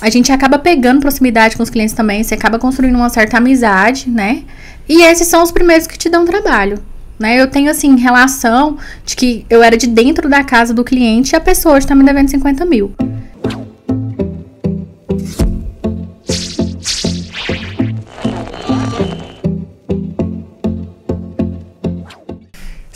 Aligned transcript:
a 0.00 0.10
gente 0.10 0.30
acaba 0.30 0.58
pegando 0.58 1.00
proximidade 1.00 1.56
com 1.56 1.62
os 1.62 1.70
clientes 1.70 1.94
também, 1.94 2.22
você 2.22 2.34
acaba 2.34 2.58
construindo 2.58 2.96
uma 2.96 3.08
certa 3.08 3.38
amizade, 3.38 4.08
né? 4.08 4.42
E 4.88 5.02
esses 5.02 5.26
são 5.28 5.42
os 5.42 5.50
primeiros 5.50 5.86
que 5.86 5.98
te 5.98 6.08
dão 6.08 6.24
trabalho. 6.24 6.78
Né? 7.18 7.40
Eu 7.40 7.48
tenho, 7.48 7.70
assim, 7.70 7.96
relação 7.96 8.78
de 9.04 9.16
que 9.16 9.44
eu 9.50 9.62
era 9.62 9.76
de 9.76 9.88
dentro 9.88 10.28
da 10.28 10.44
casa 10.44 10.72
do 10.72 10.84
cliente 10.84 11.32
e 11.32 11.36
a 11.36 11.40
pessoa 11.40 11.78
está 11.78 11.94
me 11.94 12.04
devendo 12.04 12.30
50 12.30 12.64
mil. 12.64 12.92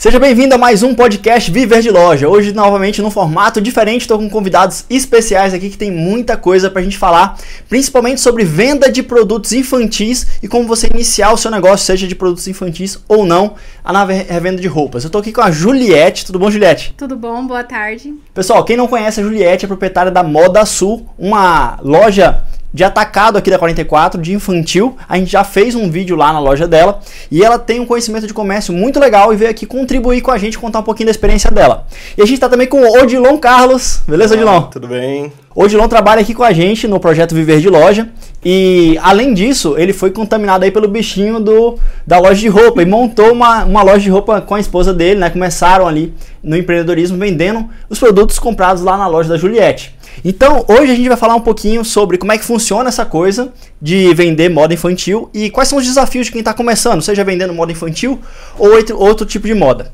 Seja 0.03 0.19
bem-vindo 0.19 0.53
a 0.53 0.57
mais 0.57 0.83
um 0.83 0.93
podcast 0.93 1.49
Viver 1.49 1.81
de 1.81 1.89
Loja. 1.89 2.27
Hoje, 2.27 2.51
novamente, 2.51 3.01
num 3.01 3.09
formato 3.09 3.61
diferente, 3.61 4.01
estou 4.01 4.17
com 4.17 4.29
convidados 4.29 4.83
especiais 4.89 5.53
aqui 5.53 5.69
que 5.69 5.77
tem 5.77 5.89
muita 5.89 6.35
coisa 6.35 6.69
para 6.69 6.81
a 6.81 6.83
gente 6.83 6.97
falar, 6.97 7.37
principalmente 7.69 8.19
sobre 8.19 8.43
venda 8.43 8.91
de 8.91 9.01
produtos 9.01 9.53
infantis 9.53 10.27
e 10.43 10.47
como 10.49 10.67
você 10.67 10.87
iniciar 10.93 11.31
o 11.31 11.37
seu 11.37 11.49
negócio, 11.49 11.85
seja 11.85 12.05
de 12.05 12.15
produtos 12.15 12.45
infantis 12.49 12.99
ou 13.07 13.25
não, 13.25 13.55
na 13.81 14.03
revenda 14.03 14.61
de 14.61 14.67
roupas. 14.67 15.05
Eu 15.05 15.07
estou 15.07 15.21
aqui 15.21 15.31
com 15.31 15.39
a 15.39 15.49
Juliette. 15.49 16.25
Tudo 16.25 16.37
bom, 16.37 16.51
Juliette? 16.51 16.93
Tudo 16.97 17.15
bom, 17.15 17.47
boa 17.47 17.63
tarde. 17.63 18.13
Pessoal, 18.33 18.65
quem 18.65 18.75
não 18.75 18.89
conhece 18.89 19.21
a 19.21 19.23
Juliette 19.23 19.63
é 19.63 19.67
proprietária 19.69 20.11
da 20.11 20.21
Moda 20.21 20.65
Sul, 20.65 21.07
uma 21.17 21.79
loja 21.81 22.43
de 22.73 22.83
atacado 22.83 23.37
aqui 23.37 23.51
da 23.51 23.59
44, 23.59 24.21
de 24.21 24.33
infantil. 24.33 24.97
A 25.07 25.17
gente 25.17 25.31
já 25.31 25.43
fez 25.43 25.75
um 25.75 25.89
vídeo 25.89 26.15
lá 26.15 26.33
na 26.33 26.39
loja 26.39 26.67
dela 26.67 26.99
e 27.29 27.43
ela 27.43 27.59
tem 27.59 27.79
um 27.79 27.85
conhecimento 27.85 28.25
de 28.25 28.33
comércio 28.33 28.73
muito 28.73 28.99
legal 28.99 29.31
e 29.31 29.35
veio 29.35 29.51
aqui 29.51 29.65
contribuir 29.65 30.21
com 30.21 30.31
a 30.31 30.37
gente, 30.37 30.57
contar 30.57 30.79
um 30.79 30.83
pouquinho 30.83 31.07
da 31.07 31.11
experiência 31.11 31.51
dela. 31.51 31.85
E 32.17 32.21
a 32.21 32.25
gente 32.25 32.35
está 32.35 32.49
também 32.49 32.67
com 32.67 32.81
o 32.81 33.01
Odilon 33.01 33.37
Carlos. 33.37 34.01
Beleza, 34.07 34.35
Odilon? 34.35 34.63
Tudo 34.63 34.87
bem. 34.87 35.31
O 35.55 35.63
Odilon 35.63 35.87
trabalha 35.87 36.21
aqui 36.21 36.33
com 36.33 36.43
a 36.43 36.51
gente 36.51 36.87
no 36.87 36.99
projeto 36.99 37.35
Viver 37.35 37.59
de 37.59 37.69
Loja 37.69 38.09
e, 38.43 38.97
além 39.01 39.33
disso, 39.33 39.75
ele 39.77 39.93
foi 39.93 40.09
contaminado 40.09 40.65
aí 40.65 40.71
pelo 40.71 40.87
bichinho 40.87 41.39
do, 41.39 41.77
da 42.07 42.17
loja 42.17 42.41
de 42.41 42.47
roupa 42.47 42.81
e 42.81 42.85
montou 42.85 43.31
uma, 43.31 43.63
uma 43.63 43.83
loja 43.83 43.99
de 43.99 44.09
roupa 44.09 44.41
com 44.41 44.55
a 44.55 44.59
esposa 44.59 44.91
dele, 44.91 45.19
né? 45.19 45.29
Começaram 45.29 45.87
ali 45.87 46.13
no 46.41 46.57
empreendedorismo 46.57 47.17
vendendo 47.17 47.69
os 47.87 47.99
produtos 47.99 48.39
comprados 48.39 48.81
lá 48.81 48.97
na 48.97 49.05
loja 49.05 49.29
da 49.29 49.37
Juliette. 49.37 49.95
Então, 50.25 50.65
hoje 50.67 50.91
a 50.91 50.95
gente 50.95 51.07
vai 51.07 51.17
falar 51.17 51.35
um 51.35 51.41
pouquinho 51.41 51.85
sobre 51.85 52.17
como 52.17 52.31
é 52.31 52.37
que 52.37 52.43
funciona 52.43 52.89
essa 52.89 53.05
coisa 53.05 53.53
de 53.79 54.13
vender 54.13 54.49
moda 54.49 54.73
infantil 54.73 55.29
e 55.33 55.49
quais 55.49 55.69
são 55.69 55.77
os 55.77 55.85
desafios 55.85 56.25
de 56.25 56.31
quem 56.31 56.39
está 56.39 56.53
começando, 56.53 57.01
seja 57.01 57.23
vendendo 57.23 57.53
moda 57.53 57.71
infantil 57.71 58.19
ou 58.57 58.73
outro, 58.73 58.99
outro 58.99 59.25
tipo 59.25 59.47
de 59.47 59.53
moda. 59.53 59.91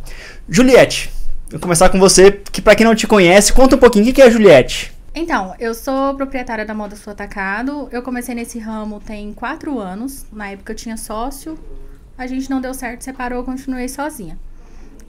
Juliette, 0.48 1.10
vou 1.52 1.60
começar 1.60 1.90
com 1.90 2.00
você, 2.00 2.40
que 2.52 2.62
para 2.62 2.76
quem 2.76 2.86
não 2.86 2.96
te 2.96 3.08
conhece, 3.08 3.54
conta 3.54 3.76
um 3.76 3.80
pouquinho 3.80 4.10
o 4.10 4.14
que 4.14 4.22
é 4.22 4.26
a 4.26 4.30
Juliette. 4.30 4.99
Então, 5.22 5.54
eu 5.60 5.74
sou 5.74 6.16
proprietária 6.16 6.66
da 6.66 6.74
Moda 6.74 6.96
Sul 6.96 7.12
Atacado. 7.12 7.90
Eu 7.92 8.02
comecei 8.02 8.34
nesse 8.34 8.58
ramo 8.58 9.02
tem 9.02 9.34
quatro 9.34 9.78
anos. 9.78 10.26
Na 10.32 10.52
época 10.52 10.72
eu 10.72 10.76
tinha 10.78 10.96
sócio. 10.96 11.60
A 12.18 12.26
gente 12.26 12.50
não 12.50 12.62
deu 12.62 12.74
certo, 12.74 13.02
separou, 13.02 13.44
continuei 13.44 13.90
sozinha. 13.90 14.40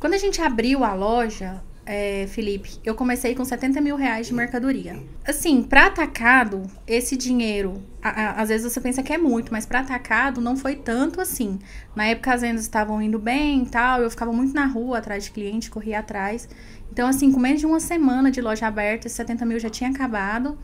Quando 0.00 0.14
a 0.14 0.18
gente 0.18 0.42
abriu 0.42 0.82
a 0.82 0.94
loja, 0.94 1.62
é, 1.86 2.26
Felipe, 2.26 2.80
eu 2.84 2.96
comecei 2.96 3.36
com 3.36 3.44
70 3.44 3.80
mil 3.80 3.94
reais 3.94 4.26
de 4.26 4.34
mercadoria. 4.34 5.00
Assim, 5.24 5.62
para 5.62 5.86
atacado, 5.86 6.64
esse 6.88 7.16
dinheiro, 7.16 7.80
a, 8.02 8.08
a, 8.08 8.30
às 8.42 8.48
vezes 8.48 8.70
você 8.70 8.80
pensa 8.80 9.04
que 9.04 9.12
é 9.12 9.18
muito, 9.18 9.52
mas 9.52 9.64
para 9.64 9.78
atacado 9.78 10.40
não 10.40 10.56
foi 10.56 10.74
tanto 10.74 11.20
assim. 11.20 11.58
Na 11.94 12.06
época 12.06 12.34
as 12.34 12.40
vendas 12.40 12.62
estavam 12.62 13.00
indo 13.00 13.18
bem 13.18 13.62
e 13.62 13.66
tal, 13.66 14.02
eu 14.02 14.10
ficava 14.10 14.32
muito 14.32 14.54
na 14.54 14.66
rua 14.66 14.98
atrás 14.98 15.24
de 15.24 15.30
cliente, 15.30 15.70
corria 15.70 16.00
atrás. 16.00 16.48
Então, 16.92 17.08
assim, 17.08 17.30
com 17.30 17.40
menos 17.40 17.60
de 17.60 17.66
uma 17.66 17.80
semana 17.80 18.30
de 18.30 18.40
loja 18.40 18.66
aberta, 18.66 19.08
70 19.08 19.44
mil 19.44 19.58
já 19.58 19.70
tinha 19.70 19.90
acabado. 19.90 20.58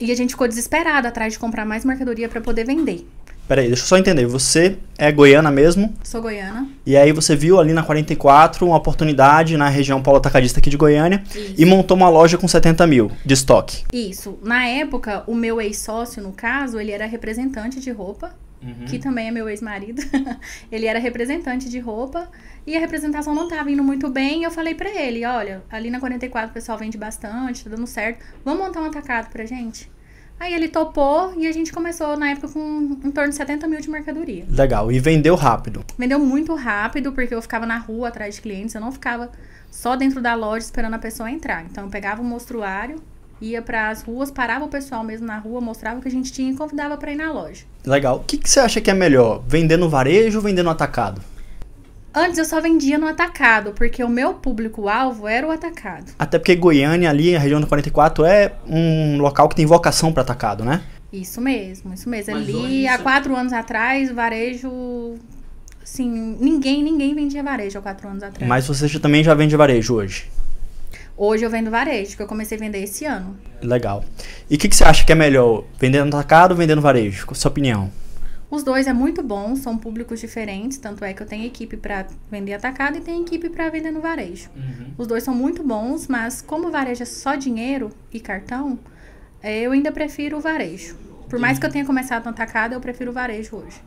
E 0.00 0.12
a 0.12 0.14
gente 0.14 0.30
ficou 0.30 0.46
desesperado 0.46 1.06
atrás 1.08 1.32
de 1.32 1.38
comprar 1.38 1.64
mais 1.64 1.84
mercadoria 1.84 2.28
para 2.28 2.40
poder 2.40 2.64
vender. 2.64 3.06
Peraí, 3.48 3.66
deixa 3.66 3.82
eu 3.82 3.86
só 3.86 3.96
entender. 3.96 4.26
Você 4.26 4.76
é 4.98 5.10
goiana 5.10 5.50
mesmo? 5.50 5.94
Sou 6.04 6.20
goiana. 6.20 6.68
E 6.84 6.94
aí 6.96 7.12
você 7.12 7.34
viu 7.34 7.58
ali 7.58 7.72
na 7.72 7.82
44 7.82 8.66
uma 8.66 8.76
oportunidade 8.76 9.56
na 9.56 9.70
região 9.70 10.02
Paulo 10.02 10.18
Atacadista 10.18 10.60
aqui 10.60 10.68
de 10.68 10.76
Goiânia 10.76 11.24
Isso. 11.34 11.54
e 11.56 11.64
montou 11.64 11.96
uma 11.96 12.10
loja 12.10 12.36
com 12.36 12.46
70 12.46 12.86
mil 12.86 13.10
de 13.24 13.32
estoque. 13.32 13.84
Isso. 13.90 14.38
Na 14.42 14.66
época, 14.66 15.24
o 15.26 15.34
meu 15.34 15.62
ex-sócio, 15.62 16.22
no 16.22 16.32
caso, 16.32 16.78
ele 16.78 16.92
era 16.92 17.06
representante 17.06 17.80
de 17.80 17.90
roupa. 17.90 18.34
Uhum. 18.62 18.86
Que 18.86 18.98
também 18.98 19.28
é 19.28 19.30
meu 19.30 19.48
ex-marido. 19.48 20.02
ele 20.70 20.86
era 20.86 20.98
representante 20.98 21.68
de 21.68 21.78
roupa 21.78 22.30
e 22.66 22.76
a 22.76 22.80
representação 22.80 23.34
não 23.34 23.44
estava 23.44 23.70
indo 23.70 23.82
muito 23.82 24.08
bem. 24.08 24.40
E 24.40 24.44
eu 24.44 24.50
falei 24.50 24.74
para 24.74 24.90
ele: 24.90 25.24
olha, 25.24 25.62
ali 25.70 25.90
na 25.90 26.00
44 26.00 26.50
o 26.50 26.52
pessoal 26.52 26.76
vende 26.78 26.98
bastante, 26.98 27.64
tá 27.64 27.70
dando 27.70 27.86
certo. 27.86 28.24
Vamos 28.44 28.66
montar 28.66 28.80
um 28.80 28.86
atacado 28.86 29.30
pra 29.30 29.44
gente? 29.44 29.90
Aí 30.40 30.54
ele 30.54 30.68
topou 30.68 31.34
e 31.36 31.48
a 31.48 31.52
gente 31.52 31.72
começou 31.72 32.16
na 32.16 32.30
época 32.30 32.48
com 32.48 32.98
em 33.04 33.10
torno 33.10 33.30
de 33.30 33.34
70 33.34 33.66
mil 33.66 33.80
de 33.80 33.90
mercadoria. 33.90 34.44
Legal. 34.48 34.92
E 34.92 35.00
vendeu 35.00 35.34
rápido? 35.34 35.84
Vendeu 35.98 36.18
muito 36.18 36.54
rápido, 36.54 37.12
porque 37.12 37.34
eu 37.34 37.42
ficava 37.42 37.66
na 37.66 37.76
rua 37.76 38.08
atrás 38.08 38.36
de 38.36 38.40
clientes, 38.40 38.74
eu 38.74 38.80
não 38.80 38.92
ficava 38.92 39.32
só 39.70 39.96
dentro 39.96 40.20
da 40.20 40.34
loja 40.34 40.64
esperando 40.64 40.94
a 40.94 40.98
pessoa 40.98 41.30
entrar. 41.30 41.64
Então 41.64 41.84
eu 41.84 41.90
pegava 41.90 42.22
o 42.22 42.24
um 42.24 42.28
mostruário, 42.28 43.02
ia 43.40 43.62
para 43.62 43.90
as 43.90 44.02
ruas, 44.02 44.30
parava 44.30 44.64
o 44.64 44.68
pessoal 44.68 45.04
mesmo 45.04 45.26
na 45.26 45.38
rua, 45.38 45.60
mostrava 45.60 45.98
o 45.98 46.02
que 46.02 46.08
a 46.08 46.10
gente 46.10 46.32
tinha 46.32 46.50
e 46.50 46.54
convidava 46.54 46.96
para 46.96 47.12
ir 47.12 47.16
na 47.16 47.32
loja. 47.32 47.64
Legal. 47.86 48.16
O 48.16 48.24
que, 48.24 48.36
que 48.36 48.48
você 48.48 48.60
acha 48.60 48.80
que 48.80 48.90
é 48.90 48.94
melhor? 48.94 49.42
Vender 49.46 49.76
no 49.76 49.88
varejo 49.88 50.38
ou 50.38 50.44
vender 50.44 50.62
no 50.62 50.70
atacado? 50.70 51.20
Antes 52.14 52.38
eu 52.38 52.44
só 52.44 52.60
vendia 52.60 52.98
no 52.98 53.06
atacado, 53.06 53.72
porque 53.72 54.02
o 54.02 54.08
meu 54.08 54.34
público-alvo 54.34 55.28
era 55.28 55.46
o 55.46 55.50
atacado. 55.50 56.12
Até 56.18 56.38
porque 56.38 56.56
Goiânia, 56.56 57.08
ali, 57.08 57.36
a 57.36 57.38
região 57.38 57.60
do 57.60 57.66
44, 57.66 58.24
é 58.24 58.52
um 58.66 59.18
local 59.18 59.48
que 59.48 59.54
tem 59.54 59.66
vocação 59.66 60.12
para 60.12 60.22
atacado, 60.22 60.64
né? 60.64 60.82
Isso 61.12 61.40
mesmo, 61.40 61.94
isso 61.94 62.08
mesmo. 62.08 62.34
Mas 62.34 62.48
ali, 62.48 62.88
há 62.88 62.98
quatro 62.98 63.36
anos 63.36 63.52
atrás, 63.52 64.10
varejo. 64.10 65.14
Assim, 65.82 66.36
ninguém, 66.40 66.82
ninguém 66.82 67.14
vendia 67.14 67.42
varejo 67.42 67.78
há 67.78 67.82
quatro 67.82 68.08
anos 68.08 68.22
atrás. 68.22 68.48
Mas 68.48 68.66
você 68.66 68.88
já, 68.88 68.98
também 68.98 69.22
já 69.22 69.32
vende 69.34 69.56
varejo 69.56 69.94
hoje? 69.94 70.28
Hoje 71.20 71.44
eu 71.44 71.50
vendo 71.50 71.68
varejo, 71.68 72.16
que 72.16 72.22
eu 72.22 72.28
comecei 72.28 72.56
a 72.56 72.60
vender 72.60 72.80
esse 72.80 73.04
ano. 73.04 73.36
Legal. 73.60 74.04
E 74.48 74.54
o 74.54 74.58
que, 74.58 74.68
que 74.68 74.76
você 74.76 74.84
acha 74.84 75.04
que 75.04 75.10
é 75.10 75.16
melhor? 75.16 75.64
Vender 75.76 76.04
no 76.04 76.16
atacado 76.16 76.52
ou 76.52 76.56
vender 76.56 76.76
no 76.76 76.80
varejo? 76.80 77.26
Qual 77.26 77.32
a 77.32 77.34
sua 77.34 77.50
opinião? 77.50 77.90
Os 78.48 78.62
dois 78.62 78.86
é 78.86 78.92
muito 78.92 79.20
bom, 79.20 79.56
são 79.56 79.76
públicos 79.76 80.20
diferentes, 80.20 80.78
tanto 80.78 81.04
é 81.04 81.12
que 81.12 81.20
eu 81.20 81.26
tenho 81.26 81.44
equipe 81.44 81.76
para 81.76 82.06
vender 82.30 82.54
atacado 82.54 82.98
e 82.98 83.00
tenho 83.00 83.22
equipe 83.22 83.50
para 83.50 83.68
vender 83.68 83.90
no 83.90 84.00
varejo. 84.00 84.48
Uhum. 84.54 84.92
Os 84.96 85.08
dois 85.08 85.24
são 85.24 85.34
muito 85.34 85.60
bons, 85.64 86.06
mas 86.06 86.40
como 86.40 86.68
o 86.68 86.70
varejo 86.70 87.02
é 87.02 87.06
só 87.06 87.34
dinheiro 87.34 87.90
e 88.12 88.20
cartão, 88.20 88.78
é, 89.42 89.62
eu 89.62 89.72
ainda 89.72 89.90
prefiro 89.90 90.36
o 90.36 90.40
varejo. 90.40 90.96
Por 91.28 91.40
mais 91.40 91.58
que 91.58 91.66
eu 91.66 91.70
tenha 91.70 91.84
começado 91.84 92.24
no 92.26 92.30
atacado, 92.30 92.74
eu 92.74 92.80
prefiro 92.80 93.10
o 93.10 93.14
varejo 93.14 93.56
hoje. 93.56 93.82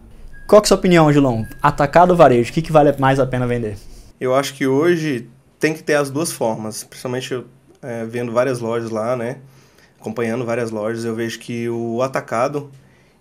Qual 0.46 0.62
que 0.62 0.66
é 0.66 0.68
a 0.68 0.70
sua 0.70 0.78
opinião, 0.78 1.12
Gilão? 1.14 1.48
Atacado 1.62 2.12
ou 2.12 2.18
varejo? 2.18 2.52
O 2.52 2.54
que, 2.54 2.62
que 2.62 2.74
vale 2.74 2.92
mais 3.00 3.22
a 3.22 3.26
pena 3.26 3.48
vender? 3.48 3.78
Eu 4.20 4.36
acho 4.36 4.54
que 4.54 4.68
hoje 4.68 5.30
tem 5.62 5.76
que 5.76 5.84
ter 5.84 5.94
as 5.94 6.10
duas 6.10 6.32
formas, 6.32 6.84
principalmente 6.84 7.46
é, 7.84 8.04
vendo 8.04 8.32
várias 8.32 8.60
lojas 8.60 8.90
lá, 8.90 9.16
né? 9.16 9.38
Acompanhando 10.00 10.44
várias 10.44 10.72
lojas, 10.72 11.06
eu 11.06 11.14
vejo 11.14 11.38
que 11.38 11.70
o 11.70 12.02
atacado 12.02 12.72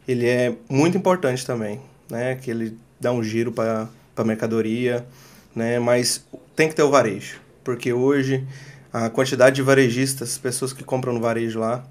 ele 0.08 0.26
é 0.26 0.56
muito 0.68 0.96
importante 0.96 1.46
também, 1.46 1.80
né? 2.08 2.36
Que 2.36 2.50
ele 2.50 2.78
dá 2.98 3.12
um 3.12 3.22
giro 3.22 3.52
para 3.52 3.86
a 4.16 4.24
mercadoria, 4.24 5.06
né? 5.54 5.78
Mas 5.78 6.26
tem 6.56 6.66
que 6.66 6.74
ter 6.74 6.82
o 6.82 6.90
varejo, 6.90 7.38
porque 7.62 7.92
hoje 7.92 8.46
a 8.90 9.10
quantidade 9.10 9.56
de 9.56 9.62
varejistas, 9.62 10.38
pessoas 10.38 10.72
que 10.72 10.82
compram 10.82 11.12
no 11.12 11.20
varejo 11.20 11.60
lá, 11.60 11.84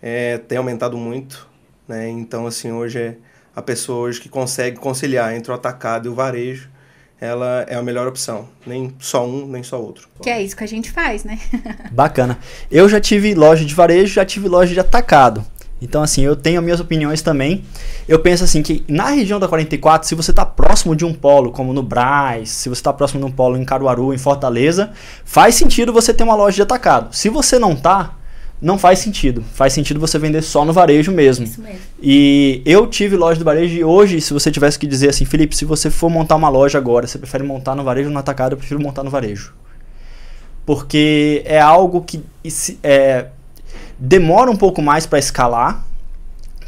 é, 0.00 0.38
tem 0.38 0.58
aumentado 0.58 0.96
muito, 0.96 1.48
né? 1.88 2.08
Então, 2.08 2.46
assim, 2.46 2.70
hoje 2.70 3.00
é 3.00 3.16
a 3.54 3.60
pessoa 3.60 3.98
hoje 4.06 4.20
que 4.20 4.28
consegue 4.28 4.76
conciliar 4.76 5.34
entre 5.34 5.50
o 5.50 5.54
atacado 5.56 6.06
e 6.06 6.08
o 6.08 6.14
varejo, 6.14 6.70
ela 7.20 7.66
é 7.68 7.74
a 7.74 7.82
melhor 7.82 8.06
opção. 8.06 8.48
Nem 8.66 8.94
só 8.98 9.26
um, 9.26 9.46
nem 9.46 9.62
só 9.62 9.80
outro. 9.80 10.08
Que 10.22 10.30
é 10.30 10.42
isso 10.42 10.56
que 10.56 10.64
a 10.64 10.68
gente 10.68 10.90
faz, 10.90 11.24
né? 11.24 11.38
Bacana. 11.90 12.38
Eu 12.70 12.88
já 12.88 13.00
tive 13.00 13.34
loja 13.34 13.64
de 13.64 13.74
varejo, 13.74 14.14
já 14.14 14.24
tive 14.24 14.48
loja 14.48 14.72
de 14.72 14.80
atacado. 14.80 15.44
Então, 15.80 16.02
assim, 16.02 16.22
eu 16.22 16.34
tenho 16.34 16.58
as 16.58 16.64
minhas 16.64 16.80
opiniões 16.80 17.22
também. 17.22 17.64
Eu 18.08 18.18
penso 18.18 18.42
assim 18.42 18.62
que 18.62 18.84
na 18.88 19.10
região 19.10 19.38
da 19.38 19.46
44, 19.46 20.08
se 20.08 20.14
você 20.14 20.30
está 20.30 20.44
próximo 20.44 20.94
de 20.96 21.04
um 21.04 21.14
polo, 21.14 21.52
como 21.52 21.72
no 21.72 21.82
Braz, 21.82 22.50
se 22.50 22.68
você 22.68 22.80
está 22.80 22.92
próximo 22.92 23.20
de 23.20 23.26
um 23.26 23.30
polo 23.30 23.56
em 23.56 23.64
Caruaru, 23.64 24.12
em 24.12 24.18
Fortaleza, 24.18 24.90
faz 25.24 25.54
sentido 25.54 25.92
você 25.92 26.12
ter 26.12 26.24
uma 26.24 26.34
loja 26.34 26.56
de 26.56 26.62
atacado. 26.62 27.14
Se 27.14 27.28
você 27.28 27.58
não 27.58 27.76
tá, 27.76 28.17
não 28.60 28.76
faz 28.76 28.98
sentido. 28.98 29.42
Faz 29.54 29.72
sentido 29.72 30.00
você 30.00 30.18
vender 30.18 30.42
só 30.42 30.64
no 30.64 30.72
varejo 30.72 31.12
mesmo. 31.12 31.44
Isso 31.44 31.60
mesmo. 31.60 31.78
E 32.02 32.62
eu 32.66 32.86
tive 32.86 33.16
loja 33.16 33.38
do 33.38 33.44
varejo 33.44 33.76
e 33.76 33.84
hoje, 33.84 34.20
se 34.20 34.32
você 34.32 34.50
tivesse 34.50 34.78
que 34.78 34.86
dizer 34.86 35.10
assim, 35.10 35.24
Felipe, 35.24 35.56
se 35.56 35.64
você 35.64 35.90
for 35.90 36.10
montar 36.10 36.36
uma 36.36 36.48
loja 36.48 36.78
agora, 36.78 37.06
você 37.06 37.18
prefere 37.18 37.44
montar 37.44 37.74
no 37.74 37.84
varejo 37.84 38.08
ou 38.08 38.12
no 38.12 38.18
atacado? 38.18 38.52
Eu 38.52 38.58
prefiro 38.58 38.80
montar 38.80 39.04
no 39.04 39.10
varejo. 39.10 39.54
Porque 40.66 41.42
é 41.46 41.60
algo 41.60 42.02
que 42.02 42.22
é, 42.82 43.26
demora 43.98 44.50
um 44.50 44.56
pouco 44.56 44.82
mais 44.82 45.06
para 45.06 45.18
escalar, 45.18 45.84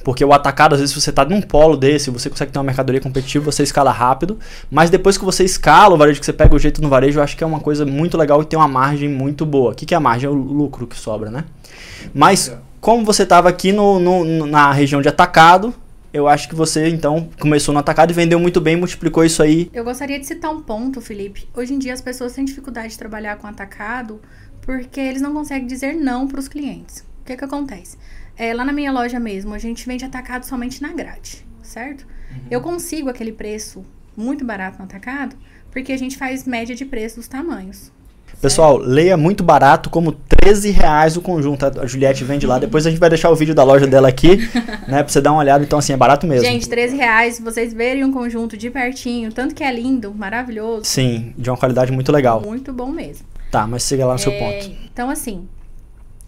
porque 0.02 0.24
o 0.24 0.32
atacado, 0.32 0.74
às 0.74 0.80
vezes, 0.80 0.94
se 0.94 1.00
você 1.00 1.10
está 1.10 1.24
num 1.24 1.42
polo 1.42 1.76
desse, 1.76 2.10
você 2.10 2.30
consegue 2.30 2.50
ter 2.50 2.58
uma 2.58 2.64
mercadoria 2.64 3.00
competitiva, 3.00 3.44
você 3.52 3.62
escala 3.62 3.90
rápido. 3.90 4.38
Mas 4.70 4.88
depois 4.88 5.18
que 5.18 5.24
você 5.24 5.44
escala 5.44 5.94
o 5.94 5.98
varejo, 5.98 6.20
que 6.20 6.24
você 6.24 6.32
pega 6.32 6.54
o 6.54 6.58
jeito 6.58 6.80
no 6.80 6.88
varejo, 6.88 7.18
eu 7.18 7.22
acho 7.22 7.36
que 7.36 7.44
é 7.44 7.46
uma 7.46 7.60
coisa 7.60 7.84
muito 7.84 8.16
legal 8.16 8.40
e 8.40 8.46
tem 8.46 8.58
uma 8.58 8.68
margem 8.68 9.08
muito 9.08 9.44
boa. 9.44 9.72
O 9.72 9.74
que, 9.74 9.84
que 9.84 9.92
é 9.92 9.96
a 9.96 10.00
margem? 10.00 10.26
É 10.26 10.30
o 10.30 10.34
lucro 10.34 10.86
que 10.86 10.96
sobra, 10.96 11.30
né? 11.30 11.44
Mas 12.14 12.52
como 12.80 13.04
você 13.04 13.24
estava 13.24 13.48
aqui 13.48 13.72
no, 13.72 13.98
no, 13.98 14.46
na 14.46 14.72
região 14.72 15.02
de 15.02 15.08
atacado, 15.08 15.74
eu 16.12 16.26
acho 16.26 16.48
que 16.48 16.54
você 16.54 16.88
então 16.88 17.28
começou 17.38 17.72
no 17.72 17.78
atacado 17.78 18.10
e 18.10 18.14
vendeu 18.14 18.40
muito 18.40 18.60
bem, 18.60 18.76
multiplicou 18.76 19.24
isso 19.24 19.42
aí. 19.42 19.70
Eu 19.72 19.84
gostaria 19.84 20.18
de 20.18 20.26
citar 20.26 20.50
um 20.50 20.60
ponto, 20.60 21.00
Felipe. 21.00 21.48
Hoje 21.54 21.74
em 21.74 21.78
dia 21.78 21.92
as 21.92 22.00
pessoas 22.00 22.32
têm 22.32 22.44
dificuldade 22.44 22.88
de 22.88 22.98
trabalhar 22.98 23.36
com 23.36 23.46
atacado 23.46 24.20
porque 24.62 25.00
eles 25.00 25.22
não 25.22 25.32
conseguem 25.32 25.66
dizer 25.66 25.94
não 25.94 26.26
para 26.26 26.40
os 26.40 26.48
clientes. 26.48 27.00
O 27.22 27.24
que 27.24 27.36
que 27.36 27.44
acontece? 27.44 27.96
É, 28.36 28.52
lá 28.54 28.64
na 28.64 28.72
minha 28.72 28.90
loja 28.90 29.20
mesmo, 29.20 29.54
a 29.54 29.58
gente 29.58 29.86
vende 29.86 30.04
atacado 30.04 30.44
somente 30.44 30.80
na 30.82 30.92
grade, 30.92 31.46
certo? 31.62 32.06
Uhum. 32.30 32.38
Eu 32.50 32.60
consigo 32.60 33.08
aquele 33.08 33.32
preço 33.32 33.84
muito 34.16 34.44
barato 34.44 34.78
no 34.78 34.84
atacado 34.84 35.36
porque 35.70 35.92
a 35.92 35.96
gente 35.96 36.16
faz 36.16 36.44
média 36.44 36.74
de 36.74 36.84
preço 36.84 37.16
dos 37.16 37.28
tamanhos. 37.28 37.92
Pessoal, 38.40 38.78
leia 38.78 39.18
muito 39.18 39.44
barato, 39.44 39.90
como 39.90 40.12
13 40.12 40.70
reais 40.70 41.14
o 41.14 41.20
conjunto. 41.20 41.66
A 41.66 41.86
Juliette 41.86 42.24
vende 42.24 42.46
lá. 42.46 42.58
Depois 42.58 42.86
a 42.86 42.90
gente 42.90 42.98
vai 42.98 43.10
deixar 43.10 43.30
o 43.30 43.36
vídeo 43.36 43.54
da 43.54 43.62
loja 43.62 43.86
dela 43.86 44.08
aqui, 44.08 44.38
né? 44.88 45.02
Pra 45.02 45.08
você 45.08 45.20
dar 45.20 45.32
uma 45.32 45.40
olhada. 45.40 45.62
Então, 45.62 45.78
assim, 45.78 45.92
é 45.92 45.96
barato 45.96 46.26
mesmo. 46.26 46.46
Gente, 46.46 46.66
13 46.66 46.96
reais, 46.96 47.38
vocês 47.38 47.74
verem 47.74 48.02
um 48.02 48.10
conjunto 48.10 48.56
de 48.56 48.70
pertinho, 48.70 49.30
tanto 49.30 49.54
que 49.54 49.62
é 49.62 49.70
lindo, 49.70 50.14
maravilhoso. 50.14 50.84
Sim, 50.84 51.34
de 51.36 51.50
uma 51.50 51.56
qualidade 51.56 51.92
muito 51.92 52.10
legal. 52.10 52.40
Muito 52.40 52.72
bom 52.72 52.90
mesmo. 52.90 53.26
Tá, 53.50 53.66
mas 53.66 53.82
siga 53.82 54.06
lá 54.06 54.14
no 54.14 54.20
é, 54.20 54.22
seu 54.22 54.32
ponto. 54.32 54.70
Então, 54.90 55.10
assim, 55.10 55.46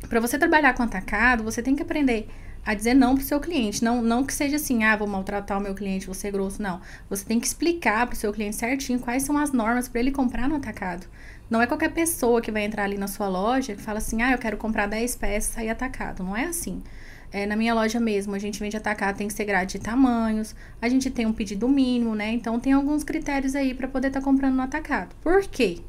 para 0.06 0.20
você 0.20 0.36
trabalhar 0.38 0.74
com 0.74 0.82
atacado, 0.82 1.42
você 1.42 1.62
tem 1.62 1.74
que 1.74 1.82
aprender 1.82 2.28
a 2.64 2.74
dizer 2.74 2.94
não 2.94 3.14
pro 3.14 3.24
seu 3.24 3.40
cliente. 3.40 3.82
Não, 3.82 4.02
não 4.02 4.22
que 4.22 4.34
seja 4.34 4.56
assim, 4.56 4.84
ah, 4.84 4.96
vou 4.96 5.08
maltratar 5.08 5.58
o 5.58 5.60
meu 5.60 5.74
cliente, 5.74 6.06
vou 6.06 6.14
ser 6.14 6.30
grosso. 6.30 6.60
Não. 6.62 6.80
Você 7.08 7.24
tem 7.24 7.40
que 7.40 7.46
explicar 7.46 8.06
pro 8.06 8.16
seu 8.16 8.32
cliente 8.32 8.56
certinho 8.56 8.98
quais 8.98 9.22
são 9.22 9.38
as 9.38 9.50
normas 9.50 9.88
para 9.88 10.00
ele 10.00 10.10
comprar 10.10 10.48
no 10.48 10.56
atacado. 10.56 11.06
Não 11.52 11.60
é 11.60 11.66
qualquer 11.66 11.90
pessoa 11.92 12.40
que 12.40 12.50
vai 12.50 12.64
entrar 12.64 12.84
ali 12.84 12.96
na 12.96 13.06
sua 13.06 13.28
loja 13.28 13.74
que 13.74 13.82
fala 13.82 13.98
assim, 13.98 14.22
ah, 14.22 14.32
eu 14.32 14.38
quero 14.38 14.56
comprar 14.56 14.86
10 14.86 15.16
peças 15.16 15.50
e 15.50 15.54
sair 15.54 15.68
atacado. 15.68 16.24
Não 16.24 16.34
é 16.34 16.44
assim. 16.44 16.82
É, 17.30 17.44
na 17.44 17.54
minha 17.56 17.74
loja 17.74 18.00
mesmo, 18.00 18.34
a 18.34 18.38
gente 18.38 18.58
vende 18.58 18.74
atacado, 18.74 19.18
tem 19.18 19.28
que 19.28 19.34
ser 19.34 19.44
grade 19.44 19.72
de 19.72 19.78
tamanhos, 19.78 20.54
a 20.80 20.88
gente 20.88 21.10
tem 21.10 21.26
um 21.26 21.32
pedido 21.32 21.68
mínimo, 21.68 22.14
né? 22.14 22.32
Então 22.32 22.58
tem 22.58 22.72
alguns 22.72 23.04
critérios 23.04 23.54
aí 23.54 23.74
para 23.74 23.86
poder 23.86 24.08
estar 24.08 24.20
tá 24.20 24.24
comprando 24.24 24.54
no 24.54 24.62
atacado. 24.62 25.14
Por 25.22 25.42
quê? 25.42 25.80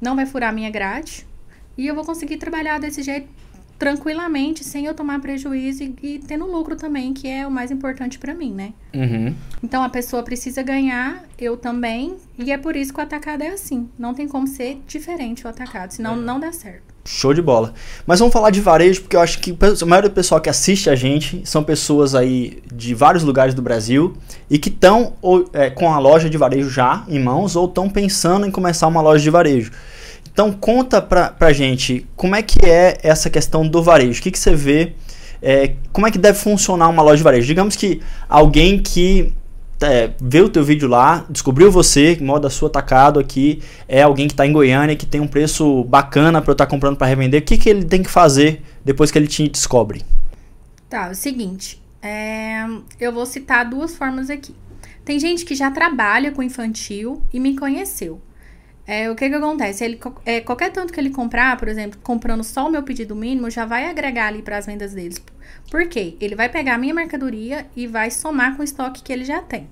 Não 0.00 0.16
vai 0.16 0.26
furar 0.26 0.50
a 0.50 0.52
minha 0.52 0.70
grade 0.70 1.24
e 1.78 1.86
eu 1.86 1.94
vou 1.94 2.04
conseguir 2.04 2.38
trabalhar 2.38 2.80
desse 2.80 3.00
jeito 3.00 3.28
tranquilamente, 3.80 4.62
sem 4.62 4.84
eu 4.84 4.92
tomar 4.92 5.20
prejuízo 5.22 5.82
e, 5.82 5.94
e 6.02 6.18
tendo 6.18 6.44
lucro 6.44 6.76
também, 6.76 7.14
que 7.14 7.26
é 7.26 7.46
o 7.46 7.50
mais 7.50 7.70
importante 7.70 8.18
para 8.18 8.34
mim, 8.34 8.52
né? 8.52 8.74
Uhum. 8.94 9.34
Então 9.64 9.82
a 9.82 9.88
pessoa 9.88 10.22
precisa 10.22 10.62
ganhar, 10.62 11.24
eu 11.38 11.56
também, 11.56 12.16
e 12.38 12.52
é 12.52 12.58
por 12.58 12.76
isso 12.76 12.92
que 12.92 13.00
o 13.00 13.02
atacado 13.02 13.42
é 13.42 13.48
assim. 13.48 13.88
Não 13.98 14.12
tem 14.12 14.28
como 14.28 14.46
ser 14.46 14.82
diferente 14.86 15.46
o 15.46 15.48
atacado, 15.48 15.92
senão 15.92 16.12
é. 16.12 16.16
não 16.16 16.38
dá 16.38 16.52
certo. 16.52 16.82
Show 17.06 17.32
de 17.32 17.40
bola. 17.40 17.72
Mas 18.06 18.18
vamos 18.18 18.34
falar 18.34 18.50
de 18.50 18.60
varejo, 18.60 19.00
porque 19.00 19.16
eu 19.16 19.20
acho 19.20 19.38
que 19.38 19.56
a 19.82 19.86
maioria 19.86 20.10
do 20.10 20.14
pessoal 20.14 20.42
que 20.42 20.50
assiste 20.50 20.90
a 20.90 20.94
gente 20.94 21.40
são 21.46 21.64
pessoas 21.64 22.14
aí 22.14 22.62
de 22.70 22.94
vários 22.94 23.24
lugares 23.24 23.54
do 23.54 23.62
Brasil 23.62 24.14
e 24.50 24.58
que 24.58 24.68
estão 24.68 25.14
é, 25.54 25.70
com 25.70 25.90
a 25.90 25.98
loja 25.98 26.28
de 26.28 26.36
varejo 26.36 26.68
já 26.68 27.02
em 27.08 27.18
mãos 27.18 27.56
ou 27.56 27.64
estão 27.64 27.88
pensando 27.88 28.44
em 28.44 28.50
começar 28.50 28.86
uma 28.88 29.00
loja 29.00 29.24
de 29.24 29.30
varejo. 29.30 29.72
Então 30.40 30.52
conta 30.52 31.02
pra, 31.02 31.28
pra 31.28 31.52
gente 31.52 32.06
como 32.16 32.34
é 32.34 32.40
que 32.40 32.64
é 32.64 32.96
essa 33.02 33.28
questão 33.28 33.68
do 33.68 33.82
varejo. 33.82 34.20
O 34.20 34.22
que, 34.22 34.30
que 34.30 34.38
você 34.38 34.54
vê? 34.54 34.94
É, 35.42 35.74
como 35.92 36.06
é 36.06 36.10
que 36.10 36.16
deve 36.16 36.38
funcionar 36.38 36.88
uma 36.88 37.02
loja 37.02 37.18
de 37.18 37.22
varejo? 37.22 37.46
Digamos 37.46 37.76
que 37.76 38.00
alguém 38.26 38.82
que 38.82 39.34
é, 39.82 40.12
vê 40.18 40.40
o 40.40 40.48
teu 40.48 40.64
vídeo 40.64 40.88
lá, 40.88 41.26
descobriu 41.28 41.70
você, 41.70 42.16
moda 42.22 42.48
sua 42.48 42.70
atacado 42.70 43.20
aqui, 43.20 43.60
é 43.86 44.00
alguém 44.00 44.28
que 44.28 44.32
está 44.32 44.46
em 44.46 44.52
Goiânia, 44.52 44.96
que 44.96 45.04
tem 45.04 45.20
um 45.20 45.26
preço 45.26 45.84
bacana 45.84 46.40
para 46.40 46.52
eu 46.52 46.54
estar 46.54 46.64
tá 46.64 46.70
comprando 46.70 46.96
para 46.96 47.06
revender, 47.06 47.42
o 47.42 47.44
que, 47.44 47.58
que 47.58 47.68
ele 47.68 47.84
tem 47.84 48.02
que 48.02 48.10
fazer 48.10 48.62
depois 48.82 49.10
que 49.10 49.18
ele 49.18 49.26
te 49.26 49.46
descobre? 49.46 50.02
Tá, 50.88 51.08
é 51.08 51.10
o 51.10 51.14
seguinte, 51.14 51.82
é, 52.00 52.64
eu 52.98 53.12
vou 53.12 53.26
citar 53.26 53.68
duas 53.68 53.94
formas 53.94 54.30
aqui. 54.30 54.54
Tem 55.04 55.20
gente 55.20 55.44
que 55.44 55.54
já 55.54 55.70
trabalha 55.70 56.32
com 56.32 56.42
infantil 56.42 57.22
e 57.30 57.38
me 57.38 57.54
conheceu. 57.58 58.22
É, 58.86 59.10
o 59.10 59.14
que 59.14 59.28
que 59.28 59.34
acontece? 59.34 59.84
Ele, 59.84 60.00
é, 60.24 60.40
qualquer 60.40 60.72
tanto 60.72 60.92
que 60.92 60.98
ele 60.98 61.10
comprar, 61.10 61.56
por 61.56 61.68
exemplo, 61.68 61.98
comprando 62.02 62.42
só 62.42 62.66
o 62.66 62.70
meu 62.70 62.82
pedido 62.82 63.14
mínimo, 63.14 63.50
já 63.50 63.64
vai 63.64 63.88
agregar 63.88 64.26
ali 64.26 64.42
para 64.42 64.58
as 64.58 64.66
vendas 64.66 64.94
deles. 64.94 65.22
Por 65.70 65.88
quê? 65.88 66.16
Ele 66.20 66.34
vai 66.34 66.48
pegar 66.48 66.74
a 66.74 66.78
minha 66.78 66.94
mercadoria 66.94 67.66
e 67.76 67.86
vai 67.86 68.10
somar 68.10 68.56
com 68.56 68.62
o 68.62 68.64
estoque 68.64 69.02
que 69.02 69.12
ele 69.12 69.24
já 69.24 69.40
tem, 69.40 69.68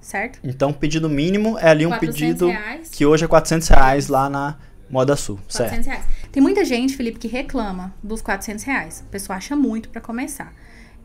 certo? 0.00 0.38
Então, 0.42 0.70
o 0.70 0.74
pedido 0.74 1.08
mínimo 1.08 1.58
é 1.58 1.68
ali 1.68 1.86
um 1.86 1.98
pedido 1.98 2.48
reais. 2.48 2.88
que 2.90 3.04
hoje 3.04 3.24
é 3.24 3.28
400 3.28 3.68
reais 3.68 4.08
lá 4.08 4.30
na 4.30 4.56
Moda 4.88 5.16
Sul, 5.16 5.36
400 5.50 5.84
certo? 5.84 5.86
Reais. 5.86 6.04
Tem 6.30 6.42
muita 6.42 6.64
gente, 6.64 6.96
Felipe, 6.96 7.18
que 7.18 7.28
reclama 7.28 7.94
dos 8.02 8.22
400 8.22 8.64
reais. 8.64 9.04
A 9.06 9.10
pessoa 9.10 9.36
acha 9.36 9.54
muito 9.54 9.88
para 9.90 10.00
começar. 10.00 10.54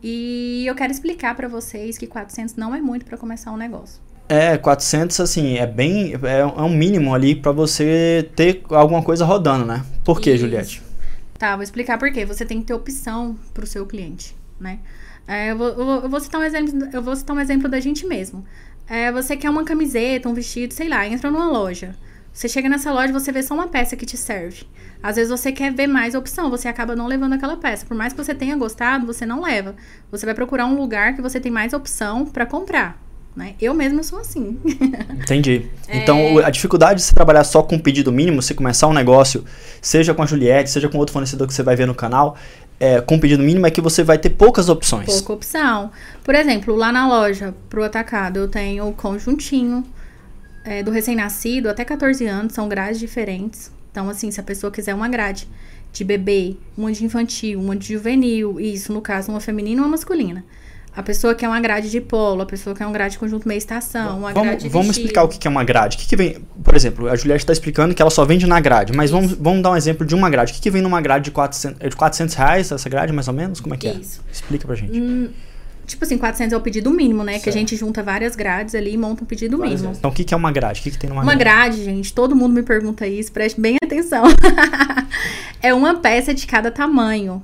E 0.02 0.64
eu 0.66 0.74
quero 0.74 0.92
explicar 0.92 1.34
para 1.34 1.48
vocês 1.48 1.98
que 1.98 2.06
400 2.06 2.54
não 2.54 2.74
é 2.74 2.80
muito 2.80 3.04
para 3.04 3.18
começar 3.18 3.50
um 3.50 3.56
negócio. 3.56 4.00
É, 4.28 4.58
400, 4.58 5.18
assim, 5.20 5.56
é 5.56 5.66
bem. 5.66 6.12
É, 6.22 6.40
é 6.40 6.44
um 6.44 6.68
mínimo 6.68 7.14
ali 7.14 7.34
para 7.34 7.50
você 7.50 8.28
ter 8.36 8.62
alguma 8.68 9.02
coisa 9.02 9.24
rodando, 9.24 9.64
né? 9.64 9.82
Por 10.04 10.20
quê, 10.20 10.36
Juliette? 10.36 10.82
Tá, 11.38 11.56
vou 11.56 11.62
explicar 11.62 11.98
por 11.98 12.12
quê. 12.12 12.26
Você 12.26 12.44
tem 12.44 12.60
que 12.60 12.66
ter 12.66 12.74
opção 12.74 13.38
pro 13.54 13.66
seu 13.66 13.86
cliente, 13.86 14.36
né? 14.60 14.80
É, 15.26 15.50
eu, 15.52 15.56
vou, 15.56 15.68
eu, 15.68 16.08
vou, 16.08 16.20
citar 16.20 16.40
um 16.40 16.44
exemplo, 16.44 16.88
eu 16.92 17.02
vou 17.02 17.16
citar 17.16 17.34
um 17.34 17.40
exemplo 17.40 17.70
da 17.70 17.80
gente 17.80 18.06
mesmo. 18.06 18.44
É, 18.86 19.10
você 19.10 19.34
quer 19.36 19.48
uma 19.48 19.64
camiseta, 19.64 20.28
um 20.28 20.34
vestido, 20.34 20.74
sei 20.74 20.88
lá, 20.88 21.06
entra 21.06 21.30
numa 21.30 21.48
loja. 21.50 21.94
Você 22.32 22.48
chega 22.48 22.68
nessa 22.68 22.92
loja, 22.92 23.12
você 23.12 23.32
vê 23.32 23.42
só 23.42 23.54
uma 23.54 23.68
peça 23.68 23.96
que 23.96 24.04
te 24.04 24.16
serve. 24.16 24.66
Às 25.02 25.16
vezes 25.16 25.30
você 25.30 25.52
quer 25.52 25.72
ver 25.72 25.86
mais 25.86 26.14
opção, 26.14 26.50
você 26.50 26.68
acaba 26.68 26.94
não 26.94 27.06
levando 27.06 27.32
aquela 27.32 27.56
peça. 27.56 27.86
Por 27.86 27.96
mais 27.96 28.12
que 28.12 28.22
você 28.22 28.34
tenha 28.34 28.56
gostado, 28.56 29.06
você 29.06 29.24
não 29.24 29.40
leva. 29.40 29.74
Você 30.10 30.26
vai 30.26 30.34
procurar 30.34 30.66
um 30.66 30.76
lugar 30.76 31.14
que 31.14 31.22
você 31.22 31.40
tem 31.40 31.50
mais 31.50 31.72
opção 31.72 32.26
para 32.26 32.44
comprar 32.44 33.07
né? 33.38 33.54
Eu 33.60 33.72
mesma 33.72 34.02
sou 34.02 34.18
assim. 34.18 34.58
Entendi. 35.14 35.66
É... 35.86 35.98
Então, 35.98 36.38
a 36.38 36.50
dificuldade 36.50 37.00
de 37.00 37.06
você 37.06 37.14
trabalhar 37.14 37.44
só 37.44 37.62
com 37.62 37.78
pedido 37.78 38.10
mínimo, 38.10 38.42
você 38.42 38.52
começar 38.52 38.88
um 38.88 38.92
negócio, 38.92 39.44
seja 39.80 40.12
com 40.12 40.22
a 40.22 40.26
Juliette, 40.26 40.68
seja 40.68 40.88
com 40.88 40.98
outro 40.98 41.12
fornecedor 41.12 41.46
que 41.46 41.54
você 41.54 41.62
vai 41.62 41.76
ver 41.76 41.86
no 41.86 41.94
canal, 41.94 42.36
é, 42.80 43.00
com 43.00 43.18
pedido 43.18 43.42
mínimo 43.42 43.66
é 43.66 43.70
que 43.70 43.80
você 43.80 44.02
vai 44.02 44.18
ter 44.18 44.30
poucas 44.30 44.68
opções. 44.68 45.06
Pouca 45.06 45.32
opção. 45.32 45.90
Por 46.24 46.34
exemplo, 46.34 46.74
lá 46.74 46.90
na 46.90 47.08
loja, 47.08 47.54
pro 47.70 47.84
atacado, 47.84 48.40
eu 48.40 48.48
tenho 48.48 48.88
o 48.88 48.92
conjuntinho 48.92 49.84
é, 50.64 50.82
do 50.82 50.90
recém-nascido 50.90 51.68
até 51.68 51.84
14 51.84 52.26
anos, 52.26 52.52
são 52.52 52.68
grades 52.68 52.98
diferentes. 52.98 53.70
Então, 53.90 54.10
assim, 54.10 54.32
se 54.32 54.40
a 54.40 54.42
pessoa 54.42 54.70
quiser 54.70 54.94
uma 54.94 55.08
grade 55.08 55.48
de 55.92 56.02
bebê, 56.04 56.56
uma 56.76 56.92
de 56.92 57.04
infantil, 57.04 57.60
uma 57.60 57.76
de 57.76 57.94
juvenil, 57.94 58.60
isso, 58.60 58.92
no 58.92 59.00
caso, 59.00 59.30
uma 59.30 59.40
feminina 59.40 59.80
ou 59.80 59.86
uma 59.86 59.92
masculina. 59.92 60.44
A 60.98 61.02
pessoa 61.04 61.32
quer 61.32 61.46
uma 61.46 61.60
grade 61.60 61.92
de 61.92 62.00
polo, 62.00 62.42
a 62.42 62.46
pessoa 62.46 62.74
quer 62.74 62.84
um 62.84 62.90
grade 62.90 63.12
de 63.12 63.20
conjunto 63.20 63.46
meia 63.46 63.56
estação, 63.56 64.18
uma 64.18 64.32
vamos, 64.32 64.48
grade 64.48 64.62
de 64.64 64.68
Vamos 64.68 64.96
explicar 64.96 65.22
o 65.22 65.28
que 65.28 65.46
é 65.46 65.48
uma 65.48 65.62
grade. 65.62 65.96
O 65.96 66.00
que, 66.00 66.08
que 66.08 66.16
vem, 66.16 66.44
por 66.64 66.74
exemplo, 66.74 67.08
a 67.08 67.14
Juliette 67.14 67.44
está 67.44 67.52
explicando 67.52 67.94
que 67.94 68.02
ela 68.02 68.10
só 68.10 68.24
vende 68.24 68.48
na 68.48 68.58
grade, 68.58 68.92
mas 68.92 69.08
vamos, 69.08 69.30
vamos 69.34 69.62
dar 69.62 69.70
um 69.70 69.76
exemplo 69.76 70.04
de 70.04 70.16
uma 70.16 70.28
grade. 70.28 70.50
O 70.50 70.56
que, 70.56 70.60
que 70.60 70.72
vem 70.72 70.82
numa 70.82 71.00
grade 71.00 71.26
de 71.26 71.30
400, 71.30 71.80
é 71.80 71.88
de 71.88 71.94
400 71.94 72.34
reais, 72.34 72.72
essa 72.72 72.88
grade, 72.88 73.12
mais 73.12 73.28
ou 73.28 73.34
menos? 73.34 73.60
Como 73.60 73.76
é 73.76 73.78
que 73.78 73.86
é? 73.86 73.92
Isso. 73.92 74.24
é? 74.28 74.32
Explica 74.32 74.66
pra 74.66 74.74
gente. 74.74 75.00
Hum, 75.00 75.28
tipo 75.86 76.04
assim, 76.04 76.18
400 76.18 76.52
é 76.52 76.56
o 76.56 76.60
pedido 76.60 76.90
mínimo, 76.90 77.22
né? 77.22 77.34
Certo. 77.34 77.44
Que 77.44 77.50
a 77.50 77.52
gente 77.52 77.76
junta 77.76 78.02
várias 78.02 78.34
grades 78.34 78.74
ali 78.74 78.94
e 78.94 78.96
monta 78.96 79.22
um 79.22 79.26
pedido 79.26 79.56
várias 79.56 79.80
mínimo. 79.80 79.96
Então, 79.96 80.10
o 80.10 80.12
que, 80.12 80.24
que 80.24 80.34
é 80.34 80.36
uma 80.36 80.50
grade? 80.50 80.80
O 80.80 80.82
que, 80.82 80.90
que 80.90 80.98
tem 80.98 81.08
numa 81.08 81.22
uma 81.22 81.36
grade? 81.36 81.58
Uma 81.58 81.76
grade, 81.76 81.84
gente, 81.84 82.12
todo 82.12 82.34
mundo 82.34 82.54
me 82.54 82.62
pergunta 82.64 83.06
isso, 83.06 83.30
preste 83.30 83.60
bem 83.60 83.76
atenção. 83.80 84.24
é 85.62 85.72
uma 85.72 85.94
peça 86.00 86.34
de 86.34 86.44
cada 86.44 86.72
tamanho. 86.72 87.40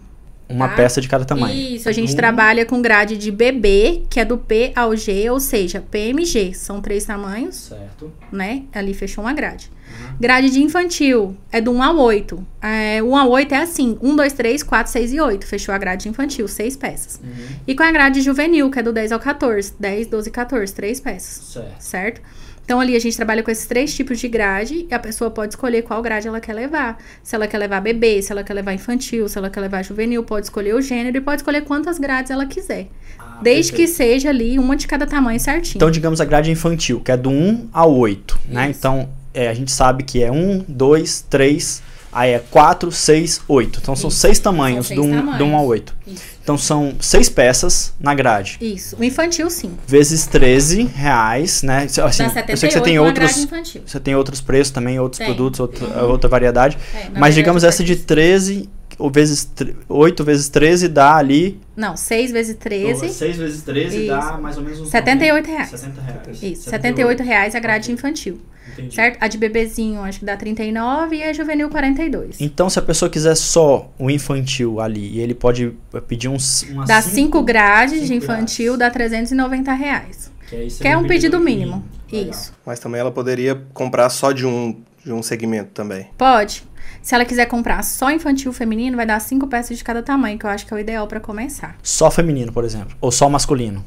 Uma 0.49 0.69
tá? 0.69 0.77
peça 0.77 1.01
de 1.01 1.09
cada 1.09 1.25
tamanho. 1.25 1.55
Isso, 1.55 1.89
a 1.89 1.93
gente 1.93 2.13
um... 2.13 2.17
trabalha 2.17 2.67
com 2.67 2.81
grade 2.83 3.17
de 3.17 3.31
bebê, 3.31 4.03
que 4.11 4.21
é 4.21 4.25
do 4.25 4.37
P 4.37 4.73
ao 4.77 4.95
G, 4.97 5.31
ou 5.31 5.41
seja, 5.41 5.81
PMG. 5.81 6.53
São 6.55 6.81
três 6.81 7.05
tamanhos. 7.05 7.57
Certo. 7.57 8.13
Né? 8.31 8.65
Ali 8.73 8.93
fechou 8.93 9.25
uma 9.25 9.33
grade. 9.33 9.71
Uhum. 9.89 10.17
Grade 10.21 10.51
de 10.51 10.63
infantil 10.63 11.37
é 11.51 11.61
do 11.61 11.71
1 11.73 11.83
ao 11.83 11.97
8. 11.97 12.47
É, 12.61 13.03
1 13.03 13.17
ao 13.17 13.31
8 13.31 13.55
é 13.55 13.59
assim: 13.59 13.99
1, 14.03 14.17
2, 14.17 14.33
3, 14.33 14.63
4, 14.63 14.93
6 14.93 15.13
e 15.13 15.21
8. 15.21 15.47
Fechou 15.47 15.75
a 15.75 15.79
grade 15.79 16.09
infantil, 16.09 16.49
seis 16.49 16.77
peças. 16.77 17.21
Uhum. 17.23 17.57
E 17.67 17.75
com 17.75 17.83
a 17.83 17.93
grade 17.93 18.21
juvenil, 18.21 18.71
que 18.71 18.79
é 18.79 18.83
do 18.83 18.93
10 18.93 19.13
ao 19.13 19.21
14. 19.21 19.75
10, 19.79 20.07
12 20.09 20.29
e 20.29 20.33
14, 20.33 20.75
três 20.75 21.01
peças. 21.01 21.53
Certo. 21.53 21.81
certo? 21.81 22.23
Então 22.65 22.81
ali 22.81 22.97
a 22.97 22.99
gente 22.99 23.17
trabalha 23.17 23.43
com 23.43 23.51
esses 23.51 23.67
três 23.67 23.95
tipos 23.95 24.19
de 24.19 24.27
grade 24.27 24.87
e 24.91 24.95
a 24.95 24.99
pessoa 24.99 25.31
pode 25.31 25.53
escolher 25.53 25.83
qual 25.83 26.01
grade 26.01 26.27
ela 26.27 26.41
quer 26.41 26.55
levar. 26.55 26.99
Se 27.23 27.35
ela 27.35 27.47
quer 27.47 27.59
levar 27.59 27.81
bebê, 27.81 28.23
se 28.23 28.33
ela 28.33 28.43
quer 28.43 28.55
levar 28.55 28.73
infantil, 28.73 29.29
se 29.29 29.37
ela 29.37 29.51
quer 29.51 29.61
levar 29.61 29.83
juvenil, 29.83 30.23
pode 30.23 30.47
escolher 30.47 30.75
o 30.75 30.81
gênero 30.81 31.17
e 31.17 31.21
pode 31.21 31.43
escolher 31.43 31.63
quantas 31.63 31.99
grades 31.99 32.31
ela 32.31 32.47
quiser. 32.47 32.89
Ah, 33.19 33.41
desde 33.43 33.73
perfeito. 33.73 33.91
que 33.91 33.97
seja 33.97 34.31
ali 34.31 34.59
uma 34.59 34.77
de 34.77 34.87
cada 34.87 35.07
tamanho 35.07 35.39
certinho. 35.39 35.77
Então, 35.77 35.91
digamos 35.91 36.21
a 36.21 36.25
grade 36.25 36.51
infantil, 36.51 37.01
que 37.01 37.13
é 37.13 37.17
do 37.17 37.31
1 37.31 37.69
ao 37.73 37.95
8, 37.95 38.41
né? 38.49 38.71
Então, 38.71 39.11
é, 39.35 39.49
a 39.49 39.55
gente 39.55 39.71
sabe 39.71 40.03
que 40.03 40.23
é 40.23 40.31
1, 40.31 40.65
2, 40.67 41.27
3, 41.29 41.83
aí 42.15 42.31
é 42.33 42.39
4, 42.39 42.91
6, 42.93 43.43
8. 43.49 43.81
Então, 43.83 43.97
são 43.97 44.09
Isso. 44.09 44.19
seis 44.19 44.39
tamanhos, 44.39 44.87
são 44.87 44.97
seis 44.97 45.09
do, 45.09 45.15
1, 45.15 45.17
tamanhos. 45.17 45.39
do 45.39 45.45
1 45.45 45.57
ao 45.57 45.67
8. 45.67 45.95
Isso. 46.07 46.35
Então 46.45 46.59
são 46.59 46.95
seis 47.01 47.31
peças 47.31 47.95
na 47.99 48.15
grade. 48.15 48.59
Isso. 48.61 48.97
O 49.01 49.03
infantil, 49.03 49.49
sim. 49.49 49.73
Vezes 49.87 50.27
13 50.27 50.83
reais, 50.95 51.63
né? 51.63 51.85
Assim, 51.85 52.03
eu 52.03 52.13
sei 52.13 52.29
que 52.45 52.57
você 52.57 52.81
tem 52.83 52.99
outros. 52.99 53.49
Você 53.87 53.99
tem 53.99 54.15
outros 54.15 54.43
preços 54.43 54.71
também, 54.71 55.01
outros 55.01 55.19
tem. 55.19 55.27
produtos, 55.27 55.59
outra, 55.59 55.87
uhum. 55.87 56.11
outra 56.11 56.29
variedade. 56.29 56.77
É, 56.95 57.19
mas 57.19 57.35
digamos 57.35 57.65
essa 57.65 57.83
de 57.83 57.97
13 57.97 58.69
ou 58.99 59.11
vezes, 59.11 59.51
8 59.89 60.25
vezes 60.25 60.49
13 60.49 60.89
dá 60.89 61.17
ali. 61.17 61.61
Não, 61.77 61.97
6 61.97 62.31
vezes 62.31 62.57
13. 62.57 63.09
6 63.09 63.37
vezes 63.37 63.63
13 63.63 63.97
Isso. 63.99 64.07
dá 64.07 64.39
mais 64.39 64.57
ou 64.57 64.63
menos 64.63 64.81
uns 64.81 64.89
78 64.89 65.47
reais. 65.47 65.71
60 65.71 66.01
reais. 66.01 66.43
Isso, 66.43 66.71
78 66.71 67.23
reais 67.23 67.55
a 67.55 67.61
grade 67.61 67.91
infantil. 67.91 68.41
Entendi. 68.73 68.95
Certo? 68.95 69.19
A 69.21 69.29
de 69.29 69.39
bebezinho 69.39 70.01
acho 70.03 70.21
que 70.21 70.25
dá 70.25 70.37
39 70.37 71.17
e 71.17 71.23
a 71.23 71.33
juvenil 71.33 71.69
42. 71.69 72.41
Então, 72.41 72.69
se 72.69 72.79
a 72.79 72.83
pessoa 72.83 73.09
quiser 73.09 73.37
só 73.37 73.91
o 73.99 74.11
infantil 74.11 74.81
ali, 74.81 75.19
ele 75.21 75.35
pode 75.35 75.73
pedir 76.09 76.29
uns. 76.29 76.67
Dá 76.87 77.01
5 77.01 77.43
grades 77.43 77.95
cinco 78.01 78.07
de 78.07 78.15
infantil, 78.15 78.77
grades. 78.77 78.79
dá 78.79 78.91
390 78.91 79.73
reais. 79.73 80.33
Que, 80.49 80.67
que 80.67 80.89
é 80.89 80.97
um 80.97 81.03
pedido, 81.03 81.39
pedido 81.39 81.41
mínimo. 81.41 81.85
mínimo. 82.11 82.31
Isso. 82.31 82.53
Mas 82.65 82.79
também 82.79 83.01
ela 83.01 83.11
poderia 83.11 83.61
comprar 83.73 84.09
só 84.11 84.33
de 84.33 84.47
um, 84.47 84.81
de 85.05 85.13
um 85.13 85.23
segmento 85.23 85.71
também. 85.73 86.09
Pode. 86.17 86.65
Se 87.05 87.15
ela 87.15 87.27
quiser 87.27 87.45
comprar 87.45 87.85
só 87.85 88.11
infantil 88.11 88.51
feminino, 88.51 88.97
vai 88.97 89.05
dar 89.05 89.21
cinco 89.21 89.47
peças 89.47 89.77
de 89.77 89.85
cada 89.85 90.03
tamanho, 90.03 90.39
que 90.39 90.47
eu 90.47 90.49
acho 90.49 90.65
que 90.65 90.73
é 90.73 90.77
o 90.79 90.81
ideal 90.81 91.07
para 91.07 91.21
começar. 91.21 91.77
Só 91.83 92.11
feminino, 92.11 92.51
por 92.51 92.65
exemplo, 92.65 92.97
ou 92.99 93.13
só 93.13 93.29
masculino? 93.29 93.85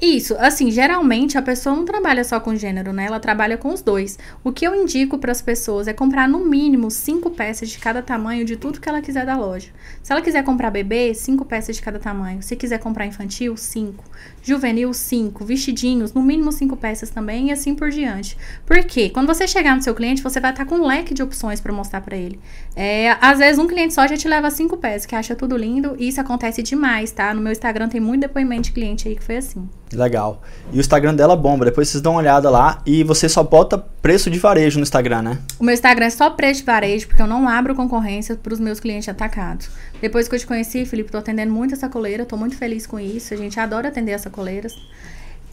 Isso, 0.00 0.34
assim, 0.38 0.70
geralmente 0.70 1.36
a 1.36 1.42
pessoa 1.42 1.76
não 1.76 1.84
trabalha 1.84 2.24
só 2.24 2.40
com 2.40 2.56
gênero, 2.56 2.94
né? 2.94 3.04
Ela 3.04 3.20
trabalha 3.20 3.58
com 3.58 3.74
os 3.74 3.82
dois. 3.82 4.18
O 4.42 4.52
que 4.52 4.66
eu 4.66 4.74
indico 4.74 5.18
para 5.18 5.32
as 5.32 5.42
pessoas 5.42 5.86
é 5.86 5.92
comprar 5.92 6.26
no 6.26 6.46
mínimo 6.46 6.90
cinco 6.90 7.30
peças 7.30 7.68
de 7.68 7.78
cada 7.78 8.00
tamanho 8.00 8.44
de 8.44 8.56
tudo 8.56 8.80
que 8.80 8.88
ela 8.88 9.02
quiser 9.02 9.26
da 9.26 9.36
loja. 9.36 9.68
Se 10.02 10.12
ela 10.12 10.22
quiser 10.22 10.42
comprar 10.42 10.70
bebê, 10.70 11.12
cinco 11.14 11.44
peças 11.44 11.76
de 11.76 11.82
cada 11.82 11.98
tamanho. 11.98 12.42
Se 12.42 12.56
quiser 12.56 12.78
comprar 12.78 13.04
infantil, 13.04 13.54
cinco. 13.54 14.02
Juvenil, 14.46 14.94
cinco. 14.94 15.44
Vestidinhos, 15.44 16.12
no 16.12 16.22
mínimo 16.22 16.52
cinco 16.52 16.76
peças 16.76 17.10
também 17.10 17.48
e 17.48 17.52
assim 17.52 17.74
por 17.74 17.90
diante. 17.90 18.38
Porque 18.64 19.10
quando 19.10 19.26
você 19.26 19.44
chegar 19.48 19.74
no 19.74 19.82
seu 19.82 19.92
cliente, 19.92 20.22
você 20.22 20.38
vai 20.38 20.52
estar 20.52 20.64
com 20.64 20.76
um 20.76 20.86
leque 20.86 21.12
de 21.12 21.20
opções 21.20 21.60
para 21.60 21.72
mostrar 21.72 22.00
para 22.00 22.16
ele. 22.16 22.38
É, 22.76 23.16
às 23.20 23.40
vezes 23.40 23.58
um 23.58 23.66
cliente 23.66 23.92
só 23.92 24.06
já 24.06 24.16
te 24.16 24.28
leva 24.28 24.48
cinco 24.52 24.76
peças, 24.76 25.04
que 25.04 25.16
acha 25.16 25.34
tudo 25.34 25.56
lindo 25.56 25.96
e 25.98 26.06
isso 26.06 26.20
acontece 26.20 26.62
demais, 26.62 27.10
tá? 27.10 27.34
No 27.34 27.40
meu 27.40 27.50
Instagram 27.50 27.88
tem 27.88 28.00
muito 28.00 28.20
depoimento 28.20 28.62
de 28.62 28.72
cliente 28.72 29.08
aí 29.08 29.16
que 29.16 29.24
foi 29.24 29.38
assim. 29.38 29.68
Legal. 29.92 30.42
E 30.72 30.78
o 30.78 30.80
Instagram 30.80 31.14
dela 31.14 31.36
bomba. 31.36 31.64
Depois 31.64 31.88
vocês 31.88 32.02
dão 32.02 32.12
uma 32.12 32.20
olhada 32.20 32.50
lá. 32.50 32.82
E 32.84 33.04
você 33.04 33.28
só 33.28 33.42
bota 33.42 33.78
preço 33.78 34.30
de 34.30 34.38
varejo 34.38 34.78
no 34.78 34.82
Instagram, 34.82 35.22
né? 35.22 35.38
O 35.58 35.64
meu 35.64 35.74
Instagram 35.74 36.06
é 36.06 36.10
só 36.10 36.30
preço 36.30 36.60
de 36.60 36.66
varejo, 36.66 37.06
porque 37.06 37.22
eu 37.22 37.26
não 37.26 37.48
abro 37.48 37.74
concorrência 37.74 38.36
para 38.36 38.52
os 38.52 38.60
meus 38.60 38.80
clientes 38.80 39.08
atacados. 39.08 39.68
Depois 40.00 40.28
que 40.28 40.34
eu 40.34 40.38
te 40.38 40.46
conheci, 40.46 40.84
Felipe, 40.84 41.10
tô 41.10 41.18
atendendo 41.18 41.52
muito 41.52 41.74
essa 41.74 41.88
coleira. 41.88 42.24
Tô 42.24 42.36
muito 42.36 42.56
feliz 42.56 42.86
com 42.86 42.98
isso. 42.98 43.32
A 43.32 43.36
gente 43.36 43.58
adora 43.60 43.88
atender 43.88 44.12
essa 44.12 44.28
coleiras. 44.36 44.76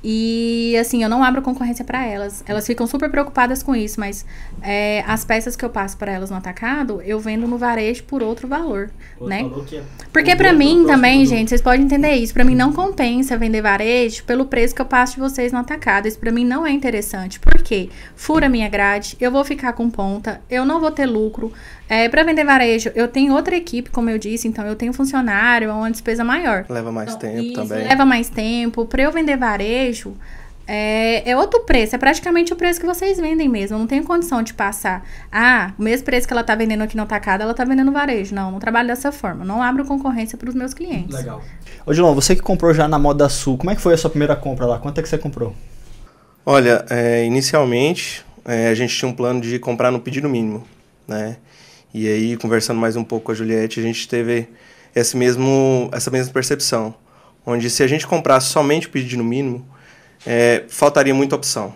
E 0.04 0.76
assim, 0.78 1.02
eu 1.02 1.08
não 1.08 1.24
abro 1.24 1.42
concorrência 1.42 1.86
para 1.86 2.06
elas. 2.06 2.44
Elas 2.46 2.68
ficam 2.68 2.86
super 2.86 3.10
preocupadas 3.10 3.64
com 3.64 3.74
isso, 3.74 3.98
mas 4.00 4.26
é, 4.62 5.02
as 5.08 5.24
peças 5.24 5.56
que 5.56 5.64
eu 5.64 5.70
passo 5.70 5.96
para 5.96 6.12
elas 6.12 6.30
no 6.30 6.36
atacado, 6.36 7.02
eu 7.04 7.20
vendo 7.22 7.48
no 7.48 7.58
varejo 7.58 8.04
por 8.04 8.22
outro 8.22 8.46
valor, 8.46 8.92
outro 9.18 9.28
né? 9.30 9.44
Valor 9.44 9.66
é 9.72 9.82
Porque 10.12 10.36
para 10.36 10.52
mim 10.52 10.84
também, 10.86 11.26
gente, 11.26 11.50
vocês 11.50 11.62
podem 11.62 11.86
entender 11.86 12.16
isso. 12.16 12.34
Para 12.34 12.44
mim 12.44 12.54
não 12.54 12.74
compensa 12.74 13.38
vender 13.38 13.62
varejo 13.62 14.26
pelo 14.26 14.46
preço 14.46 14.76
que 14.76 14.82
eu 14.82 14.86
passo 14.86 15.14
de 15.14 15.22
vocês 15.22 15.54
no 15.54 15.60
atacado. 15.60 16.06
Isso 16.06 16.20
para 16.20 16.34
mim 16.34 16.44
não 16.44 16.68
é 16.68 16.72
interessante. 16.72 17.40
Por 17.40 17.62
quê? 17.62 17.90
Fura 18.14 18.50
minha 18.50 18.68
grade, 18.68 19.16
eu 19.22 19.32
vou 19.32 19.46
ficar 19.46 19.72
com 19.72 19.90
ponta, 19.90 20.42
eu 20.50 20.66
não 20.66 20.82
vou 20.82 20.92
ter 20.92 21.06
lucro. 21.06 21.54
É, 21.94 22.10
para 22.10 22.24
vender 22.24 22.44
varejo, 22.44 22.92
eu 22.96 23.08
tenho 23.08 23.36
outra 23.36 23.56
equipe, 23.56 23.92
como 23.92 24.10
eu 24.10 24.18
disse, 24.18 24.48
então 24.48 24.66
eu 24.66 24.76
tenho 24.76 24.92
funcionário, 24.94 25.70
é 25.70 25.74
uma 25.74 25.92
despesa 25.92 26.24
maior. 26.24 26.66
Leva 26.68 26.92
mais 26.92 27.14
então, 27.14 27.30
tempo 27.30 27.42
isso, 27.44 27.54
também. 27.54 27.88
Leva 27.88 28.04
mais 28.04 28.30
tempo. 28.30 28.84
Para 28.88 29.04
eu 29.04 29.12
vender 29.12 29.38
varejo, 29.38 30.18
é, 30.66 31.30
é, 31.30 31.38
outro 31.38 31.60
preço, 31.60 31.96
é 31.96 32.00
praticamente 32.00 32.52
o 32.52 32.56
preço 32.56 32.80
que 32.80 32.86
vocês 32.88 33.20
vendem 33.20 33.48
mesmo. 33.48 33.76
Eu 33.76 33.80
não 33.80 33.86
tenho 33.86 34.04
condição 34.04 34.42
de 34.42 34.56
passar. 34.56 35.08
Ah, 35.32 35.72
o 35.78 35.84
mesmo 35.84 36.04
preço 36.04 36.26
que 36.26 36.34
ela 36.34 36.44
tá 36.44 36.56
vendendo 36.56 36.82
aqui 36.82 36.98
no 36.98 37.04
atacado, 37.04 37.42
ela 37.42 37.54
tá 37.54 37.64
vendendo 37.64 37.92
varejo. 37.92 38.34
Não, 38.34 38.50
não 38.50 38.60
trabalho 38.60 38.88
dessa 38.88 39.12
forma. 39.12 39.46
Não 39.46 39.62
abro 39.62 39.86
concorrência 39.86 40.36
para 40.36 40.50
os 40.50 40.56
meus 40.56 40.74
clientes. 40.74 41.16
Legal. 41.16 41.44
Ô, 41.86 41.94
Dilon, 41.94 42.16
você 42.16 42.36
que 42.36 42.42
comprou 42.42 42.74
já 42.74 42.88
na 42.88 42.98
Moda 42.98 43.30
Sul, 43.30 43.56
como 43.56 43.70
é 43.70 43.76
que 43.76 43.82
foi 43.82 43.94
a 43.94 43.98
sua 43.98 44.10
primeira 44.10 44.36
compra 44.36 44.66
lá? 44.66 44.80
Quanto 44.80 44.98
é 44.98 45.04
que 45.04 45.10
você 45.10 45.20
comprou? 45.20 45.54
Olha, 46.44 46.84
é, 46.90 47.24
inicialmente 47.24 48.26
é, 48.44 48.70
a 48.70 48.74
gente 48.74 48.98
tinha 48.98 49.08
um 49.08 49.14
plano 49.14 49.42
de 49.42 49.60
comprar 49.60 49.92
no 49.92 50.00
pedido 50.00 50.28
mínimo, 50.28 50.64
né? 51.08 51.38
E 51.96 52.08
aí, 52.08 52.36
conversando 52.38 52.80
mais 52.80 52.96
um 52.96 53.04
pouco 53.04 53.28
com 53.28 53.32
a 53.34 53.36
Juliette, 53.36 53.80
a 53.80 53.84
gente 53.84 54.08
teve 54.08 54.48
esse 54.96 55.16
mesmo, 55.16 55.92
essa 55.94 56.10
mesma 56.10 56.34
percepção. 56.34 56.96
Onde 57.46 57.70
se 57.70 57.84
a 57.84 57.88
gente 57.88 58.08
comprasse 58.08 58.48
somente 58.48 58.88
o 58.88 58.90
pedido 58.90 59.24
mínimo, 59.24 59.64
é, 60.26 60.64
faltaria 60.70 61.14
muita 61.14 61.36
opção. 61.36 61.72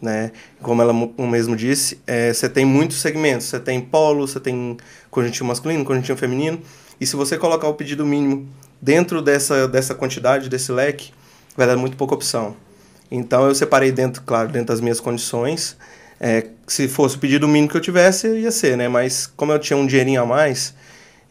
Né? 0.00 0.32
Como 0.60 0.82
ela 0.82 0.92
mesmo 1.16 1.54
disse, 1.54 2.00
é, 2.08 2.32
você 2.32 2.48
tem 2.48 2.64
muitos 2.64 3.00
segmentos. 3.00 3.46
Você 3.46 3.60
tem 3.60 3.80
polo, 3.80 4.26
você 4.26 4.40
tem 4.40 4.76
conjuntinho 5.08 5.46
masculino, 5.46 5.84
conjuntinho 5.84 6.18
feminino. 6.18 6.60
E 7.00 7.06
se 7.06 7.14
você 7.14 7.38
colocar 7.38 7.68
o 7.68 7.74
pedido 7.74 8.04
mínimo 8.04 8.48
dentro 8.80 9.22
dessa, 9.22 9.68
dessa 9.68 9.94
quantidade, 9.94 10.48
desse 10.48 10.72
leque, 10.72 11.12
vai 11.56 11.68
dar 11.68 11.76
muito 11.76 11.96
pouca 11.96 12.16
opção. 12.16 12.56
Então 13.08 13.46
eu 13.46 13.54
separei 13.54 13.92
dentro, 13.92 14.22
claro, 14.22 14.48
dentro 14.48 14.68
das 14.68 14.80
minhas 14.80 14.98
condições, 14.98 15.76
é, 16.24 16.46
se 16.68 16.86
fosse 16.86 17.16
o 17.16 17.18
pedido 17.18 17.48
mínimo 17.48 17.68
que 17.68 17.76
eu 17.76 17.80
tivesse, 17.80 18.28
ia 18.28 18.52
ser, 18.52 18.76
né? 18.76 18.86
Mas 18.86 19.26
como 19.26 19.50
eu 19.50 19.58
tinha 19.58 19.76
um 19.76 19.84
dinheirinho 19.84 20.22
a 20.22 20.24
mais, 20.24 20.72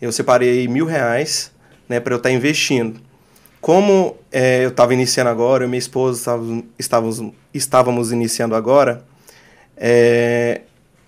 eu 0.01 0.11
separei 0.11 0.67
mil 0.67 0.85
reais, 0.85 1.49
né, 1.87 2.01
para 2.01 2.13
eu 2.13 2.17
estar 2.17 2.27
tá 2.27 2.35
investindo. 2.35 2.99
Como 3.61 4.17
é, 4.29 4.65
eu 4.65 4.69
estava 4.69 4.93
iniciando 4.93 5.29
agora, 5.29 5.63
eu 5.63 5.67
e 5.67 5.69
minha 5.69 5.79
esposa 5.79 6.19
estávamos, 6.77 7.33
estávamos 7.53 8.11
iniciando 8.11 8.53
agora, 8.53 9.05
é, 9.77 10.61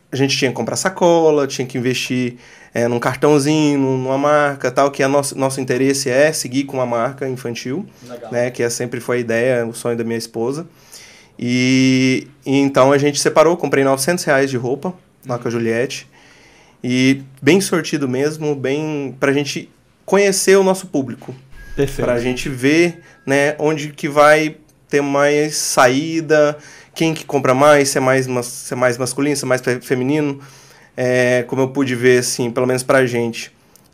a 0.10 0.16
gente 0.16 0.38
tinha 0.38 0.50
que 0.50 0.56
comprar 0.56 0.78
sacola, 0.78 1.46
tinha 1.46 1.68
que 1.68 1.78
investir 1.78 2.38
é, 2.74 2.88
num 2.88 3.00
cartãozinho, 3.00 3.78
numa 3.80 4.18
marca, 4.18 4.72
tal, 4.72 4.92
que 4.92 5.04
a 5.04 5.10
nosso, 5.10 5.38
nosso 5.38 5.60
interesse 5.60 6.10
é 6.10 6.32
seguir 6.32 6.64
com 6.64 6.78
uma 6.78 6.86
marca 6.86 7.28
infantil, 7.28 7.86
Legal. 8.08 8.32
né, 8.32 8.50
que 8.50 8.64
é, 8.64 8.70
sempre 8.70 9.02
foi 9.02 9.18
a 9.18 9.20
ideia, 9.20 9.66
o 9.66 9.74
sonho 9.74 9.98
da 9.98 10.04
minha 10.06 10.18
esposa. 10.18 10.68
E, 11.38 12.28
e, 12.46 12.58
então 12.60 12.92
a 12.92 12.98
gente 12.98 13.20
separou, 13.20 13.58
comprei 13.58 13.84
900 13.84 14.24
reais 14.24 14.50
de 14.50 14.58
roupa 14.58 14.94
lá 15.26 15.38
com 15.38 15.48
a 15.48 15.52
Juliette. 15.52 16.08
E 16.84 17.22
bem 17.42 17.62
sortido 17.62 18.08
mesmo, 18.10 18.56
bem 18.56 19.16
pra 19.20 19.32
gente 19.32 19.70
conhecer 20.06 20.58
o 20.58 20.64
nosso 20.64 20.88
público. 20.88 21.34
Perfeito. 21.76 22.06
Pra 22.06 22.20
gente 22.20 22.50
ver, 22.50 23.02
né, 23.26 23.56
onde 23.58 23.90
que 23.90 24.08
vai 24.10 24.58
ter 24.90 25.02
mais 25.02 25.56
saída, 25.56 26.58
quem 26.94 27.14
que 27.14 27.26
compra 27.26 27.54
mais, 27.54 27.90
se 27.90 27.98
é 27.98 28.02
mais, 28.02 28.28
se 28.46 28.74
é 28.74 28.78
mais 28.78 28.98
masculino, 28.98 29.36
se 29.36 29.46
é 29.46 29.48
mais 29.48 29.62
feminino. 29.82 30.40
É, 30.96 31.44
como 31.48 31.64
eu 31.64 31.70
pude 31.70 31.96
ver, 31.96 32.20
assim, 32.20 32.52
pelo 32.52 32.68
menos 32.68 32.84
pra 32.84 33.06
gente. 33.06 33.52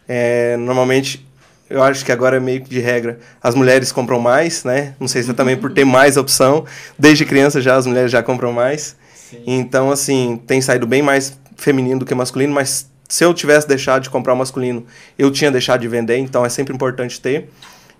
É, 0.07 0.57
normalmente 0.57 1.25
eu 1.69 1.83
acho 1.83 2.03
que 2.03 2.11
agora 2.11 2.37
é 2.37 2.39
meio 2.39 2.61
que 2.61 2.69
de 2.69 2.79
regra. 2.79 3.19
As 3.41 3.53
mulheres 3.53 3.91
compram 3.91 4.19
mais, 4.19 4.63
né? 4.63 4.95
Não 4.99 5.07
sei 5.07 5.21
se 5.21 5.29
é 5.29 5.33
também 5.33 5.55
por 5.55 5.71
ter 5.71 5.85
mais 5.85 6.17
opção. 6.17 6.65
Desde 6.97 7.25
criança 7.25 7.61
já 7.61 7.75
as 7.75 7.85
mulheres 7.85 8.11
já 8.11 8.23
compram 8.23 8.51
mais. 8.51 8.95
Sim. 9.29 9.43
Então, 9.45 9.91
assim, 9.91 10.41
tem 10.47 10.61
saído 10.61 10.87
bem 10.87 11.01
mais 11.01 11.37
feminino 11.55 11.99
do 11.99 12.05
que 12.05 12.15
masculino, 12.15 12.53
mas 12.53 12.89
se 13.07 13.23
eu 13.23 13.33
tivesse 13.33 13.67
deixado 13.67 14.03
de 14.03 14.09
comprar 14.09 14.33
o 14.33 14.37
masculino, 14.37 14.85
eu 15.17 15.31
tinha 15.31 15.51
deixado 15.51 15.81
de 15.81 15.87
vender, 15.87 16.17
então 16.17 16.45
é 16.45 16.49
sempre 16.49 16.73
importante 16.73 17.19
ter. 17.19 17.49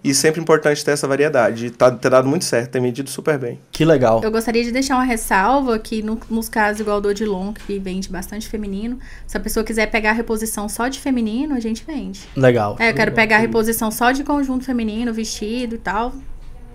E 0.02 0.14
sempre 0.14 0.40
importante 0.40 0.84
ter 0.84 0.92
essa 0.92 1.08
variedade. 1.08 1.72
Tá, 1.72 1.92
ter 1.92 2.10
dado 2.10 2.28
muito 2.28 2.46
certo, 2.46 2.72
tem 2.72 2.82
medido 2.82 3.10
super 3.10 3.38
bem. 3.38 3.60
Que 3.72 3.84
legal. 3.84 4.22
Eu 4.24 4.32
gostaria 4.32 4.64
de 4.64 4.72
deixar 4.72 4.96
uma 4.96 5.04
ressalva 5.04 5.78
que 5.78 6.02
no, 6.02 6.18
nos 6.30 6.48
casos 6.48 6.80
igual 6.80 7.02
do 7.02 7.10
Odilon, 7.10 7.52
que 7.52 7.78
vende 7.78 8.10
bastante 8.10 8.48
feminino, 8.48 8.98
se 9.28 9.36
a 9.36 9.40
pessoa 9.40 9.64
quiser 9.64 9.88
pegar 9.88 10.12
a 10.12 10.14
reposição 10.14 10.70
só 10.70 10.88
de 10.88 11.00
feminino, 11.00 11.54
a 11.54 11.60
gente 11.60 11.84
vende. 11.86 12.22
Legal. 12.36 12.78
É, 12.80 12.90
eu 12.90 12.94
quero 12.94 13.12
pegar 13.12 13.38
a 13.38 13.40
reposição 13.40 13.92
só 13.92 14.12
de 14.12 14.24
conjunto 14.24 14.64
feminino, 14.64 15.14
vestido 15.14 15.76
e 15.76 15.80
tal. 15.80 16.14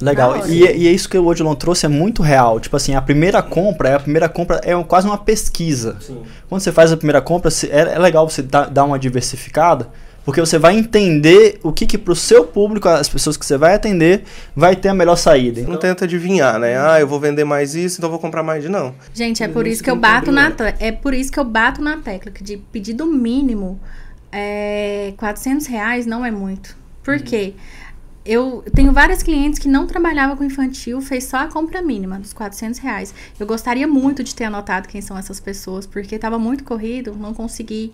Legal. 0.00 0.46
E, 0.46 0.60
e, 0.60 0.88
é 0.88 0.90
isso 0.90 1.08
que 1.08 1.16
o 1.16 1.26
Odilon 1.26 1.54
trouxe 1.54 1.86
é 1.86 1.88
muito 1.88 2.22
real. 2.22 2.60
Tipo 2.60 2.76
assim, 2.76 2.94
a 2.94 3.00
primeira 3.00 3.42
compra, 3.42 3.96
a 3.96 4.00
primeira 4.00 4.28
compra 4.28 4.60
é 4.62 4.80
quase 4.82 5.06
uma 5.06 5.16
pesquisa. 5.16 5.96
Sim. 6.00 6.22
Quando 6.48 6.60
você 6.60 6.72
faz 6.72 6.92
a 6.92 6.96
primeira 6.96 7.22
compra, 7.22 7.50
é, 7.70 7.94
é 7.94 7.98
legal 7.98 8.28
você 8.28 8.42
dar 8.42 8.84
uma 8.84 8.98
diversificada 8.98 9.88
porque 10.24 10.40
você 10.40 10.58
vai 10.58 10.76
entender 10.76 11.58
o 11.62 11.72
que, 11.72 11.86
que 11.86 11.98
para 11.98 12.12
o 12.12 12.16
seu 12.16 12.44
público, 12.44 12.88
as 12.88 13.08
pessoas 13.08 13.36
que 13.36 13.44
você 13.44 13.58
vai 13.58 13.74
atender, 13.74 14.24
vai 14.56 14.74
ter 14.74 14.88
a 14.88 14.94
melhor 14.94 15.16
saída. 15.16 15.60
Então... 15.60 15.72
Não 15.72 15.80
tenta 15.80 16.04
adivinhar, 16.04 16.58
né? 16.58 16.78
Ah, 16.78 16.98
eu 16.98 17.06
vou 17.06 17.20
vender 17.20 17.44
mais 17.44 17.74
isso, 17.74 17.98
então 17.98 18.08
vou 18.08 18.18
comprar 18.18 18.42
mais 18.42 18.62
de 18.62 18.68
não. 18.68 18.94
Gente, 19.12 19.42
é 19.42 19.48
por 19.48 19.66
isso 19.66 19.82
que 19.82 19.90
eu 19.90 19.96
bato 19.96 20.32
na 20.32 20.52
é 20.78 20.92
por 20.92 21.12
isso 21.12 21.30
que 21.30 21.38
eu 21.38 21.44
bato 21.44 21.82
na 21.82 21.98
tecla 21.98 22.30
que 22.30 22.42
de 22.42 22.56
pedido 22.56 23.06
mínimo 23.06 23.80
é, 24.32 25.12
400 25.16 25.66
reais 25.66 26.06
não 26.06 26.24
é 26.24 26.30
muito. 26.30 26.76
Por 27.02 27.20
quê? 27.20 27.54
Eu 28.24 28.64
tenho 28.74 28.90
vários 28.90 29.22
clientes 29.22 29.58
que 29.58 29.68
não 29.68 29.86
trabalhavam 29.86 30.34
com 30.34 30.44
infantil, 30.44 31.00
fez 31.02 31.24
só 31.24 31.38
a 31.38 31.46
compra 31.46 31.82
mínima 31.82 32.18
dos 32.18 32.32
400 32.32 32.80
reais. 32.80 33.14
Eu 33.38 33.46
gostaria 33.46 33.86
muito 33.86 34.24
de 34.24 34.34
ter 34.34 34.44
anotado 34.44 34.88
quem 34.88 35.02
são 35.02 35.18
essas 35.18 35.38
pessoas, 35.38 35.86
porque 35.86 36.14
estava 36.14 36.38
muito 36.38 36.64
corrido, 36.64 37.14
não 37.14 37.34
consegui 37.34 37.92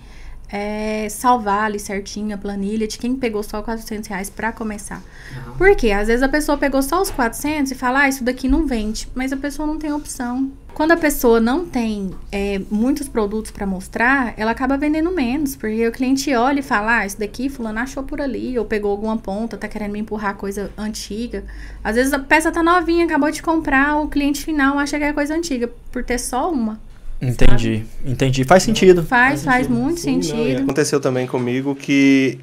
é 0.52 1.08
salvar 1.08 1.64
ali 1.64 1.78
certinho 1.78 2.34
a 2.34 2.38
planilha 2.38 2.86
de 2.86 2.98
quem 2.98 3.14
pegou 3.14 3.42
só 3.42 3.62
400 3.62 4.08
reais 4.08 4.28
pra 4.28 4.52
começar. 4.52 5.02
Uhum. 5.46 5.54
Por 5.54 5.76
quê? 5.76 5.92
Às 5.92 6.08
vezes 6.08 6.22
a 6.22 6.28
pessoa 6.28 6.58
pegou 6.58 6.82
só 6.82 7.00
os 7.00 7.10
400 7.10 7.70
e 7.70 7.74
fala, 7.74 8.00
ah, 8.00 8.08
isso 8.08 8.24
daqui 8.24 8.48
não 8.48 8.66
vende. 8.66 9.08
Mas 9.14 9.32
a 9.32 9.36
pessoa 9.36 9.66
não 9.66 9.78
tem 9.78 9.92
opção. 9.92 10.50
Quando 10.74 10.92
a 10.92 10.96
pessoa 10.96 11.40
não 11.40 11.66
tem 11.66 12.10
é, 12.32 12.60
muitos 12.70 13.08
produtos 13.08 13.50
para 13.50 13.66
mostrar, 13.66 14.34
ela 14.36 14.50
acaba 14.50 14.76
vendendo 14.76 15.12
menos. 15.12 15.54
Porque 15.54 15.86
o 15.86 15.92
cliente 15.92 16.34
olha 16.34 16.60
e 16.60 16.62
fala, 16.62 16.98
ah, 16.98 17.06
isso 17.06 17.18
daqui 17.18 17.48
fulano 17.48 17.78
achou 17.78 18.02
por 18.02 18.20
ali, 18.20 18.58
ou 18.58 18.64
pegou 18.64 18.90
alguma 18.90 19.16
ponta, 19.16 19.56
tá 19.56 19.68
querendo 19.68 19.92
me 19.92 20.00
empurrar 20.00 20.34
coisa 20.36 20.70
antiga. 20.76 21.44
Às 21.82 21.96
vezes 21.96 22.12
a 22.12 22.18
peça 22.18 22.50
tá 22.50 22.62
novinha, 22.62 23.04
acabou 23.04 23.30
de 23.30 23.42
comprar, 23.42 23.96
o 23.96 24.08
cliente 24.08 24.44
final 24.44 24.78
acha 24.78 24.98
que 24.98 25.04
é 25.04 25.12
coisa 25.12 25.34
antiga, 25.34 25.70
por 25.92 26.04
ter 26.04 26.18
só 26.18 26.50
uma. 26.50 26.80
Entendi, 27.20 27.78
sabe? 27.78 28.12
entendi. 28.12 28.44
Faz 28.44 28.62
sentido. 28.62 29.02
Faz, 29.04 29.42
faz, 29.42 29.66
faz 29.66 29.68
muito 29.68 30.00
Sim, 30.00 30.22
sentido. 30.22 30.58
Não, 30.58 30.64
aconteceu 30.64 31.00
também 31.00 31.26
comigo 31.26 31.74
que 31.74 32.38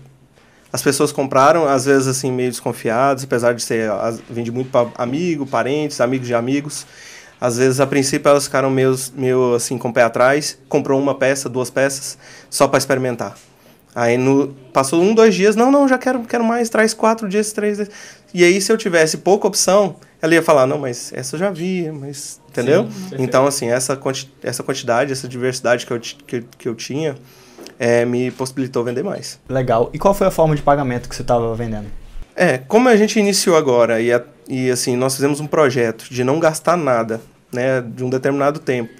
as 0.72 0.82
pessoas 0.82 1.12
compraram, 1.12 1.66
às 1.66 1.86
vezes 1.86 2.08
assim, 2.08 2.32
meio 2.32 2.52
desconfiadas, 2.52 3.24
apesar 3.24 3.54
de 3.54 3.64
ser. 3.64 3.90
Vende 4.30 4.52
muito 4.52 4.70
para 4.70 4.90
amigo, 4.98 5.46
parentes, 5.46 6.00
amigos 6.00 6.28
de 6.28 6.34
amigos. 6.34 6.86
Às 7.40 7.58
vezes, 7.58 7.80
a 7.80 7.86
princípio, 7.86 8.30
elas 8.30 8.46
ficaram 8.46 8.70
meio, 8.70 8.96
meio 9.16 9.56
assim, 9.56 9.78
com 9.78 9.90
o 9.90 9.94
pé 9.94 10.04
atrás, 10.04 10.58
comprou 10.68 11.00
uma 11.00 11.14
peça, 11.14 11.48
duas 11.48 11.70
peças, 11.70 12.18
só 12.50 12.68
para 12.68 12.80
experimentar. 12.80 13.38
Aí 13.94 14.18
no, 14.18 14.50
passou 14.74 15.02
um, 15.02 15.14
dois 15.14 15.34
dias, 15.34 15.56
não, 15.56 15.72
não, 15.72 15.88
já 15.88 15.98
quero, 15.98 16.22
quero 16.22 16.44
mais, 16.44 16.70
traz 16.70 16.94
quatro 16.94 17.28
dias, 17.28 17.52
três 17.52 17.78
dias. 17.78 17.90
E 18.34 18.44
aí, 18.44 18.60
se 18.60 18.72
eu 18.72 18.78
tivesse 18.78 19.18
pouca 19.18 19.48
opção, 19.48 19.96
ela 20.22 20.34
ia 20.34 20.42
falar, 20.42 20.66
não, 20.66 20.80
mas 20.80 21.12
essa 21.14 21.36
eu 21.36 21.40
já 21.40 21.52
vi, 21.52 21.92
mas. 21.92 22.42
Entendeu? 22.50 22.90
Sim, 22.90 23.16
então, 23.20 23.46
assim, 23.46 23.70
essa, 23.70 23.96
quanti 23.96 24.32
essa 24.42 24.64
quantidade, 24.64 25.12
essa 25.12 25.28
diversidade 25.28 25.86
que 25.86 25.94
eu, 25.94 26.00
que, 26.00 26.42
que 26.58 26.68
eu 26.68 26.74
tinha, 26.74 27.16
é, 27.78 28.04
me 28.04 28.32
possibilitou 28.32 28.84
vender 28.84 29.04
mais. 29.04 29.40
Legal. 29.48 29.90
E 29.94 30.00
qual 30.00 30.14
foi 30.14 30.28
a 30.28 30.32
forma 30.32 30.56
de 30.56 30.62
pagamento 30.62 31.08
que 31.08 31.16
você 31.16 31.22
estava 31.22 31.54
vendendo? 31.54 31.88
É, 32.36 32.58
como 32.58 32.90
a 32.90 32.96
gente 32.96 33.20
iniciou 33.20 33.56
agora 33.56 34.00
e, 34.00 34.12
a, 34.12 34.24
e 34.48 34.70
assim, 34.70 34.96
nós 34.96 35.16
fizemos 35.16 35.40
um 35.40 35.48
projeto 35.48 36.06
de 36.10 36.24
não 36.24 36.40
gastar 36.40 36.78
nada, 36.78 37.22
né, 37.52 37.82
de 37.82 38.04
um 38.04 38.10
determinado 38.10 38.60
tempo, 38.60 38.94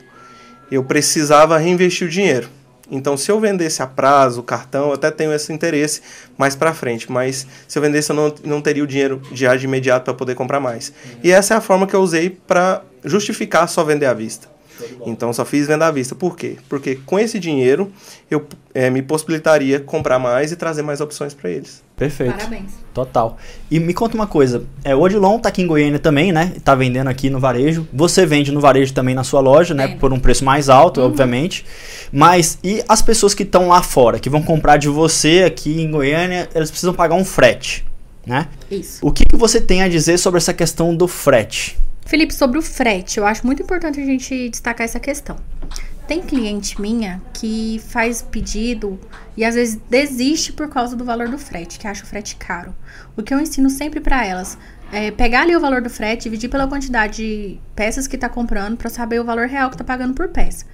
eu 0.72 0.84
precisava 0.84 1.58
reinvestir 1.58 2.08
o 2.08 2.10
dinheiro. 2.10 2.50
Então, 2.90 3.18
se 3.18 3.30
eu 3.32 3.40
vendesse 3.40 3.82
a 3.82 3.88
prazo, 3.88 4.42
cartão, 4.42 4.88
eu 4.88 4.94
até 4.94 5.12
tenho 5.12 5.34
esse 5.34 5.52
interesse 5.52 6.02
mais 6.38 6.56
para 6.56 6.74
frente. 6.74 7.12
Mas 7.12 7.46
se 7.68 7.78
eu 7.78 7.82
vendesse, 7.82 8.12
eu 8.12 8.16
não, 8.16 8.34
não 8.44 8.62
teria 8.62 8.84
o 8.84 8.88
dinheiro 8.88 9.22
já 9.34 9.56
de 9.56 9.66
imediato 9.66 10.06
para 10.06 10.14
poder 10.14 10.36
comprar 10.36 10.60
mais. 10.60 10.90
Uhum. 10.90 11.20
E 11.24 11.32
essa 11.32 11.54
é 11.54 11.58
a 11.58 11.62
forma 11.62 11.86
que 11.86 11.96
eu 11.96 12.02
usei 12.02 12.30
para 12.30 12.82
justificar 13.04 13.68
só 13.68 13.84
vender 13.84 14.06
à 14.06 14.14
vista. 14.14 14.57
Então 15.06 15.32
só 15.34 15.46
fiz 15.46 15.68
venda 15.68 15.88
à 15.88 15.92
vista. 15.92 16.16
Por 16.16 16.36
quê? 16.36 16.58
Porque 16.70 16.96
com 17.06 17.18
esse 17.18 17.40
dinheiro 17.40 17.92
eu 18.30 18.46
é, 18.74 18.90
me 18.90 19.02
possibilitaria 19.02 19.80
comprar 19.80 20.20
mais 20.20 20.52
e 20.52 20.56
trazer 20.56 20.82
mais 20.82 21.02
opções 21.02 21.34
para 21.34 21.50
eles. 21.50 21.84
Perfeito. 21.96 22.36
Parabéns. 22.36 22.74
Total. 22.94 23.38
E 23.72 23.80
me 23.80 23.94
conta 23.94 24.16
uma 24.16 24.28
coisa. 24.28 24.64
É, 24.84 24.96
o 24.96 25.02
Odilon 25.02 25.40
tá 25.40 25.50
aqui 25.50 25.64
em 25.64 25.68
Goiânia 25.68 25.98
também, 25.98 26.32
né? 26.32 26.54
Tá 26.64 26.76
vendendo 26.76 27.08
aqui 27.08 27.30
no 27.30 27.40
varejo. 27.40 27.88
Você 27.92 28.26
vende 28.26 28.52
no 28.52 28.60
varejo 28.60 28.94
também 28.94 29.16
na 29.16 29.24
sua 29.24 29.40
loja, 29.40 29.74
né? 29.74 29.88
Por 30.00 30.14
um 30.14 30.20
preço 30.20 30.46
mais 30.46 30.70
alto, 30.70 31.00
uhum. 31.00 31.08
obviamente. 31.08 31.66
Mas 32.12 32.60
e 32.64 32.84
as 32.88 33.02
pessoas 33.02 33.34
que 33.34 33.44
estão 33.44 33.68
lá 33.68 33.82
fora, 33.82 34.20
que 34.20 34.30
vão 34.30 34.44
comprar 34.44 34.78
de 34.78 34.90
você 34.90 35.44
aqui 35.46 35.82
em 35.82 35.90
Goiânia, 35.90 36.48
elas 36.54 36.70
precisam 36.70 36.94
pagar 36.94 37.16
um 37.16 37.26
frete, 37.26 37.84
né? 38.26 38.48
Isso. 38.70 39.00
O 39.02 39.12
que, 39.12 39.24
que 39.26 39.36
você 39.36 39.60
tem 39.60 39.82
a 39.82 39.90
dizer 39.90 40.20
sobre 40.20 40.38
essa 40.38 40.54
questão 40.54 40.96
do 40.96 41.08
frete? 41.08 41.78
Felipe, 42.08 42.34
sobre 42.34 42.58
o 42.58 42.62
frete, 42.62 43.18
eu 43.18 43.26
acho 43.26 43.46
muito 43.46 43.62
importante 43.62 44.00
a 44.00 44.06
gente 44.06 44.48
destacar 44.48 44.86
essa 44.86 44.98
questão. 44.98 45.36
Tem 46.08 46.22
cliente 46.22 46.80
minha 46.80 47.22
que 47.34 47.82
faz 47.90 48.22
pedido 48.22 48.98
e 49.36 49.44
às 49.44 49.56
vezes 49.56 49.78
desiste 49.90 50.54
por 50.54 50.70
causa 50.70 50.96
do 50.96 51.04
valor 51.04 51.28
do 51.28 51.38
frete, 51.38 51.78
que 51.78 51.86
acha 51.86 52.06
o 52.06 52.08
frete 52.08 52.38
caro. 52.38 52.74
O 53.18 53.22
que 53.22 53.34
eu 53.34 53.42
ensino 53.42 53.70
sempre 53.70 54.00
para 54.00 54.26
elas 54.26 54.58
é 54.90 55.12
pegar 55.12 55.42
ali 55.42 55.54
o 55.54 55.60
valor 55.60 55.82
do 55.82 55.90
frete, 55.90 56.24
dividir 56.24 56.50
pela 56.50 56.66
quantidade 56.66 57.18
de 57.18 57.60
peças 57.76 58.08
que 58.08 58.18
tá 58.18 58.30
comprando 58.30 58.78
para 58.78 58.90
saber 58.90 59.20
o 59.20 59.26
valor 59.26 59.48
real 59.48 59.70
que 59.70 59.76
tá 59.76 59.84
pagando 59.84 60.14
por 60.14 60.30
peça. 60.30 60.66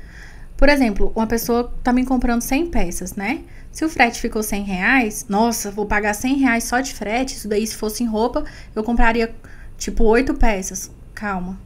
Por 0.55 0.69
exemplo, 0.69 1.11
uma 1.15 1.25
pessoa 1.25 1.73
tá 1.83 1.91
me 1.91 2.05
comprando 2.05 2.41
100 2.41 2.67
peças, 2.67 3.15
né? 3.15 3.41
Se 3.71 3.83
o 3.83 3.89
frete 3.89 4.21
ficou 4.21 4.43
100 4.43 4.63
reais, 4.65 5.25
nossa, 5.27 5.71
vou 5.71 5.87
pagar 5.87 6.13
100 6.13 6.35
reais 6.35 6.63
só 6.65 6.79
de 6.79 6.93
frete. 6.93 7.37
Isso 7.37 7.47
daí, 7.47 7.65
se 7.65 7.75
fosse 7.75 8.03
em 8.03 8.07
roupa, 8.07 8.45
eu 8.75 8.83
compraria 8.83 9.33
tipo 9.79 10.03
8 10.03 10.35
peças 10.35 10.91
calma. 11.13 11.59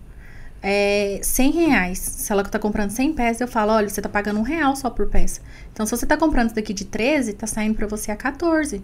É 0.62 1.20
100 1.22 1.52
reais. 1.52 2.00
Se 2.00 2.32
ela 2.32 2.44
tá 2.44 2.60
comprando 2.60 2.90
100 2.90 3.14
peças, 3.14 3.42
eu 3.42 3.48
falo, 3.48 3.72
olha, 3.74 3.88
você 3.88 4.02
tá 4.02 4.10
pagando 4.10 4.40
um 4.40 4.44
real 4.44 4.76
só 4.76 4.90
por 4.90 5.08
peça. 5.08 5.42
Então, 5.72 5.86
se 5.86 5.96
você 5.96 6.06
tá 6.06 6.18
comprando 6.18 6.48
isso 6.48 6.56
daqui 6.56 6.74
de 6.74 6.86
13, 6.86 7.34
tá 7.34 7.48
saindo 7.48 7.76
para 7.76 7.88
você 7.88 8.12
a 8.12 8.16
14. 8.16 8.82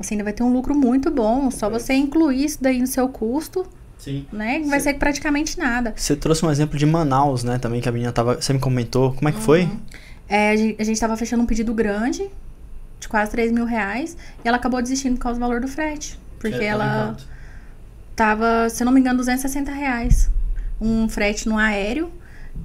Você 0.00 0.14
ainda 0.14 0.24
vai 0.24 0.32
ter 0.32 0.42
um 0.42 0.52
lucro 0.52 0.74
muito 0.74 1.10
bom. 1.10 1.50
Só 1.50 1.68
você 1.68 1.92
incluir 1.94 2.44
isso 2.44 2.58
daí 2.60 2.80
no 2.80 2.86
seu 2.86 3.08
custo. 3.08 3.66
Sim. 3.98 4.26
Né? 4.32 4.62
Vai 4.66 4.80
ser 4.80 4.94
praticamente 4.94 5.58
nada. 5.58 5.94
Você 5.96 6.16
trouxe 6.16 6.44
um 6.44 6.50
exemplo 6.50 6.76
de 6.76 6.84
Manaus, 6.84 7.44
né? 7.44 7.58
Também 7.58 7.80
que 7.80 7.88
a 7.88 7.92
menina 7.92 8.10
tava. 8.10 8.40
Você 8.40 8.52
me 8.52 8.58
comentou. 8.58 9.12
Como 9.12 9.28
é 9.28 9.32
que 9.32 9.38
uhum. 9.38 9.44
foi? 9.44 9.70
É, 10.28 10.50
a 10.50 10.56
gente, 10.56 10.82
a 10.82 10.84
gente 10.84 11.00
tava 11.00 11.16
fechando 11.16 11.42
um 11.42 11.46
pedido 11.46 11.72
grande, 11.74 12.28
de 12.98 13.08
quase 13.08 13.30
3 13.30 13.52
mil 13.52 13.64
reais, 13.64 14.16
e 14.44 14.48
ela 14.48 14.56
acabou 14.56 14.80
desistindo 14.82 15.16
por 15.16 15.22
causa 15.22 15.38
do 15.38 15.42
valor 15.42 15.60
do 15.60 15.68
frete. 15.68 16.18
Porque 16.40 16.64
ela 16.64 17.16
tava, 18.14 18.68
se 18.68 18.84
não 18.84 18.92
me 18.92 19.00
engano, 19.00 19.18
260 19.18 19.70
reais. 19.72 20.30
Um 20.80 21.08
frete 21.08 21.48
no 21.48 21.58
aéreo. 21.58 22.10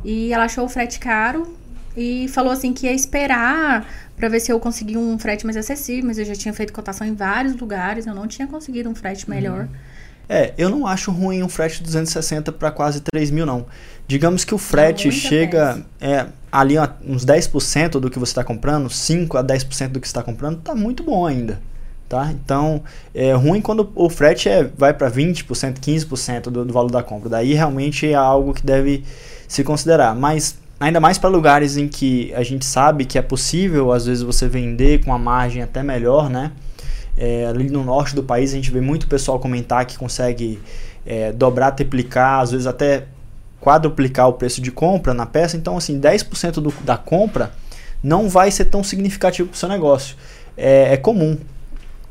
E 0.04 0.34
ela 0.34 0.46
achou 0.46 0.66
o 0.66 0.70
frete 0.70 1.00
caro 1.00 1.56
e 1.96 2.28
falou 2.28 2.52
assim 2.52 2.74
que 2.74 2.86
ia 2.86 2.94
esperar 2.94 3.88
para 4.16 4.30
ver 4.30 4.40
se 4.40 4.52
eu 4.52 4.60
conseguia 4.60 5.00
um 5.00 5.18
frete 5.18 5.46
mais 5.46 5.58
acessível, 5.58 6.06
mas 6.06 6.18
eu 6.18 6.26
já 6.26 6.36
tinha 6.36 6.54
feito 6.54 6.74
cotação 6.74 7.06
em 7.08 7.14
vários 7.14 7.56
lugares, 7.56 8.06
eu 8.06 8.14
não 8.14 8.28
tinha 8.28 8.48
conseguido 8.48 8.90
um 8.90 8.96
frete 8.96 9.28
uhum. 9.28 9.36
melhor. 9.36 9.62
Uhum. 9.62 9.70
É, 10.30 10.54
eu 10.58 10.70
não 10.70 10.86
acho 10.86 11.10
ruim 11.10 11.42
um 11.42 11.48
frete 11.48 11.78
de 11.78 11.84
260 11.86 12.52
para 12.52 12.70
quase 12.70 13.02
3 13.02 13.32
mil, 13.32 13.46
não. 13.46 13.66
Digamos 14.08 14.44
que 14.44 14.54
o 14.54 14.58
frete 14.58 15.10
chega 15.10 15.86
é, 16.02 16.28
ali 16.52 16.76
uns 17.06 17.26
10% 17.26 17.92
do 17.92 18.10
que 18.10 18.20
você 18.20 18.32
está 18.32 18.44
comprando, 18.44 18.90
5 18.90 19.38
a 19.38 19.44
10% 19.44 19.88
do 19.88 20.02
que 20.02 20.08
você 20.08 20.12
está 20.12 20.22
comprando, 20.22 20.60
tá 20.60 20.76
muito 20.76 21.02
bom 21.04 21.26
ainda 21.26 21.60
tá? 22.08 22.32
Então, 22.32 22.82
é 23.14 23.34
ruim 23.34 23.62
quando 23.62 23.90
o 23.96 24.10
frete 24.10 24.50
é, 24.50 24.64
vai 24.64 24.94
para 24.94 25.12
20%, 25.12 25.46
15% 25.80 26.44
do, 26.44 26.66
do 26.66 26.74
valor 26.74 26.92
da 26.92 27.04
compra. 27.04 27.30
Daí 27.30 27.54
realmente 27.54 28.08
é 28.08 28.14
algo 28.14 28.54
que 28.54 28.66
deve 28.66 29.04
se 29.48 29.64
considerar. 29.64 30.16
Mas 30.16 30.58
ainda 30.80 31.00
mais 31.00 31.18
para 31.18 31.30
lugares 31.30 31.78
em 31.78 31.88
que 31.88 32.34
a 32.34 32.44
gente 32.44 32.66
sabe 32.66 33.06
que 33.06 33.18
é 33.18 33.22
possível, 33.22 33.92
às 33.92 34.06
vezes, 34.06 34.24
você 34.24 34.48
vender 34.48 35.04
com 35.04 35.12
uma 35.12 35.20
margem 35.20 35.62
até 35.62 35.84
melhor, 35.84 36.30
né? 36.30 36.52
É, 37.18 37.48
ali 37.48 37.70
no 37.70 37.84
norte 37.84 38.14
do 38.14 38.22
país 38.22 38.52
a 38.52 38.56
gente 38.56 38.70
vê 38.70 38.80
muito 38.80 39.08
pessoal 39.08 39.40
comentar 39.40 39.84
que 39.88 39.98
consegue 39.98 40.60
é, 41.04 41.32
dobrar, 41.32 41.72
triplicar, 41.72 42.42
às 42.42 42.52
vezes 42.52 42.68
até 42.68 43.06
quadruplicar 43.60 44.28
o 44.30 44.34
preço 44.34 44.62
de 44.62 44.72
compra 44.72 45.16
na 45.16 45.26
peça. 45.26 45.58
Então, 45.58 45.76
assim, 45.78 46.00
10% 46.00 46.62
do, 46.62 46.72
da 46.84 46.96
compra 46.96 47.52
não 48.04 48.30
vai 48.30 48.52
ser 48.52 48.66
tão 48.66 48.84
significativo 48.84 49.50
para 49.50 49.56
o 49.56 49.58
seu 49.58 49.68
negócio. 49.68 50.16
É, 50.56 50.94
é 50.94 50.98
comum 50.98 51.38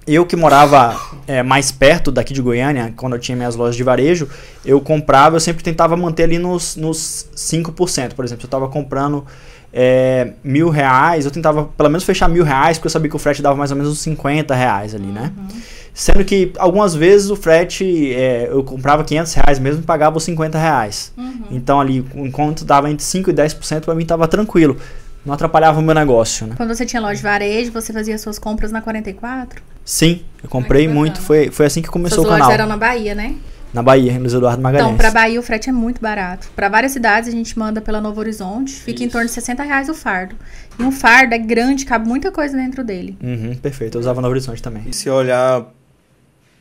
eu 0.06 0.24
que 0.24 0.36
morava 0.36 0.98
é, 1.26 1.42
mais 1.42 1.72
perto 1.72 2.12
daqui 2.12 2.32
de 2.32 2.40
Goiânia, 2.40 2.94
quando 2.96 3.14
eu 3.14 3.18
tinha 3.18 3.34
minhas 3.34 3.56
lojas 3.56 3.74
de 3.74 3.82
varejo, 3.82 4.28
eu 4.64 4.80
comprava, 4.80 5.36
eu 5.36 5.40
sempre 5.40 5.64
tentava 5.64 5.96
manter 5.96 6.24
ali 6.24 6.38
nos, 6.38 6.76
nos 6.76 7.28
5%. 7.34 8.14
Por 8.14 8.24
exemplo, 8.24 8.44
eu 8.44 8.46
estava 8.46 8.68
comprando 8.68 9.26
é, 9.72 10.32
mil 10.44 10.70
reais, 10.70 11.24
eu 11.24 11.30
tentava 11.30 11.64
pelo 11.64 11.88
menos 11.88 12.04
fechar 12.04 12.28
mil 12.28 12.44
reais, 12.44 12.78
porque 12.78 12.86
eu 12.86 12.90
sabia 12.90 13.10
que 13.10 13.16
o 13.16 13.18
frete 13.18 13.42
dava 13.42 13.56
mais 13.56 13.70
ou 13.72 13.76
menos 13.76 13.92
uns 13.92 13.98
50 13.98 14.54
reais 14.54 14.94
ali, 14.94 15.08
né? 15.08 15.32
Uhum. 15.36 15.60
Sendo 15.92 16.24
que 16.24 16.52
algumas 16.58 16.94
vezes 16.94 17.30
o 17.30 17.36
frete, 17.36 18.14
é, 18.14 18.48
eu 18.50 18.62
comprava 18.62 19.02
500 19.02 19.32
reais 19.34 19.58
mesmo 19.58 19.82
e 19.82 19.84
pagava 19.84 20.18
os 20.18 20.24
50 20.24 20.58
reais. 20.58 21.12
Uhum. 21.16 21.44
Então 21.50 21.80
ali, 21.80 22.04
enquanto 22.14 22.64
dava 22.64 22.90
entre 22.90 23.04
5% 23.04 23.28
e 23.28 23.32
10%, 23.32 23.80
para 23.80 23.94
mim 23.94 24.02
estava 24.02 24.28
tranquilo. 24.28 24.76
Não 25.24 25.34
atrapalhava 25.34 25.80
o 25.80 25.82
meu 25.82 25.94
negócio, 25.94 26.46
né? 26.46 26.54
Quando 26.56 26.72
você 26.72 26.86
tinha 26.86 27.02
loja 27.02 27.16
de 27.16 27.22
varejo, 27.22 27.72
você 27.72 27.92
fazia 27.92 28.16
suas 28.16 28.38
compras 28.38 28.70
na 28.70 28.80
44? 28.80 29.60
Sim, 29.86 30.24
eu 30.42 30.50
comprei 30.50 30.88
muito. 30.88 31.20
Foi, 31.20 31.48
foi 31.50 31.64
assim 31.64 31.80
que 31.80 31.88
começou 31.88 32.24
Suas 32.24 32.26
o 32.26 32.30
canal. 32.32 32.48
lojas 32.48 32.60
eram 32.60 32.68
na 32.68 32.76
Bahia, 32.76 33.14
né? 33.14 33.36
Na 33.72 33.82
Bahia, 33.82 34.10
em 34.12 34.18
Luiz 34.18 34.34
Eduardo 34.34 34.60
Magalhães. 34.60 34.86
Então, 34.86 34.96
pra 34.96 35.10
Bahia 35.12 35.38
o 35.38 35.42
frete 35.42 35.68
é 35.68 35.72
muito 35.72 36.00
barato. 36.00 36.50
Para 36.56 36.68
várias 36.68 36.92
cidades 36.92 37.28
a 37.28 37.32
gente 37.32 37.56
manda 37.56 37.80
pela 37.80 38.00
Novo 38.00 38.18
Horizonte, 38.18 38.74
fica 38.74 38.98
Isso. 38.98 39.04
em 39.04 39.08
torno 39.08 39.26
de 39.26 39.32
60 39.32 39.62
reais 39.62 39.88
o 39.88 39.94
fardo. 39.94 40.34
E 40.78 40.82
um 40.82 40.90
fardo 40.90 41.34
é 41.34 41.38
grande, 41.38 41.84
cabe 41.84 42.08
muita 42.08 42.32
coisa 42.32 42.56
dentro 42.56 42.82
dele. 42.82 43.16
Uhum, 43.22 43.54
perfeito, 43.54 43.96
eu 43.96 44.00
usava 44.00 44.20
Novo 44.20 44.32
Horizonte 44.32 44.60
também. 44.60 44.82
E 44.86 44.92
se 44.92 45.08
olhar 45.08 45.66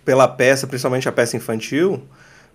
pela 0.04 0.28
peça, 0.28 0.68
principalmente 0.68 1.10
a 1.10 1.12
peça 1.12 1.36
infantil, 1.36 2.04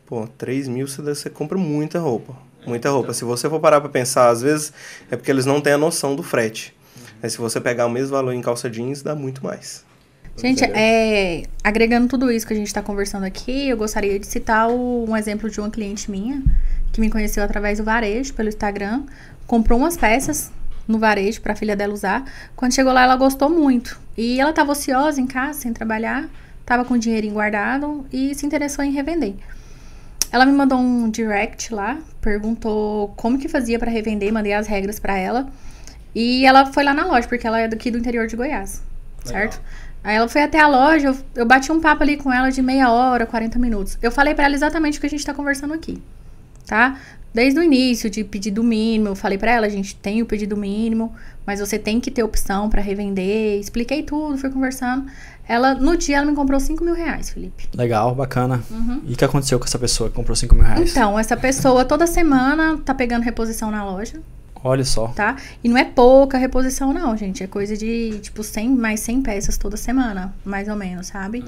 pô, 0.07 0.29
3 0.39 0.69
mil 0.69 0.87
você, 0.87 1.03
você 1.03 1.29
compra 1.29 1.59
muita 1.59 1.99
roupa. 1.99 2.35
Muita 2.65 2.91
roupa. 2.91 3.13
Se 3.13 3.25
você 3.25 3.49
for 3.49 3.59
parar 3.59 3.81
pra 3.81 3.89
pensar, 3.89 4.29
às 4.29 4.43
vezes 4.43 4.73
é 5.11 5.17
porque 5.17 5.31
eles 5.31 5.47
não 5.47 5.61
têm 5.61 5.73
a 5.73 5.79
noção 5.79 6.15
do 6.15 6.23
frete. 6.23 6.77
Mas 7.23 7.33
se 7.33 7.39
você 7.39 7.61
pegar 7.61 7.87
o 7.87 7.91
mesmo 7.91 8.11
valor 8.11 8.33
em 8.33 8.41
calça 8.41 8.69
jeans, 8.69 9.03
dá 9.03 9.15
muito 9.15 9.43
mais. 9.43 9.85
Gente, 10.41 10.65
é, 10.65 11.43
agregando 11.63 12.09
tudo 12.09 12.31
isso 12.33 12.47
que 12.47 12.53
a 12.53 12.57
gente 12.57 12.67
está 12.67 12.81
conversando 12.83 13.25
aqui, 13.25 13.69
eu 13.69 13.77
gostaria 13.77 14.19
de 14.19 14.27
citar 14.27 14.71
o, 14.71 15.05
um 15.09 15.17
exemplo 15.17 15.51
de 15.51 15.61
uma 15.61 15.71
cliente 15.71 16.11
minha 16.11 16.43
que 16.93 17.01
me 17.01 17.11
conheceu 17.11 17.45
através 17.45 17.79
do 17.79 17.85
varejo, 17.85 18.35
pelo 18.35 18.49
Instagram, 18.49 19.03
comprou 19.47 19.79
umas 19.79 19.97
peças 19.97 20.51
no 20.89 20.99
varejo 20.99 21.41
pra 21.41 21.55
filha 21.55 21.77
dela 21.77 21.93
usar. 21.93 22.25
Quando 22.57 22.75
chegou 22.75 22.93
lá, 22.93 23.05
ela 23.05 23.17
gostou 23.17 23.49
muito. 23.49 24.01
E 24.17 24.41
ela 24.41 24.53
tava 24.53 24.73
ociosa 24.73 25.21
em 25.21 25.27
casa, 25.27 25.61
sem 25.61 25.73
trabalhar, 25.73 26.29
tava 26.67 26.85
com 26.85 26.97
dinheirinho 26.97 27.35
guardado 27.35 28.07
e 28.13 28.35
se 28.35 28.45
interessou 28.45 28.85
em 28.85 28.93
revender. 28.93 29.35
Ela 30.33 30.47
me 30.47 30.53
mandou 30.53 30.79
um 30.79 31.11
direct 31.11 31.75
lá, 31.75 31.99
perguntou 32.21 33.09
como 33.17 33.39
que 33.39 33.49
fazia 33.49 33.79
pra 33.79 33.91
revender, 33.91 34.33
mandei 34.33 34.53
as 34.53 34.67
regras 34.67 34.99
pra 34.99 35.17
ela. 35.17 35.49
E 36.15 36.45
ela 36.45 36.67
foi 36.67 36.83
lá 36.83 36.93
na 36.93 37.05
loja, 37.05 37.29
porque 37.29 37.47
ela 37.47 37.61
é 37.61 37.69
daqui 37.69 37.91
do 37.91 37.99
interior 37.99 38.27
de 38.27 38.37
Goiás, 38.37 38.83
certo? 39.25 39.61
Aí 40.03 40.17
ela 40.17 40.29
foi 40.29 40.43
até 40.43 40.59
a 40.59 40.67
loja, 40.67 41.09
eu, 41.09 41.17
eu 41.35 41.47
bati 41.47 41.71
um 41.71 41.81
papo 41.81 42.03
ali 42.03 42.17
com 42.17 42.33
ela 42.33 42.51
de 42.51 42.63
meia 42.63 42.91
hora, 42.91 43.27
40 43.27 43.59
minutos. 43.59 43.99
Eu 44.01 44.11
falei 44.11 44.35
pra 44.35 44.47
ela 44.47 44.55
exatamente 44.55 44.99
o 44.99 45.01
que 45.01 45.07
a 45.07 45.11
gente 45.11 45.25
tá 45.25 45.35
conversando 45.35 45.75
aqui, 45.75 46.03
tá? 46.67 46.99
Desde 47.33 47.61
o 47.61 47.63
início 47.63 48.11
de 48.11 48.25
pedido 48.25 48.63
mínimo, 48.65 49.09
eu 49.09 49.15
falei 49.15 49.39
pra 49.39 49.53
ela, 49.53 49.67
a 49.67 49.71
gente 49.71 49.95
tem 49.95 50.21
o 50.21 50.27
pedido 50.27 50.57
mínimo, 50.57 51.15
mas 51.47 51.61
você 51.61 51.79
tem 51.79 52.01
que 52.01 52.11
ter 52.11 52.25
opção 52.25 52.69
pra 52.69 52.81
revender. 52.83 53.61
Expliquei 53.61 54.03
tudo, 54.03 54.37
fui 54.37 54.51
conversando. 54.51 55.07
Ela, 55.47 55.75
no 55.75 55.97
dia, 55.97 56.17
ela 56.17 56.27
me 56.27 56.35
comprou 56.35 56.59
5 56.59 56.83
mil 56.83 56.95
reais, 56.95 57.31
Felipe. 57.31 57.69
Legal, 57.75 58.15
bacana. 58.15 58.63
E 59.07 59.13
o 59.13 59.17
que 59.17 59.25
aconteceu 59.25 59.59
com 59.59 59.65
essa 59.65 59.79
pessoa 59.79 60.09
que 60.09 60.17
comprou 60.17 60.35
5 60.35 60.55
mil 60.55 60.65
reais? 60.65 60.91
Então, 60.91 61.19
essa 61.19 61.37
pessoa 61.37 61.85
toda 61.85 62.07
semana 62.07 62.79
tá 62.79 62.95
pegando 62.95 63.23
reposição 63.23 63.71
na 63.71 63.85
loja, 63.85 64.21
Olha 64.63 64.85
só. 64.85 65.09
tá? 65.09 65.37
E 65.65 65.69
não 65.69 65.77
é 65.79 65.85
pouca 65.85 66.37
reposição, 66.39 66.93
não, 66.93 67.17
gente. 67.17 67.43
É 67.43 67.47
coisa 67.47 67.77
de, 67.77 68.19
tipo, 68.21 68.43
100, 68.43 68.69
mais 68.71 69.01
100 69.01 69.23
peças 69.23 69.57
toda 69.57 69.77
semana, 69.77 70.35
mais 70.45 70.69
ou 70.69 70.77
menos, 70.77 71.07
sabe? 71.09 71.45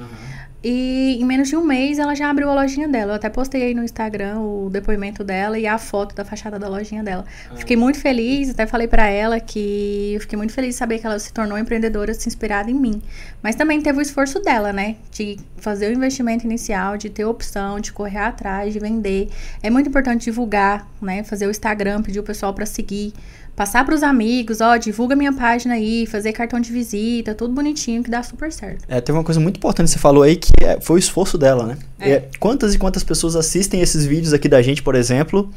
E 0.64 1.18
em 1.20 1.24
menos 1.24 1.48
de 1.48 1.56
um 1.56 1.64
mês 1.64 1.98
ela 1.98 2.14
já 2.14 2.30
abriu 2.30 2.48
a 2.48 2.54
lojinha 2.54 2.86
dela. 2.86 3.12
Eu 3.12 3.16
até 3.16 3.28
postei 3.28 3.62
aí 3.62 3.74
no 3.74 3.82
Instagram 3.82 4.38
o 4.38 4.70
depoimento 4.70 5.24
dela 5.24 5.58
e 5.58 5.66
a 5.66 5.76
foto 5.76 6.14
da 6.14 6.24
fachada 6.24 6.58
da 6.58 6.68
lojinha 6.68 7.02
dela. 7.02 7.24
Fiquei 7.56 7.76
muito 7.76 7.98
feliz, 7.98 8.50
até 8.50 8.66
falei 8.66 8.86
pra 8.86 9.06
ela 9.06 9.40
que 9.40 10.12
eu 10.14 10.20
fiquei 10.20 10.36
muito 10.36 10.52
feliz 10.52 10.74
de 10.74 10.78
saber 10.78 11.00
que 11.00 11.06
ela 11.06 11.18
se 11.18 11.32
tornou 11.32 11.58
empreendedora, 11.58 12.14
se 12.14 12.28
inspirada 12.28 12.70
em 12.70 12.74
mim. 12.74 13.02
Mas 13.42 13.56
também 13.56 13.80
teve 13.80 13.98
o 13.98 14.02
esforço 14.02 14.40
dela, 14.40 14.72
né? 14.72 14.96
De 15.10 15.36
fazer 15.56 15.88
o 15.88 15.92
investimento 15.92 16.46
inicial, 16.46 16.96
de 16.96 17.10
ter 17.10 17.24
opção, 17.24 17.80
de 17.80 17.92
correr 17.92 18.18
atrás, 18.18 18.72
de 18.72 18.78
vender. 18.78 19.30
É 19.62 19.68
muito 19.68 19.88
importante 19.88 20.24
divulgar, 20.24 20.86
né? 21.00 21.24
Fazer 21.24 21.46
o 21.46 21.50
Instagram, 21.50 22.02
pedir 22.02 22.20
o 22.20 22.22
pessoal 22.22 22.54
pra 22.54 22.66
seguir. 22.66 23.12
Passar 23.54 23.84
pros 23.84 24.02
amigos, 24.02 24.60
ó, 24.62 24.76
divulga 24.78 25.14
minha 25.14 25.32
página 25.32 25.74
aí, 25.74 26.06
fazer 26.06 26.32
cartão 26.32 26.58
de 26.58 26.72
visita, 26.72 27.34
tudo 27.34 27.52
bonitinho 27.52 28.02
que 28.02 28.10
dá 28.10 28.22
super 28.22 28.50
certo. 28.50 28.82
É, 28.88 28.98
teve 29.00 29.16
uma 29.16 29.22
coisa 29.24 29.38
muito 29.38 29.58
importante 29.58 29.86
que 29.88 29.92
você 29.92 29.98
falou 29.98 30.22
aí 30.22 30.36
que 30.36 30.50
é- 30.64 30.80
foi 30.80 30.96
o 30.96 30.98
esforço 30.98 31.36
dela, 31.36 31.66
né? 31.66 31.76
É. 32.00 32.10
É, 32.12 32.28
quantas 32.40 32.74
e 32.74 32.78
quantas 32.78 33.04
pessoas 33.04 33.36
assistem 33.36 33.82
esses 33.82 34.06
vídeos 34.06 34.32
aqui 34.32 34.48
da 34.48 34.62
gente, 34.62 34.82
por 34.82 34.94
exemplo, 34.94 35.50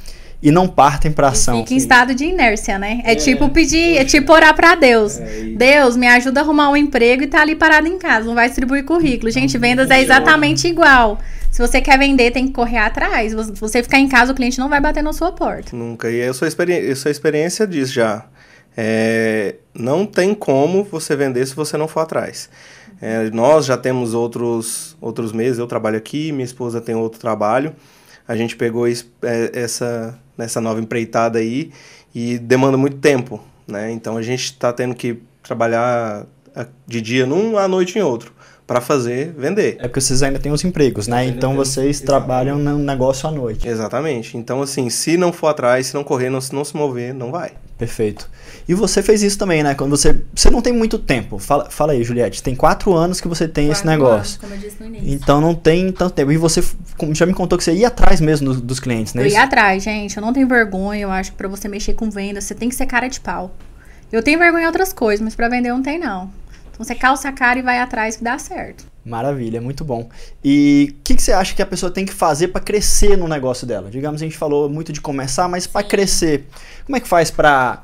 e 0.44 0.52
não 0.52 0.68
partem 0.68 1.10
pra 1.10 1.30
ação? 1.30 1.60
Fica 1.60 1.74
em 1.74 1.78
estado 1.78 2.14
de 2.14 2.26
inércia, 2.26 2.78
né? 2.78 3.02
É, 3.06 3.16
tipo 3.16 3.48
pedir, 3.50 3.96
é 3.98 4.04
tipo 4.04 4.34
orar 4.34 4.54
pra 4.54 4.76
Deus. 4.76 5.18
Deus, 5.56 5.96
me 5.96 6.06
ajuda 6.08 6.42
a 6.42 6.44
arrumar 6.44 6.70
um 6.70 6.76
emprego 6.76 7.24
e 7.24 7.28
tá 7.28 7.40
ali 7.42 7.56
parado 7.56 7.88
em 7.88 7.98
casa, 7.98 8.28
não 8.28 8.36
vai 8.36 8.48
distribuir 8.48 8.84
currículo. 8.84 9.32
Gente, 9.32 9.58
vendas 9.58 9.90
é 9.90 10.02
exatamente 10.02 10.68
igual. 10.68 11.18
Se 11.56 11.62
você 11.66 11.80
quer 11.80 11.98
vender, 11.98 12.32
tem 12.32 12.48
que 12.48 12.52
correr 12.52 12.80
atrás. 12.80 13.32
Você 13.34 13.82
ficar 13.82 13.98
em 13.98 14.10
casa, 14.10 14.34
o 14.34 14.36
cliente 14.36 14.60
não 14.60 14.68
vai 14.68 14.82
bater 14.82 15.02
na 15.02 15.14
sua 15.14 15.32
porta. 15.32 15.74
Nunca. 15.74 16.12
E 16.12 16.34
sou, 16.34 16.46
experi 16.46 16.74
eu 16.74 16.94
sou 16.98 17.10
experiência 17.10 17.66
disso 17.66 17.94
já. 17.94 18.26
É, 18.76 19.56
não 19.74 20.06
tem 20.06 20.36
como 20.36 20.84
você 20.84 21.16
vender 21.16 21.46
se 21.46 21.56
você 21.56 21.78
não 21.78 21.88
for 21.88 22.02
atrás. 22.02 22.50
É, 23.02 23.30
nós 23.30 23.66
já 23.66 23.78
temos 23.78 24.14
outros, 24.14 24.98
outros 25.00 25.32
meses, 25.32 25.58
eu 25.58 25.66
trabalho 25.66 25.96
aqui, 25.96 26.34
minha 26.34 26.44
esposa 26.44 26.82
tem 26.82 26.94
outro 26.94 27.22
trabalho. 27.22 27.74
A 28.28 28.36
gente 28.36 28.58
pegou 28.58 28.86
es- 28.86 29.10
é, 29.22 29.52
essa, 29.54 30.20
nessa 30.38 30.60
nova 30.60 30.82
empreitada 30.82 31.40
aí 31.40 31.72
e 32.14 32.38
demanda 32.38 32.76
muito 32.76 32.98
tempo. 32.98 33.42
Né? 33.66 33.94
Então 33.94 34.18
a 34.18 34.22
gente 34.22 34.44
está 34.44 34.74
tendo 34.74 34.94
que 34.94 35.22
trabalhar 35.42 36.26
a- 36.54 36.68
de 36.86 37.00
dia 37.00 37.26
num, 37.26 37.58
à 37.58 37.66
noite 37.66 37.98
em 37.98 38.02
outro 38.02 38.34
para 38.68 38.82
fazer 38.82 39.34
vender. 39.38 39.78
É 39.80 39.88
porque 39.88 40.02
vocês 40.02 40.24
ainda 40.24 40.40
têm 40.40 40.52
os 40.52 40.64
empregos, 40.64 41.08
né? 41.08 41.26
Então 41.26 41.56
vocês 41.56 42.00
trabalham 42.00 42.58
no 42.58 42.78
negócio 42.80 43.30
à 43.30 43.32
noite. 43.32 43.68
Exatamente. 43.68 44.38
Então, 44.38 44.62
assim, 44.62 44.90
se 44.90 45.18
não 45.18 45.32
for 45.32 45.48
atrás, 45.48 45.88
se 45.88 45.94
não 45.94 46.04
correr, 46.04 46.30
não, 46.30 46.42
se 46.42 46.54
não 46.54 46.66
se 46.66 46.76
mover, 46.76 47.14
não 47.14 47.32
vai. 47.32 47.52
Perfeito. 47.78 48.30
E 48.68 48.74
você 48.74 49.04
fez 49.04 49.22
isso 49.22 49.38
também, 49.38 49.62
né? 49.62 49.76
Quando 49.76 49.92
você. 49.92 50.22
Você 50.34 50.50
não 50.50 50.62
tem 50.62 50.72
muito 50.72 50.98
tempo. 50.98 51.38
Fala, 51.38 51.70
fala 51.70 51.92
aí, 51.92 52.04
Juliette. 52.04 52.42
Tem 52.42 52.56
quatro 52.56 52.94
anos 52.94 53.20
que 53.20 53.28
você 53.28 53.48
tem 53.50 53.70
esse 53.70 53.84
Quatro 53.84 53.90
negócio. 53.90 54.16
anos, 54.16 54.38
como 54.38 54.54
eu 54.54 54.58
disse 54.58 54.78
no 54.80 54.86
início. 54.88 55.10
Então 55.14 55.42
não 55.42 55.54
tem 55.54 55.92
tanto 55.92 56.14
tempo. 56.14 56.32
E 56.32 56.38
você 56.38 56.64
já 57.12 57.26
me 57.26 57.34
contou 57.34 57.58
que 57.58 57.64
você 57.66 57.74
ia 57.74 57.90
atrás 57.90 58.22
mesmo 58.22 58.48
dos, 58.48 58.62
dos 58.62 58.80
clientes, 58.80 59.14
né? 59.14 59.24
Eu 59.24 59.28
ia 59.28 59.44
atrás, 59.44 59.84
gente. 59.84 60.16
Eu 60.16 60.22
não 60.22 60.32
tenho 60.32 60.48
vergonha. 60.48 61.02
Eu 61.02 61.12
acho 61.12 61.32
que 61.32 61.38
pra 61.38 61.50
você 61.50 61.68
mexer 61.68 61.94
com 61.94 62.10
venda, 62.10 62.40
você 62.40 62.56
tem 62.56 62.70
que 62.70 62.76
ser 62.76 62.86
cara 62.86 63.10
de 63.10 63.20
pau. 63.20 63.54
Eu 64.10 64.24
tenho 64.24 64.40
vergonha 64.40 64.64
em 64.64 64.68
outras 64.68 64.94
coisas, 64.94 65.22
mas 65.22 65.36
pra 65.36 65.50
vender 65.50 65.70
não 65.70 65.84
tem, 65.84 66.00
não. 66.00 66.32
Então 66.76 66.86
você 66.86 66.94
calça 66.94 67.30
a 67.30 67.32
cara 67.32 67.58
e 67.58 67.62
vai 67.62 67.80
atrás 67.80 68.18
que 68.18 68.24
dá 68.24 68.38
certo. 68.38 68.86
Maravilha, 69.06 69.62
muito 69.62 69.86
bom. 69.86 70.10
E 70.44 70.90
o 70.92 71.04
que, 71.04 71.16
que 71.16 71.22
você 71.22 71.32
acha 71.32 71.56
que 71.56 71.62
a 71.62 71.66
pessoa 71.66 71.90
tem 71.90 72.06
que 72.06 72.14
fazer 72.14 72.50
para 72.50 72.60
crescer 72.60 73.18
no 73.18 73.30
negócio 73.30 73.66
dela? 73.66 73.90
Digamos, 73.90 74.22
a 74.22 74.26
gente 74.26 74.38
falou 74.38 74.70
muito 74.70 74.92
de 74.92 75.00
começar, 75.00 75.48
mas 75.48 75.66
para 75.66 75.88
crescer, 75.88 76.46
como 76.86 76.98
é 76.98 77.00
que 77.00 77.08
faz 77.08 77.32
para 77.32 77.82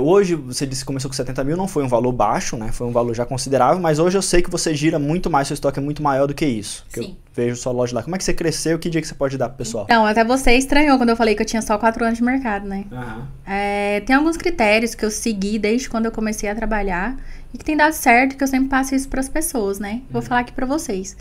hoje 0.00 0.34
você 0.34 0.66
disse 0.66 0.82
que 0.82 0.86
começou 0.86 1.10
com 1.10 1.16
70 1.16 1.44
mil, 1.44 1.56
não 1.56 1.68
foi 1.68 1.84
um 1.84 1.88
valor 1.88 2.12
baixo, 2.12 2.56
né? 2.56 2.72
Foi 2.72 2.86
um 2.86 2.92
valor 2.92 3.14
já 3.14 3.24
considerável, 3.24 3.80
mas 3.80 3.98
hoje 3.98 4.18
eu 4.18 4.22
sei 4.22 4.42
que 4.42 4.50
você 4.50 4.74
gira 4.74 4.98
muito 4.98 5.30
mais, 5.30 5.48
seu 5.48 5.54
estoque 5.54 5.78
é 5.78 5.82
muito 5.82 6.02
maior 6.02 6.26
do 6.26 6.34
que 6.34 6.44
isso. 6.44 6.84
Que 6.92 7.00
eu 7.00 7.04
Sim. 7.04 7.16
vejo 7.34 7.56
sua 7.56 7.72
loja 7.72 7.94
lá. 7.94 8.02
Como 8.02 8.14
é 8.14 8.18
que 8.18 8.24
você 8.24 8.34
cresceu? 8.34 8.78
Que 8.78 8.90
dia 8.90 9.00
que 9.00 9.06
você 9.06 9.14
pode 9.14 9.38
dar 9.38 9.48
pro 9.48 9.58
pessoal? 9.58 9.84
Então, 9.84 10.04
até 10.04 10.24
você 10.24 10.52
estranhou 10.52 10.98
quando 10.98 11.10
eu 11.10 11.16
falei 11.16 11.34
que 11.34 11.42
eu 11.42 11.46
tinha 11.46 11.62
só 11.62 11.78
quatro 11.78 12.04
anos 12.04 12.18
de 12.18 12.24
mercado, 12.24 12.66
né? 12.66 12.84
Aham. 12.90 13.28
É, 13.46 14.00
tem 14.00 14.16
alguns 14.16 14.36
critérios 14.36 14.94
que 14.94 15.04
eu 15.04 15.10
segui 15.10 15.58
desde 15.58 15.88
quando 15.88 16.06
eu 16.06 16.12
comecei 16.12 16.48
a 16.48 16.54
trabalhar 16.54 17.16
e 17.52 17.58
que 17.58 17.64
tem 17.64 17.76
dado 17.76 17.92
certo, 17.92 18.36
que 18.36 18.42
eu 18.42 18.48
sempre 18.48 18.68
passo 18.68 18.94
isso 18.94 19.08
pras 19.08 19.28
pessoas, 19.28 19.78
né? 19.78 20.02
Vou 20.10 20.22
falar 20.22 20.40
aqui 20.40 20.52
pra 20.52 20.66
vocês. 20.66 21.16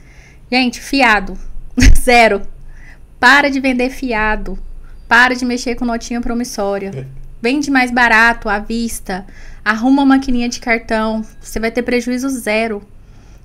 Gente, 0.52 0.82
fiado. 0.82 1.38
Zero. 2.00 2.42
Para 3.20 3.50
de 3.50 3.60
vender 3.60 3.90
fiado. 3.90 4.58
Para 5.08 5.34
de 5.36 5.46
mexer 5.46 5.76
com 5.76 5.86
notinha 5.86 6.22
promissória. 6.22 7.08
Vende 7.42 7.70
mais 7.70 7.92
barato, 7.92 8.50
à 8.50 8.60
vista. 8.60 9.26
Arruma 9.64 10.02
uma 10.02 10.16
maquininha 10.16 10.50
de 10.50 10.60
cartão. 10.60 11.24
Você 11.40 11.60
vai 11.60 11.72
ter 11.72 11.84
prejuízo 11.84 12.30
zero. 12.30 12.82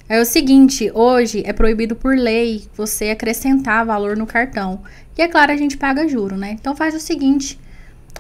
É 0.09 0.21
o 0.21 0.25
seguinte, 0.25 0.91
hoje 0.95 1.43
é 1.47 1.53
proibido 1.53 1.95
por 1.95 2.15
lei 2.17 2.65
você 2.75 3.11
acrescentar 3.11 3.87
valor 3.87 4.17
no 4.17 4.27
cartão. 4.27 4.83
E 5.17 5.23
é 5.23 5.29
claro, 5.29 5.53
a 5.53 5.57
gente 5.57 5.77
paga 5.77 6.09
juro, 6.09 6.37
né? 6.37 6.53
Então 6.53 6.77
faz 6.77 6.95
o 6.95 7.01
seguinte, 7.01 7.59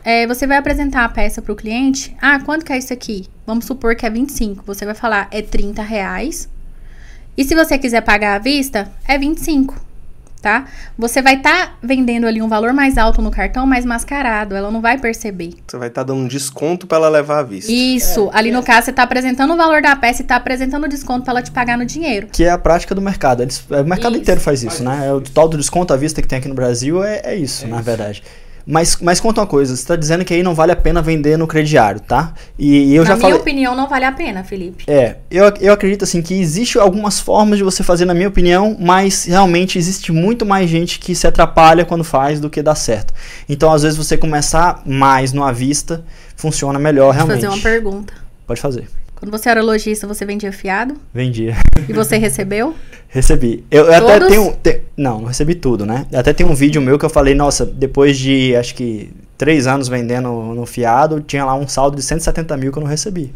é, 0.05 0.27
você 0.27 0.47
vai 0.47 0.57
apresentar 0.57 1.05
a 1.05 1.09
peça 1.09 1.43
para 1.43 1.53
o 1.53 1.57
cliente. 1.57 2.17
Ah, 2.21 2.41
quanto 2.41 2.65
que 2.65 2.73
é 2.73 2.79
isso 2.79 2.93
aqui? 2.93 3.27
Vamos 3.47 3.65
supor 3.65 3.95
que 3.95 4.07
é 4.07 4.11
25. 4.11 4.65
Você 4.65 4.85
vai 4.85 4.95
falar, 4.95 5.29
é 5.31 5.43
30 5.43 5.83
reais. 5.83 6.49
E 7.37 7.45
se 7.45 7.55
você 7.55 7.79
quiser 7.79 8.03
pagar 8.03 8.37
à 8.37 8.39
vista, 8.39 8.91
é 9.07 9.17
25, 9.17 9.75
tá? 10.43 10.67
Você 10.99 11.23
vai 11.23 11.37
estar 11.37 11.79
vendendo 11.83 12.27
ali 12.27 12.43
um 12.43 12.49
valor 12.49 12.73
mais 12.73 12.99
alto 12.99 13.23
no 13.23 13.31
cartão, 13.31 13.65
mais 13.67 13.85
mascarado. 13.85 14.55
Ela 14.55 14.71
não 14.71 14.81
vai 14.83 14.99
perceber. 14.99 15.55
Você 15.67 15.79
vai 15.79 15.89
estar 15.89 16.03
dando 16.03 16.21
um 16.21 16.27
desconto 16.29 16.87
para 16.87 16.99
ela 16.99 17.09
levar 17.09 17.39
à 17.39 17.43
vista. 17.43 17.71
Isso. 17.73 18.29
ali 18.35 18.51
no 18.51 18.63
caso, 18.63 18.87
você 18.87 18.91
está 18.91 19.05
apresentando 19.05 19.55
o 19.55 19.57
valor 19.57 19.81
da 19.81 19.95
peça 19.95 20.21
e 20.23 20.25
está 20.25 20.37
apresentando 20.37 20.85
o 20.85 20.89
desconto 20.89 21.23
para 21.23 21.35
ela 21.35 21.43
te 21.43 21.51
pagar 21.53 21.79
no 21.79 21.87
dinheiro. 21.87 22.27
Que 22.33 22.45
é 22.45 22.51
a 22.51 22.59
prática 22.59 22.95
do 22.95 23.01
mercado. 23.01 23.43
Eles- 23.43 23.65
o 23.71 23.85
mercado 23.85 24.13
Isso. 24.13 24.23
inteiro 24.23 24.41
faz 24.41 24.63
isso, 24.63 24.83
né? 24.83 25.07
É 25.07 25.13
o 25.13 25.21
tal 25.21 25.49
do 25.49 25.57
desconto 25.57 25.95
à 25.95 25.97
vista 25.97 26.21
que 26.21 26.27
tem 26.29 26.39
aqui 26.39 26.49
no 26.49 26.55
Brasil 26.55 27.03
é, 27.05 27.21
é 27.25 27.37
isso, 27.37 27.67
na 27.69 27.81
verdade. 27.81 28.23
Mas, 28.67 28.97
mas 29.01 29.21
conta 29.21 29.41
uma 29.41 29.47
coisa, 29.47 29.75
você 29.75 29.83
está 29.83 29.97
dizendo 29.97 30.25
que 30.25 30.33
aí 30.33 30.43
não 30.43 30.55
vale 30.55 30.73
a 30.73 30.77
pena 30.77 31.03
vender 31.03 31.37
no 31.37 31.47
crediário, 31.47 32.01
tá? 32.01 32.33
E, 32.59 32.93
e 32.93 32.95
eu 32.95 33.03
na 33.03 33.09
já 33.11 33.17
minha 33.17 33.29
falei. 33.29 33.41
opinião, 33.41 33.75
não 33.75 33.89
vale 33.89 34.05
a 34.05 34.13
pena, 34.13 34.45
Felipe. 34.45 34.85
É, 34.87 35.17
eu, 35.31 35.53
eu 35.61 35.73
acredito 35.73 36.05
assim 36.05 36.23
que 36.23 36.35
existe 36.35 36.79
algumas 36.79 37.19
formas 37.19 37.59
de 37.59 37.65
você 37.65 37.83
fazer, 37.83 38.05
na 38.05 38.15
minha 38.15 38.29
opinião, 38.29 38.77
mas 38.79 39.25
realmente 39.25 39.79
existe 39.79 40.13
muito 40.13 40.47
mais 40.47 40.71
gente 40.71 40.99
que 40.99 41.15
se 41.15 41.27
atrapalha 41.27 41.85
quando 41.85 42.05
faz 42.05 42.39
do 42.41 42.49
que 42.49 42.63
dá 42.63 42.75
certo. 42.75 43.13
Então, 43.49 43.73
às 43.73 43.83
vezes, 43.83 43.97
você 43.97 44.17
começar 44.17 44.83
mais 44.87 45.33
no 45.33 45.43
à 45.43 45.53
vista 45.53 46.05
funciona 46.37 46.79
melhor 46.79 47.13
realmente. 47.13 47.37
fazer 47.37 47.49
uma 47.49 47.63
pergunta. 47.63 48.13
Pode 48.47 48.61
fazer. 48.61 49.02
Quando 49.23 49.31
você 49.31 49.49
era 49.51 49.63
lojista, 49.63 50.05
você 50.05 50.25
vendia 50.25 50.51
fiado? 50.51 50.97
Vendia. 51.15 51.55
E 51.89 51.93
você 51.93 52.17
recebeu? 52.17 52.75
Recebi. 53.09 53.65
Eu, 53.71 53.85
eu 53.85 53.95
até 54.09 54.27
tenho. 54.27 54.53
te- 54.61 54.81
não, 54.97 55.21
não 55.21 55.29
recebi 55.29 55.55
tudo, 55.55 55.87
né? 55.87 56.07
Até 56.13 56.33
tem 56.33 56.45
um 56.45 56.57
vídeo 56.57 56.83
meu 56.83 56.99
que 56.99 57.05
eu 57.05 57.09
falei, 57.11 57.33
nossa, 57.33 57.65
depois 57.65 58.19
de 58.19 58.57
acho 58.57 58.75
que 58.75 59.13
três 59.39 59.69
anos 59.69 59.87
vendendo 59.87 60.29
no 60.29 60.67
fiado, 60.67 61.21
tinha 61.21 61.45
lá 61.45 61.55
um 61.55 61.69
saldo 61.69 61.97
de 61.97 62.03
170 62.03 62.57
mil 62.57 62.73
que 62.73 62.79
eu 62.79 62.83
não 62.83 62.89
recebi. 62.91 63.33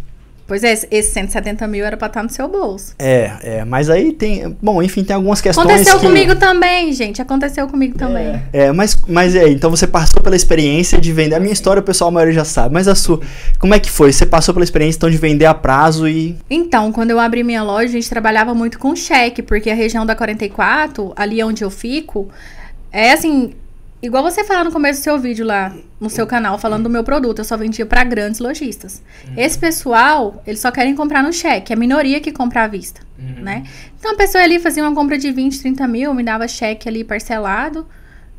Pois 0.47 0.63
é, 0.63 0.73
esse 0.73 1.11
170 1.13 1.67
mil 1.67 1.85
era 1.85 1.97
pra 1.97 2.07
estar 2.07 2.23
no 2.23 2.31
seu 2.31 2.49
bolso. 2.49 2.95
É, 2.99 3.33
é, 3.43 3.65
mas 3.65 3.91
aí 3.91 4.13
tem. 4.13 4.57
Bom, 4.63 4.81
enfim, 4.81 5.03
tem 5.03 5.17
algumas 5.17 5.41
questões. 5.41 5.67
Aconteceu 5.67 5.99
que, 5.99 6.07
comigo 6.07 6.37
também, 6.37 6.93
gente. 6.93 7.21
Aconteceu 7.21 7.67
comigo 7.67 7.99
também. 7.99 8.41
É, 8.53 8.71
mas, 8.71 8.97
mas 9.09 9.35
é, 9.35 9.49
então 9.49 9.71
você 9.71 9.89
passou 9.89 10.23
pela 10.23 10.37
experiência 10.37 11.01
de 11.01 11.13
vender. 11.13 11.35
A 11.35 11.41
minha 11.41 11.53
história 11.53 11.81
o 11.81 11.83
pessoal 11.83 12.09
a 12.09 12.13
maioria 12.13 12.35
já 12.35 12.45
sabe, 12.45 12.73
mas 12.73 12.87
a 12.87 12.95
sua, 12.95 13.21
como 13.59 13.75
é 13.75 13.81
que 13.81 13.91
foi? 13.91 14.13
Você 14.13 14.25
passou 14.25 14.55
pela 14.55 14.63
experiência 14.63 14.99
então 14.99 15.11
de 15.11 15.17
vender 15.17 15.47
a 15.47 15.55
prazo 15.55 16.09
e. 16.09 16.37
Então, 16.49 16.93
quando 16.93 17.11
eu 17.11 17.19
abri 17.19 17.43
minha 17.43 17.65
loja, 17.65 17.89
a 17.89 17.93
gente 17.93 18.09
trabalhava 18.09 18.55
muito 18.55 18.79
com 18.79 18.95
cheque, 18.95 19.43
porque 19.43 19.69
a 19.69 19.75
região 19.75 20.07
da 20.07 20.15
44, 20.15 21.13
ali 21.17 21.43
onde 21.43 21.65
eu 21.65 21.71
fico, 21.71 22.29
é 22.93 23.13
assim, 23.13 23.53
igual 24.03 24.23
você 24.23 24.45
falar 24.45 24.65
no 24.65 24.73
começo 24.73 25.01
do 25.01 25.05
seu 25.05 25.19
vídeo 25.19 25.45
lá, 25.45 25.75
no 26.01 26.11
seu 26.11 26.27
canal, 26.27 26.59
falando 26.59 26.85
do 26.85 26.91
meu 26.91 27.03
produto, 27.03 27.39
eu 27.39 27.45
só 27.45 27.57
vendia 27.57 27.87
para 27.87 28.05
grandes 28.05 28.41
lojistas. 28.41 29.03
Esse 29.37 29.59
pessoal, 29.59 30.43
eles 30.47 30.61
só 30.61 30.71
querem 30.71 30.95
comprar 30.95 31.23
no 31.23 31.33
cheque, 31.33 31.73
é 31.73 31.77
a 31.77 31.79
minoria 31.79 32.21
que 32.21 32.33
compra 32.33 32.65
à 32.65 32.67
vista, 32.67 33.01
né? 33.19 33.65
Então 33.99 34.13
a 34.13 34.17
pessoa 34.17 34.45
ali 34.45 34.59
fazia 34.59 34.83
uma 34.83 34.95
compra 34.95 35.19
de 35.19 35.31
20, 35.31 35.61
30 35.61 35.89
mil, 35.89 36.15
me 36.15 36.23
dava 36.23 36.47
cheque 36.47 36.89
ali 36.89 37.03
parcelado, 37.03 37.87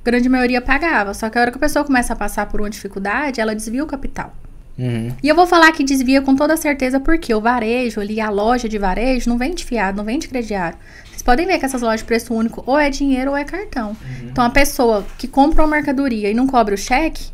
grande 0.03 0.29
maioria 0.29 0.61
pagava. 0.61 1.13
Só 1.13 1.29
que 1.29 1.37
a 1.37 1.41
hora 1.41 1.51
que 1.51 1.57
a 1.57 1.59
pessoa 1.59 1.83
começa 1.83 2.13
a 2.13 2.15
passar 2.15 2.45
por 2.47 2.61
uma 2.61 2.69
dificuldade, 2.69 3.41
ela 3.41 3.53
desvia 3.53 3.83
o 3.83 3.87
capital. 3.87 4.33
Uhum. 4.77 5.11
E 5.23 5.27
eu 5.27 5.35
vou 5.35 5.47
falar 5.47 5.71
que 5.71 5.83
desvia 5.83 6.21
com 6.21 6.35
toda 6.35 6.55
certeza 6.55 6.99
porque 6.99 7.33
o 7.33 7.41
varejo 7.41 7.99
ali, 7.99 8.21
a 8.21 8.29
loja 8.29 8.69
de 8.69 8.77
varejo, 8.77 9.29
não 9.29 9.37
vende 9.37 9.65
fiado, 9.65 9.97
não 9.97 10.03
vende 10.03 10.27
crediário. 10.27 10.77
Vocês 11.05 11.23
podem 11.23 11.47
ver 11.47 11.57
que 11.57 11.65
essas 11.65 11.81
lojas 11.81 12.01
de 12.01 12.05
preço 12.05 12.33
único 12.33 12.63
ou 12.65 12.77
é 12.77 12.89
dinheiro 12.89 13.31
ou 13.31 13.37
é 13.37 13.43
cartão. 13.43 13.97
Então 14.23 14.43
a 14.43 14.49
pessoa 14.49 15.05
que 15.17 15.27
compra 15.27 15.63
uma 15.63 15.75
mercadoria 15.75 16.29
e 16.29 16.33
não 16.33 16.45
cobra 16.45 16.75
o 16.75 16.77
cheque 16.77 17.25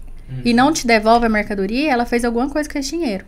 e 0.43 0.53
não 0.53 0.71
te 0.71 0.87
devolve 0.87 1.25
a 1.25 1.29
mercadoria, 1.29 1.91
ela 1.91 2.05
fez 2.05 2.23
alguma 2.23 2.49
coisa 2.49 2.69
com 2.69 2.79
esse 2.79 2.89
dinheiro, 2.89 3.25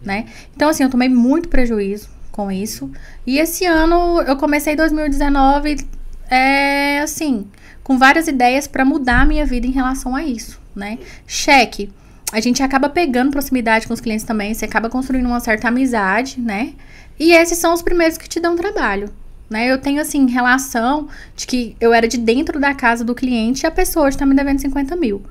né? 0.00 0.24
Então 0.56 0.70
assim, 0.70 0.82
eu 0.82 0.90
tomei 0.90 1.08
muito 1.08 1.48
prejuízo 1.48 2.08
com 2.32 2.50
isso. 2.50 2.90
E 3.26 3.38
esse 3.38 3.66
ano 3.66 4.22
eu 4.22 4.36
comecei 4.36 4.74
2019 4.74 5.86
é 6.30 7.00
assim, 7.00 7.46
com 7.84 7.98
várias 7.98 8.28
ideias 8.28 8.66
para 8.66 8.84
mudar 8.84 9.20
a 9.20 9.26
minha 9.26 9.44
vida 9.44 9.66
em 9.66 9.72
relação 9.72 10.16
a 10.16 10.24
isso, 10.24 10.58
né? 10.74 10.98
Cheque 11.26 11.90
a 12.32 12.40
gente 12.40 12.62
acaba 12.62 12.88
pegando 12.88 13.30
proximidade 13.30 13.86
com 13.86 13.94
os 13.94 14.00
clientes 14.00 14.24
também, 14.24 14.52
você 14.52 14.64
acaba 14.64 14.90
construindo 14.90 15.26
uma 15.26 15.40
certa 15.40 15.68
amizade, 15.68 16.40
né? 16.40 16.74
E 17.18 17.32
esses 17.32 17.58
são 17.58 17.72
os 17.72 17.82
primeiros 17.82 18.18
que 18.18 18.28
te 18.28 18.38
dão 18.38 18.54
trabalho, 18.54 19.10
né? 19.48 19.70
Eu 19.70 19.78
tenho, 19.78 20.00
assim, 20.00 20.28
relação 20.28 21.08
de 21.34 21.46
que 21.46 21.76
eu 21.80 21.92
era 21.92 22.06
de 22.06 22.18
dentro 22.18 22.60
da 22.60 22.74
casa 22.74 23.04
do 23.04 23.14
cliente 23.14 23.64
e 23.64 23.66
a 23.66 23.70
pessoa 23.70 24.06
hoje 24.06 24.18
tá 24.18 24.26
me 24.26 24.34
devendo 24.34 24.60
50 24.60 24.94
mil. 24.96 25.22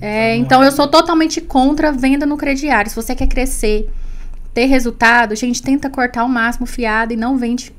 É, 0.00 0.34
então, 0.36 0.64
eu 0.64 0.72
sou 0.72 0.88
totalmente 0.88 1.40
contra 1.40 1.90
a 1.90 1.92
venda 1.92 2.26
no 2.26 2.36
crediário. 2.36 2.90
Se 2.90 2.96
você 2.96 3.14
quer 3.14 3.28
crescer, 3.28 3.88
ter 4.52 4.66
resultado, 4.66 5.36
gente, 5.36 5.62
tenta 5.62 5.88
cortar 5.88 6.22
ao 6.22 6.28
máximo 6.28 6.66
fiado 6.66 7.12
e 7.12 7.16
não 7.16 7.38
vende 7.38 7.72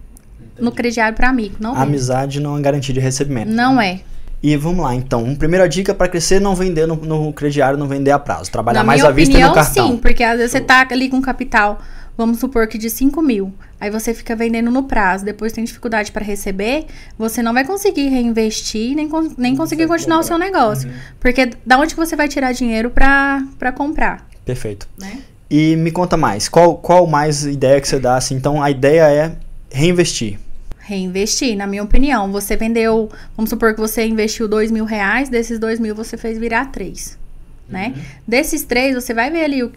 no 0.57 0.71
crediário 0.71 1.15
para 1.15 1.27
amigo. 1.27 1.57
Não. 1.59 1.75
Amizade 1.75 2.39
não 2.39 2.57
é 2.57 2.61
garantia 2.61 2.93
de 2.93 2.99
recebimento. 2.99 3.51
Não 3.51 3.81
é. 3.81 4.01
E 4.43 4.57
vamos 4.57 4.83
lá, 4.83 4.93
então. 4.93 5.23
Uma 5.23 5.37
primeira 5.37 5.69
dica 5.69 5.93
para 5.93 6.09
crescer 6.09 6.41
não 6.41 6.53
vender 6.53 6.85
no, 6.85 6.97
no 6.97 7.31
crediário, 7.31 7.79
não 7.79 7.87
vender 7.87 8.11
a 8.11 8.19
prazo. 8.19 8.51
Trabalhar 8.51 8.81
Na 8.81 8.83
mais 8.83 9.01
à 9.03 9.09
vista 9.09 9.31
opinião, 9.31 9.47
e 9.47 9.49
no 9.49 9.55
cartão. 9.55 9.87
sim, 9.87 9.97
porque 9.97 10.21
às 10.21 10.35
vezes 10.37 10.51
você 10.51 10.59
tá 10.59 10.85
ali 10.91 11.07
com 11.07 11.21
capital, 11.21 11.79
vamos 12.17 12.39
supor 12.39 12.67
que 12.67 12.77
de 12.77 12.89
5 12.89 13.21
mil, 13.21 13.53
aí 13.79 13.89
você 13.89 14.13
fica 14.13 14.35
vendendo 14.35 14.69
no 14.69 14.83
prazo, 14.83 15.23
depois 15.23 15.53
tem 15.53 15.63
dificuldade 15.63 16.11
para 16.11 16.25
receber, 16.25 16.87
você 17.17 17.41
não 17.41 17.53
vai 17.53 17.63
conseguir 17.63 18.09
reinvestir, 18.09 18.93
nem, 18.95 19.09
nem 19.37 19.55
conseguir 19.55 19.87
continuar 19.87 20.19
o 20.19 20.23
seu 20.23 20.37
negócio. 20.37 20.91
Porque 21.21 21.51
da 21.65 21.79
onde 21.79 21.93
que 21.95 21.99
você 21.99 22.15
vai 22.17 22.27
tirar 22.27 22.51
dinheiro 22.51 22.89
para 22.89 23.71
comprar, 23.73 24.27
Perfeito. 24.43 24.89
né? 24.99 25.19
E 25.49 25.77
me 25.77 25.89
conta 25.91 26.17
mais, 26.17 26.49
qual, 26.49 26.75
qual 26.77 27.07
mais 27.07 27.45
ideia 27.45 27.79
que 27.79 27.87
você 27.87 27.97
dá? 27.99 28.17
Assim, 28.17 28.35
então, 28.35 28.61
a 28.61 28.69
ideia 28.69 29.03
é 29.09 29.35
reinvestir. 29.71 30.37
Reinvestir, 30.85 31.55
na 31.55 31.65
minha 31.65 31.81
opinião. 31.83 32.31
Você 32.31 32.55
vendeu, 32.57 33.09
vamos 33.37 33.49
supor 33.49 33.73
que 33.73 33.79
você 33.79 34.05
investiu 34.05 34.47
dois 34.47 34.69
mil 34.69 34.85
reais, 34.85 35.29
desses 35.29 35.57
dois 35.57 35.79
mil 35.79 35.95
você 35.95 36.17
fez 36.17 36.37
virar 36.37 36.65
três, 36.71 37.17
né? 37.69 37.93
Desses 38.27 38.63
três, 38.63 38.93
você 38.93 39.13
vai 39.13 39.31
ver 39.31 39.45
ali 39.45 39.63
o, 39.63 39.71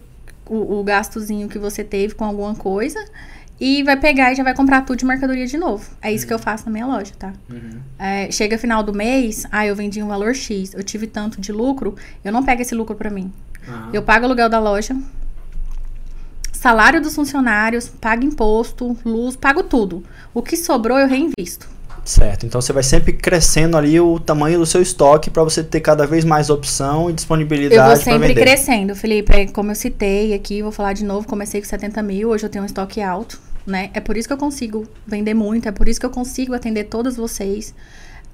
o, 0.49 0.79
o 0.79 0.83
gastozinho 0.83 1.47
que 1.47 1.57
você 1.57 1.83
teve 1.83 2.13
com 2.13 2.25
alguma 2.25 2.53
coisa 2.55 2.99
e 3.59 3.81
vai 3.83 3.97
pegar 3.97 4.31
e 4.33 4.35
já 4.35 4.43
vai 4.43 4.53
comprar 4.53 4.81
tudo 4.81 4.99
de 4.99 5.05
mercadoria 5.05 5.47
de 5.47 5.57
novo. 5.57 5.89
É 6.01 6.11
isso 6.11 6.27
que 6.27 6.33
eu 6.33 6.37
faço 6.39 6.65
na 6.65 6.71
minha 6.71 6.85
loja, 6.85 7.13
tá? 7.17 7.33
É, 7.97 8.29
chega 8.29 8.57
final 8.57 8.83
do 8.83 8.93
mês, 8.93 9.45
ah, 9.51 9.65
eu 9.65 9.75
vendi 9.75 10.03
um 10.03 10.07
valor 10.07 10.35
X, 10.35 10.73
eu 10.73 10.83
tive 10.83 11.07
tanto 11.07 11.39
de 11.41 11.51
lucro, 11.51 11.95
eu 12.23 12.31
não 12.31 12.43
pego 12.43 12.61
esse 12.61 12.75
lucro 12.75 12.95
pra 12.95 13.09
mim. 13.09 13.31
Eu 13.91 14.01
pago 14.03 14.23
o 14.23 14.25
aluguel 14.27 14.47
da 14.49 14.59
loja, 14.59 14.95
salário 16.57 17.01
dos 17.01 17.15
funcionários, 17.15 17.87
pago 17.87 18.23
imposto, 18.25 18.97
luz, 19.05 19.35
pago 19.35 19.63
tudo. 19.63 20.03
O 20.33 20.41
que 20.41 20.57
sobrou 20.57 20.97
eu 20.97 21.07
reinvisto. 21.07 21.67
Certo. 22.03 22.45
Então 22.45 22.61
você 22.61 22.71
vai 22.71 22.83
sempre 22.83 23.11
crescendo 23.11 23.75
ali 23.75 23.99
o 23.99 24.17
tamanho 24.17 24.59
do 24.59 24.65
seu 24.65 24.81
estoque 24.81 25.29
para 25.29 25.43
você 25.43 25.61
ter 25.61 25.81
cada 25.81 26.07
vez 26.07 26.23
mais 26.23 26.49
opção 26.49 27.07
e 27.07 27.11
Eu 27.11 27.15
disponibilidade 27.15 27.75
vou 27.81 28.03
para 28.03 28.11
sempre 28.13 28.27
vender. 28.29 28.41
crescendo, 28.41 28.95
Felipe. 28.95 29.33
É, 29.33 29.45
Como 29.47 29.71
eu 29.71 29.75
citei 29.75 30.33
aqui, 30.33 30.61
vou 30.61 30.71
falar 30.71 30.93
de 30.93 31.03
novo, 31.03 31.27
comecei 31.27 31.59
com 31.61 31.67
70 31.67 32.01
mil, 32.01 32.29
hoje 32.29 32.45
eu 32.45 32.49
tenho 32.49 32.63
um 32.63 32.65
estoque 32.65 33.01
alto, 33.01 33.37
né? 33.65 33.89
É 33.93 33.99
por 33.99 34.15
isso 34.15 34.25
que 34.25 34.33
eu 34.33 34.37
consigo 34.37 34.87
vender 35.05 35.33
muito, 35.33 35.67
é 35.67 35.71
por 35.71 35.89
isso 35.89 35.99
que 35.99 36.05
eu 36.05 36.09
consigo 36.09 36.53
atender 36.53 36.85
todos 36.85 37.17
vocês. 37.17 37.75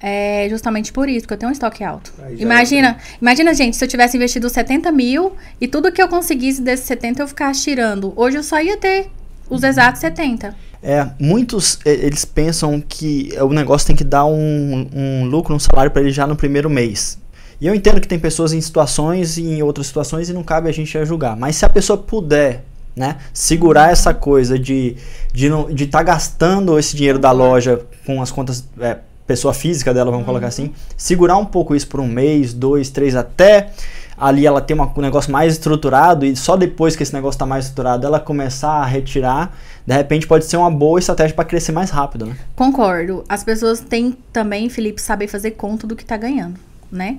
É 0.00 0.46
justamente 0.50 0.92
por 0.92 1.08
isso 1.08 1.26
que 1.26 1.32
eu 1.32 1.38
tenho 1.38 1.48
um 1.48 1.52
estoque 1.52 1.82
alto. 1.82 2.12
Aí 2.22 2.36
já 2.36 2.42
Imagina, 2.42 2.98
imagina, 3.20 3.54
gente, 3.54 3.76
se 3.76 3.84
eu 3.84 3.88
tivesse 3.88 4.16
investido 4.16 4.48
70 4.50 4.92
mil 4.92 5.32
e 5.60 5.66
tudo 5.66 5.90
que 5.90 6.02
eu 6.02 6.08
conseguisse 6.08 6.60
desses 6.60 6.86
70 6.86 7.22
eu 7.22 7.28
ficasse 7.28 7.62
tirando. 7.62 8.12
Hoje 8.16 8.36
eu 8.36 8.42
só 8.42 8.60
ia 8.60 8.76
ter 8.76 9.10
os 9.48 9.62
exatos 9.62 10.00
70. 10.00 10.54
É, 10.82 11.08
muitos 11.18 11.78
eles 11.86 12.26
pensam 12.26 12.78
que 12.86 13.30
o 13.40 13.48
negócio 13.48 13.86
tem 13.86 13.96
que 13.96 14.04
dar 14.04 14.26
um, 14.26 14.86
um 14.94 15.24
lucro, 15.24 15.54
um 15.54 15.58
salário 15.58 15.90
para 15.90 16.02
ele 16.02 16.10
já 16.10 16.26
no 16.26 16.36
primeiro 16.36 16.68
mês. 16.68 17.18
E 17.58 17.66
eu 17.66 17.74
entendo 17.74 18.00
que 18.00 18.08
tem 18.08 18.18
pessoas 18.18 18.52
em 18.52 18.60
situações 18.60 19.38
e 19.38 19.44
em 19.44 19.62
outras 19.62 19.86
situações 19.86 20.28
e 20.28 20.34
não 20.34 20.42
cabe 20.42 20.68
a 20.68 20.72
gente 20.72 21.02
julgar. 21.06 21.34
Mas 21.34 21.56
se 21.56 21.64
a 21.64 21.68
pessoa 21.70 21.96
puder, 21.96 22.64
né, 22.94 23.16
segurar 23.32 23.90
essa 23.90 24.12
coisa 24.12 24.58
de 24.58 24.96
de 25.32 25.48
não 25.48 25.72
de 25.72 25.84
estar 25.84 26.02
gastando 26.02 26.78
esse 26.78 26.94
dinheiro 26.94 27.18
da 27.18 27.32
loja 27.32 27.80
com 28.04 28.20
as 28.20 28.30
contas 28.30 28.68
é, 28.78 28.98
pessoa 29.26 29.54
física 29.54 29.92
dela, 29.94 30.10
vamos 30.10 30.26
colocar 30.26 30.46
assim, 30.48 30.72
segurar 30.96 31.36
um 31.36 31.44
pouco 31.46 31.74
isso 31.74 31.88
por 31.88 32.00
um 32.00 32.06
mês, 32.06 32.52
dois, 32.52 32.90
três, 32.90 33.16
até 33.16 33.70
ali 34.16 34.46
ela 34.46 34.60
ter 34.60 34.74
uma- 34.74 34.92
um 34.96 35.00
negócio 35.00 35.32
mais 35.32 35.54
estruturado 35.54 36.24
e 36.24 36.36
só 36.36 36.56
depois 36.56 36.94
que 36.94 37.02
esse 37.02 37.12
negócio 37.12 37.36
está 37.36 37.46
mais 37.46 37.64
estruturado 37.64 38.06
ela 38.06 38.20
começar 38.20 38.70
a 38.70 38.84
retirar, 38.84 39.56
de 39.86 39.94
repente 39.94 40.26
pode 40.26 40.44
ser 40.44 40.56
uma 40.56 40.70
boa 40.70 40.98
estratégia 40.98 41.34
para 41.34 41.44
crescer 41.44 41.72
mais 41.72 41.90
rápido, 41.90 42.26
né? 42.26 42.36
Concordo. 42.54 43.24
As 43.28 43.42
pessoas 43.42 43.80
têm 43.80 44.16
também, 44.32 44.68
Felipe, 44.68 45.00
saber 45.00 45.26
fazer 45.26 45.52
conta 45.52 45.86
do 45.86 45.96
que 45.96 46.04
tá 46.04 46.16
ganhando, 46.16 46.58
né? 46.92 47.18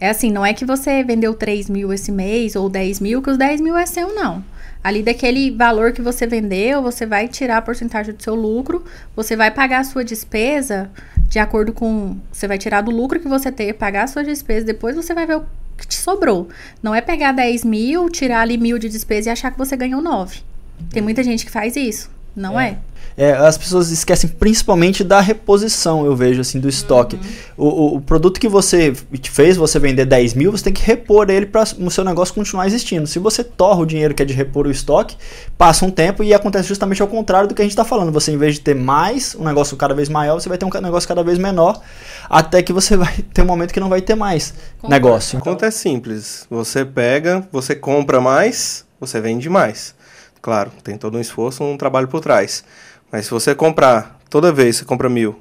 É 0.00 0.10
assim, 0.10 0.30
não 0.30 0.44
é 0.44 0.52
que 0.52 0.64
você 0.64 1.02
vendeu 1.02 1.32
3 1.34 1.68
mil 1.70 1.92
esse 1.92 2.12
mês 2.12 2.54
ou 2.54 2.68
10 2.68 3.00
mil, 3.00 3.22
que 3.22 3.30
os 3.30 3.38
10 3.38 3.60
mil 3.60 3.76
é 3.76 3.86
seu, 3.86 4.14
não. 4.14 4.44
Ali 4.84 5.02
daquele 5.02 5.50
valor 5.50 5.92
que 5.92 6.00
você 6.02 6.26
vendeu, 6.26 6.80
você 6.82 7.04
vai 7.06 7.26
tirar 7.28 7.56
a 7.56 7.62
porcentagem 7.62 8.14
do 8.14 8.22
seu 8.22 8.34
lucro, 8.34 8.84
você 9.16 9.34
vai 9.34 9.50
pagar 9.50 9.80
a 9.80 9.84
sua 9.84 10.04
despesa 10.04 10.90
de 11.28 11.38
acordo 11.38 11.72
com. 11.72 12.16
Você 12.32 12.46
vai 12.46 12.58
tirar 12.58 12.80
do 12.80 12.90
lucro 12.90 13.20
que 13.20 13.28
você 13.28 13.50
ter, 13.50 13.74
pagar 13.74 14.04
a 14.04 14.06
sua 14.06 14.24
despesa, 14.24 14.66
depois 14.66 14.96
você 14.96 15.14
vai 15.14 15.26
ver 15.26 15.36
o 15.36 15.46
que 15.76 15.86
te 15.86 15.94
sobrou. 15.94 16.48
Não 16.82 16.94
é 16.94 17.00
pegar 17.00 17.32
10 17.32 17.64
mil, 17.64 18.08
tirar 18.08 18.40
ali 18.40 18.56
mil 18.56 18.78
de 18.78 18.88
despesa 18.88 19.28
e 19.28 19.32
achar 19.32 19.50
que 19.50 19.58
você 19.58 19.76
ganhou 19.76 20.00
9. 20.00 20.40
Tem 20.90 21.02
muita 21.02 21.22
gente 21.22 21.44
que 21.44 21.50
faz 21.50 21.76
isso, 21.76 22.10
não 22.34 22.58
é? 22.58 22.70
É, 22.70 22.78
as 23.16 23.56
pessoas 23.56 23.90
esquecem 23.90 24.28
principalmente 24.28 25.02
da 25.02 25.20
reposição, 25.20 26.04
eu 26.04 26.14
vejo, 26.14 26.40
assim, 26.42 26.60
do 26.60 26.68
estoque. 26.68 27.18
O, 27.56 27.66
o- 27.66 27.96
o 27.96 28.00
produto 28.00 28.38
que 28.38 28.48
você 28.48 28.92
fez 29.30 29.56
você 29.56 29.78
vender 29.78 30.04
10 30.04 30.34
mil, 30.34 30.52
você 30.52 30.64
tem 30.64 30.72
que 30.72 30.82
repor 30.82 31.30
ele 31.30 31.46
para 31.46 31.62
o 31.78 31.90
seu 31.90 32.04
negócio 32.04 32.34
continuar 32.34 32.66
existindo. 32.66 33.06
Se 33.06 33.18
você 33.18 33.42
torra 33.42 33.80
o 33.80 33.86
dinheiro 33.86 34.14
que 34.14 34.22
é 34.22 34.26
de 34.26 34.34
repor 34.34 34.66
o 34.66 34.70
estoque, 34.70 35.16
passa 35.56 35.86
um 35.86 35.90
tempo 35.90 36.22
e 36.22 36.34
acontece 36.34 36.68
justamente 36.68 37.00
ao 37.00 37.08
contrário 37.08 37.48
do 37.48 37.54
que 37.54 37.62
a 37.62 37.64
gente 37.64 37.72
está 37.72 37.84
falando. 37.86 38.12
Você, 38.12 38.32
em 38.32 38.36
vez 38.36 38.56
de 38.56 38.60
ter 38.60 38.74
mais, 38.74 39.34
um 39.34 39.44
negócio 39.44 39.76
cada 39.78 39.94
vez 39.94 40.10
maior, 40.10 40.38
você 40.38 40.48
vai 40.48 40.58
ter 40.58 40.66
um 40.66 40.70
negócio 40.82 41.08
cada 41.08 41.22
vez 41.24 41.38
menor, 41.38 41.80
até 42.28 42.62
que 42.62 42.72
você 42.72 42.96
vai 42.98 43.14
ter 43.32 43.40
um 43.40 43.46
momento 43.46 43.72
que 43.72 43.80
não 43.80 43.88
vai 43.88 44.02
ter 44.02 44.14
mais 44.14 44.52
negócio. 44.90 45.38
A 45.38 45.40
conta 45.40 45.66
é 45.66 45.70
simples. 45.70 46.46
Você 46.50 46.84
pega, 46.84 47.48
você 47.50 47.74
compra 47.74 48.20
mais, 48.20 48.84
você 49.00 49.20
vende 49.22 49.48
mais. 49.48 49.94
Claro, 50.42 50.70
tem 50.84 50.96
todo 50.98 51.16
um 51.16 51.20
esforço, 51.20 51.64
um 51.64 51.76
trabalho 51.76 52.06
por 52.08 52.20
trás. 52.20 52.62
Mas 53.10 53.26
se 53.26 53.30
você 53.30 53.54
comprar, 53.54 54.18
toda 54.28 54.52
vez 54.52 54.76
você 54.76 54.84
compra 54.84 55.08
mil, 55.08 55.40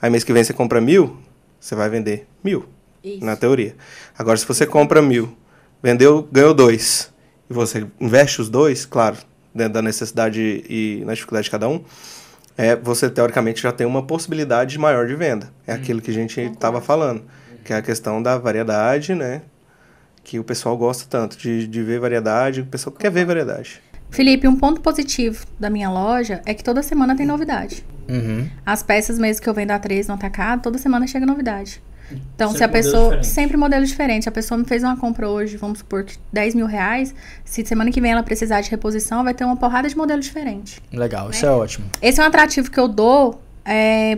aí 0.00 0.10
mês 0.10 0.24
que 0.24 0.32
vem 0.32 0.44
você 0.44 0.52
compra 0.52 0.80
mil, 0.80 1.16
você 1.58 1.74
vai 1.74 1.88
vender 1.88 2.26
mil, 2.44 2.66
Isso. 3.02 3.24
na 3.24 3.36
teoria. 3.36 3.74
Agora, 4.16 4.36
se 4.36 4.46
você 4.46 4.66
compra 4.66 5.00
mil, 5.00 5.36
vendeu, 5.82 6.28
ganhou 6.30 6.54
dois, 6.54 7.12
e 7.48 7.54
você 7.54 7.86
investe 8.00 8.40
os 8.40 8.48
dois, 8.48 8.84
claro, 8.84 9.16
dentro 9.54 9.74
da 9.74 9.82
necessidade 9.82 10.64
e 10.68 11.02
na 11.04 11.14
dificuldade 11.14 11.44
de 11.44 11.50
cada 11.50 11.68
um, 11.68 11.82
é, 12.56 12.74
você 12.74 13.10
teoricamente 13.10 13.62
já 13.62 13.72
tem 13.72 13.86
uma 13.86 14.02
possibilidade 14.02 14.78
maior 14.78 15.06
de 15.06 15.14
venda. 15.14 15.52
É 15.66 15.72
aquilo 15.72 16.00
que 16.00 16.10
a 16.10 16.14
gente 16.14 16.40
estava 16.40 16.80
falando, 16.80 17.22
que 17.64 17.72
é 17.72 17.76
a 17.76 17.82
questão 17.82 18.22
da 18.22 18.38
variedade, 18.38 19.14
né? 19.14 19.42
Que 20.24 20.38
o 20.38 20.44
pessoal 20.44 20.76
gosta 20.76 21.04
tanto 21.08 21.36
de, 21.36 21.66
de 21.66 21.82
ver 21.82 22.00
variedade, 22.00 22.62
o 22.62 22.66
pessoal 22.66 22.94
quer 22.96 23.10
ver 23.10 23.24
variedade. 23.24 23.80
Felipe, 24.10 24.48
um 24.48 24.56
ponto 24.56 24.80
positivo 24.80 25.44
da 25.58 25.68
minha 25.68 25.90
loja 25.90 26.40
é 26.46 26.54
que 26.54 26.64
toda 26.64 26.82
semana 26.82 27.16
tem 27.16 27.26
novidade. 27.26 27.84
Uhum. 28.08 28.48
As 28.64 28.82
peças 28.82 29.18
mesmo 29.18 29.42
que 29.42 29.48
eu 29.48 29.54
vendo 29.54 29.72
a 29.72 29.78
3 29.78 30.08
no 30.08 30.14
atacado, 30.14 30.62
toda 30.62 30.78
semana 30.78 31.06
chega 31.06 31.26
novidade. 31.26 31.82
Então, 32.34 32.50
se 32.50 32.62
a 32.62 32.68
Sempre 32.68 32.82
pessoa. 32.82 33.02
diferente. 33.02 33.26
Sempre 33.26 33.56
modelo 33.56 33.84
diferente. 33.84 34.22
Se 34.22 34.28
a 34.28 34.32
pessoa 34.32 34.56
me 34.56 34.64
fez 34.64 34.82
uma 34.84 34.96
compra 34.96 35.28
hoje, 35.28 35.56
vamos 35.56 35.80
supor 35.80 36.04
que 36.04 36.16
10 36.32 36.54
mil 36.54 36.66
reais, 36.66 37.12
se 37.44 37.66
semana 37.66 37.90
que 37.90 38.00
vem 38.00 38.12
ela 38.12 38.22
precisar 38.22 38.60
de 38.60 38.70
reposição, 38.70 39.24
vai 39.24 39.34
ter 39.34 39.44
uma 39.44 39.56
porrada 39.56 39.88
de 39.88 39.96
modelo 39.96 40.20
diferente. 40.20 40.80
Legal, 40.92 41.30
isso 41.30 41.44
é 41.44 41.50
ótimo. 41.50 41.86
Esse 42.00 42.20
é 42.20 42.22
um 42.22 42.26
atrativo 42.26 42.70
que 42.70 42.78
eu 42.78 42.86
dou 42.86 43.40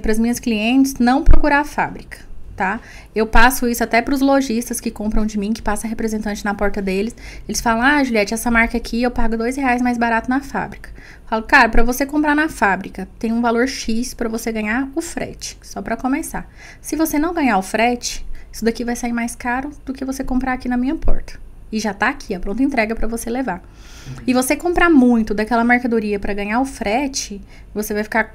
para 0.03 0.13
as 0.13 0.19
minhas 0.19 0.39
clientes 0.39 0.97
não 0.99 1.25
procurar 1.25 1.61
a 1.61 1.65
fábrica. 1.65 2.28
Tá? 2.59 2.81
Eu 3.15 3.25
passo 3.25 3.69
isso 3.69 3.85
até 3.85 4.03
para 4.03 4.13
os 4.13 4.21
lojistas 4.21 4.81
que 4.81 4.91
compram 4.91 5.25
de 5.25 5.39
mim, 5.39 5.53
que 5.53 5.63
passa 5.63 5.87
representante 5.87 6.45
na 6.45 6.53
porta 6.53 6.83
deles. 6.83 7.15
Eles 7.49 7.61
falam: 7.61 7.83
Ah, 7.83 8.03
Juliette, 8.03 8.35
essa 8.35 8.51
marca 8.51 8.77
aqui 8.77 9.01
eu 9.01 9.11
pago 9.13 9.37
dois 9.37 9.57
reais 9.57 9.81
mais 9.81 9.97
barato 9.97 10.29
na 10.29 10.41
fábrica. 10.41 10.91
Eu 10.91 11.29
falo, 11.29 11.43
cara, 11.45 11.69
para 11.69 11.85
você 11.85 12.05
comprar 12.05 12.35
na 12.35 12.49
fábrica, 12.49 13.09
tem 13.19 13.33
um 13.33 13.41
valor 13.41 13.69
X 13.69 14.13
para 14.13 14.29
você 14.29 14.51
ganhar 14.51 14.89
o 14.95 15.01
frete, 15.01 15.57
só 15.63 15.81
para 15.81 15.97
começar. 15.97 16.51
Se 16.81 16.97
você 16.97 17.19
não 17.19 17.33
ganhar 17.33 17.59
o 17.59 17.63
frete, 17.63 18.27
isso 18.51 18.65
daqui 18.65 18.85
vai 18.85 18.97
sair 18.97 19.13
mais 19.13 19.37
caro 19.37 19.71
do 19.87 19.93
que 19.93 20.05
você 20.05 20.25
comprar 20.25 20.55
aqui 20.55 20.69
na 20.69 20.77
minha 20.77 20.97
porta. 20.97 21.39
E 21.71 21.79
já 21.79 21.93
tá 21.93 22.09
aqui, 22.09 22.35
a 22.35 22.41
pronta 22.41 22.63
entrega 22.63 22.95
para 22.97 23.07
você 23.07 23.29
levar. 23.29 23.59
Uhum. 23.59 24.15
E 24.27 24.33
você 24.33 24.57
comprar 24.57 24.89
muito 24.89 25.35
daquela 25.35 25.63
mercadoria 25.63 26.19
para 26.19 26.33
ganhar 26.33 26.61
o 26.61 26.65
frete, 26.65 27.41
você 27.75 27.93
vai 27.93 28.03
ficar 28.03 28.35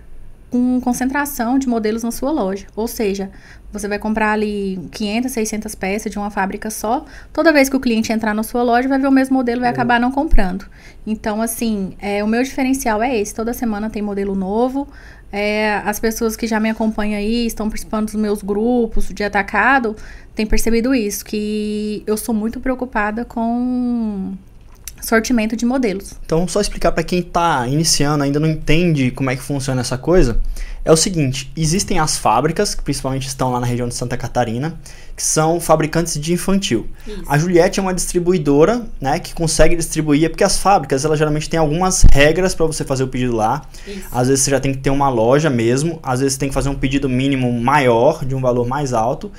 com 0.53 0.79
concentração 0.79 1.57
de 1.57 1.67
modelos 1.67 2.03
na 2.03 2.11
sua 2.11 2.29
loja. 2.29 2.67
Ou 2.75 2.87
seja, 2.87 3.31
você 3.71 3.87
vai 3.87 3.97
comprar 3.97 4.33
ali 4.33 4.79
500, 4.91 5.31
600 5.31 5.73
peças 5.73 6.11
de 6.11 6.19
uma 6.19 6.29
fábrica 6.29 6.69
só. 6.69 7.05
Toda 7.33 7.51
vez 7.51 7.69
que 7.69 7.75
o 7.75 7.79
cliente 7.79 8.13
entrar 8.13 8.35
na 8.35 8.43
sua 8.43 8.61
loja, 8.61 8.87
vai 8.87 8.99
ver 8.99 9.07
o 9.07 9.11
mesmo 9.11 9.35
modelo 9.35 9.61
e 9.61 9.61
vai 9.61 9.71
acabar 9.71 9.99
não 9.99 10.11
comprando. 10.11 10.67
Então, 11.07 11.41
assim, 11.41 11.95
é, 11.99 12.23
o 12.23 12.27
meu 12.27 12.43
diferencial 12.43 13.01
é 13.01 13.17
esse. 13.17 13.33
Toda 13.33 13.51
semana 13.51 13.89
tem 13.89 14.03
modelo 14.03 14.35
novo. 14.35 14.87
É, 15.31 15.81
as 15.85 15.99
pessoas 15.99 16.35
que 16.35 16.45
já 16.45 16.59
me 16.59 16.69
acompanham 16.69 17.17
aí, 17.17 17.47
estão 17.47 17.67
participando 17.67 18.05
dos 18.05 18.15
meus 18.15 18.43
grupos 18.43 19.09
de 19.09 19.23
atacado, 19.23 19.95
têm 20.35 20.45
percebido 20.45 20.93
isso, 20.93 21.25
que 21.25 22.03
eu 22.05 22.15
sou 22.15 22.35
muito 22.35 22.59
preocupada 22.59 23.25
com 23.25 24.35
sortimento 25.03 25.55
de 25.55 25.65
modelos. 25.65 26.13
Então, 26.25 26.47
só 26.47 26.61
explicar 26.61 26.91
para 26.91 27.03
quem 27.03 27.19
está 27.19 27.67
iniciando, 27.67 28.23
ainda 28.23 28.39
não 28.39 28.47
entende 28.47 29.11
como 29.11 29.29
é 29.29 29.35
que 29.35 29.41
funciona 29.41 29.81
essa 29.81 29.97
coisa, 29.97 30.39
é 30.85 30.91
o 30.91 30.97
seguinte: 30.97 31.51
existem 31.55 31.99
as 31.99 32.17
fábricas, 32.17 32.75
que 32.75 32.83
principalmente 32.83 33.27
estão 33.27 33.51
lá 33.51 33.59
na 33.59 33.65
região 33.65 33.87
de 33.87 33.95
Santa 33.95 34.17
Catarina, 34.17 34.77
que 35.15 35.23
são 35.23 35.59
fabricantes 35.59 36.19
de 36.19 36.33
infantil. 36.33 36.87
Isso. 37.07 37.23
A 37.27 37.37
Juliette 37.37 37.79
é 37.79 37.83
uma 37.83 37.93
distribuidora, 37.93 38.85
né, 38.99 39.19
que 39.19 39.33
consegue 39.33 39.75
distribuir, 39.75 40.25
é 40.25 40.29
porque 40.29 40.43
as 40.43 40.57
fábricas, 40.57 41.05
elas 41.05 41.19
geralmente 41.19 41.49
têm 41.49 41.59
algumas 41.59 42.03
regras 42.11 42.55
para 42.55 42.65
você 42.65 42.83
fazer 42.83 43.03
o 43.03 43.07
pedido 43.07 43.35
lá. 43.35 43.61
Isso. 43.87 44.07
Às 44.11 44.27
vezes 44.27 44.43
você 44.43 44.51
já 44.51 44.59
tem 44.59 44.73
que 44.73 44.79
ter 44.79 44.89
uma 44.89 45.09
loja 45.09 45.49
mesmo, 45.49 45.99
às 46.01 46.19
vezes 46.19 46.33
você 46.33 46.39
tem 46.39 46.49
que 46.49 46.55
fazer 46.55 46.69
um 46.69 46.75
pedido 46.75 47.07
mínimo 47.07 47.51
maior, 47.51 48.25
de 48.25 48.35
um 48.35 48.41
valor 48.41 48.67
mais 48.67 48.93
alto, 48.93 49.31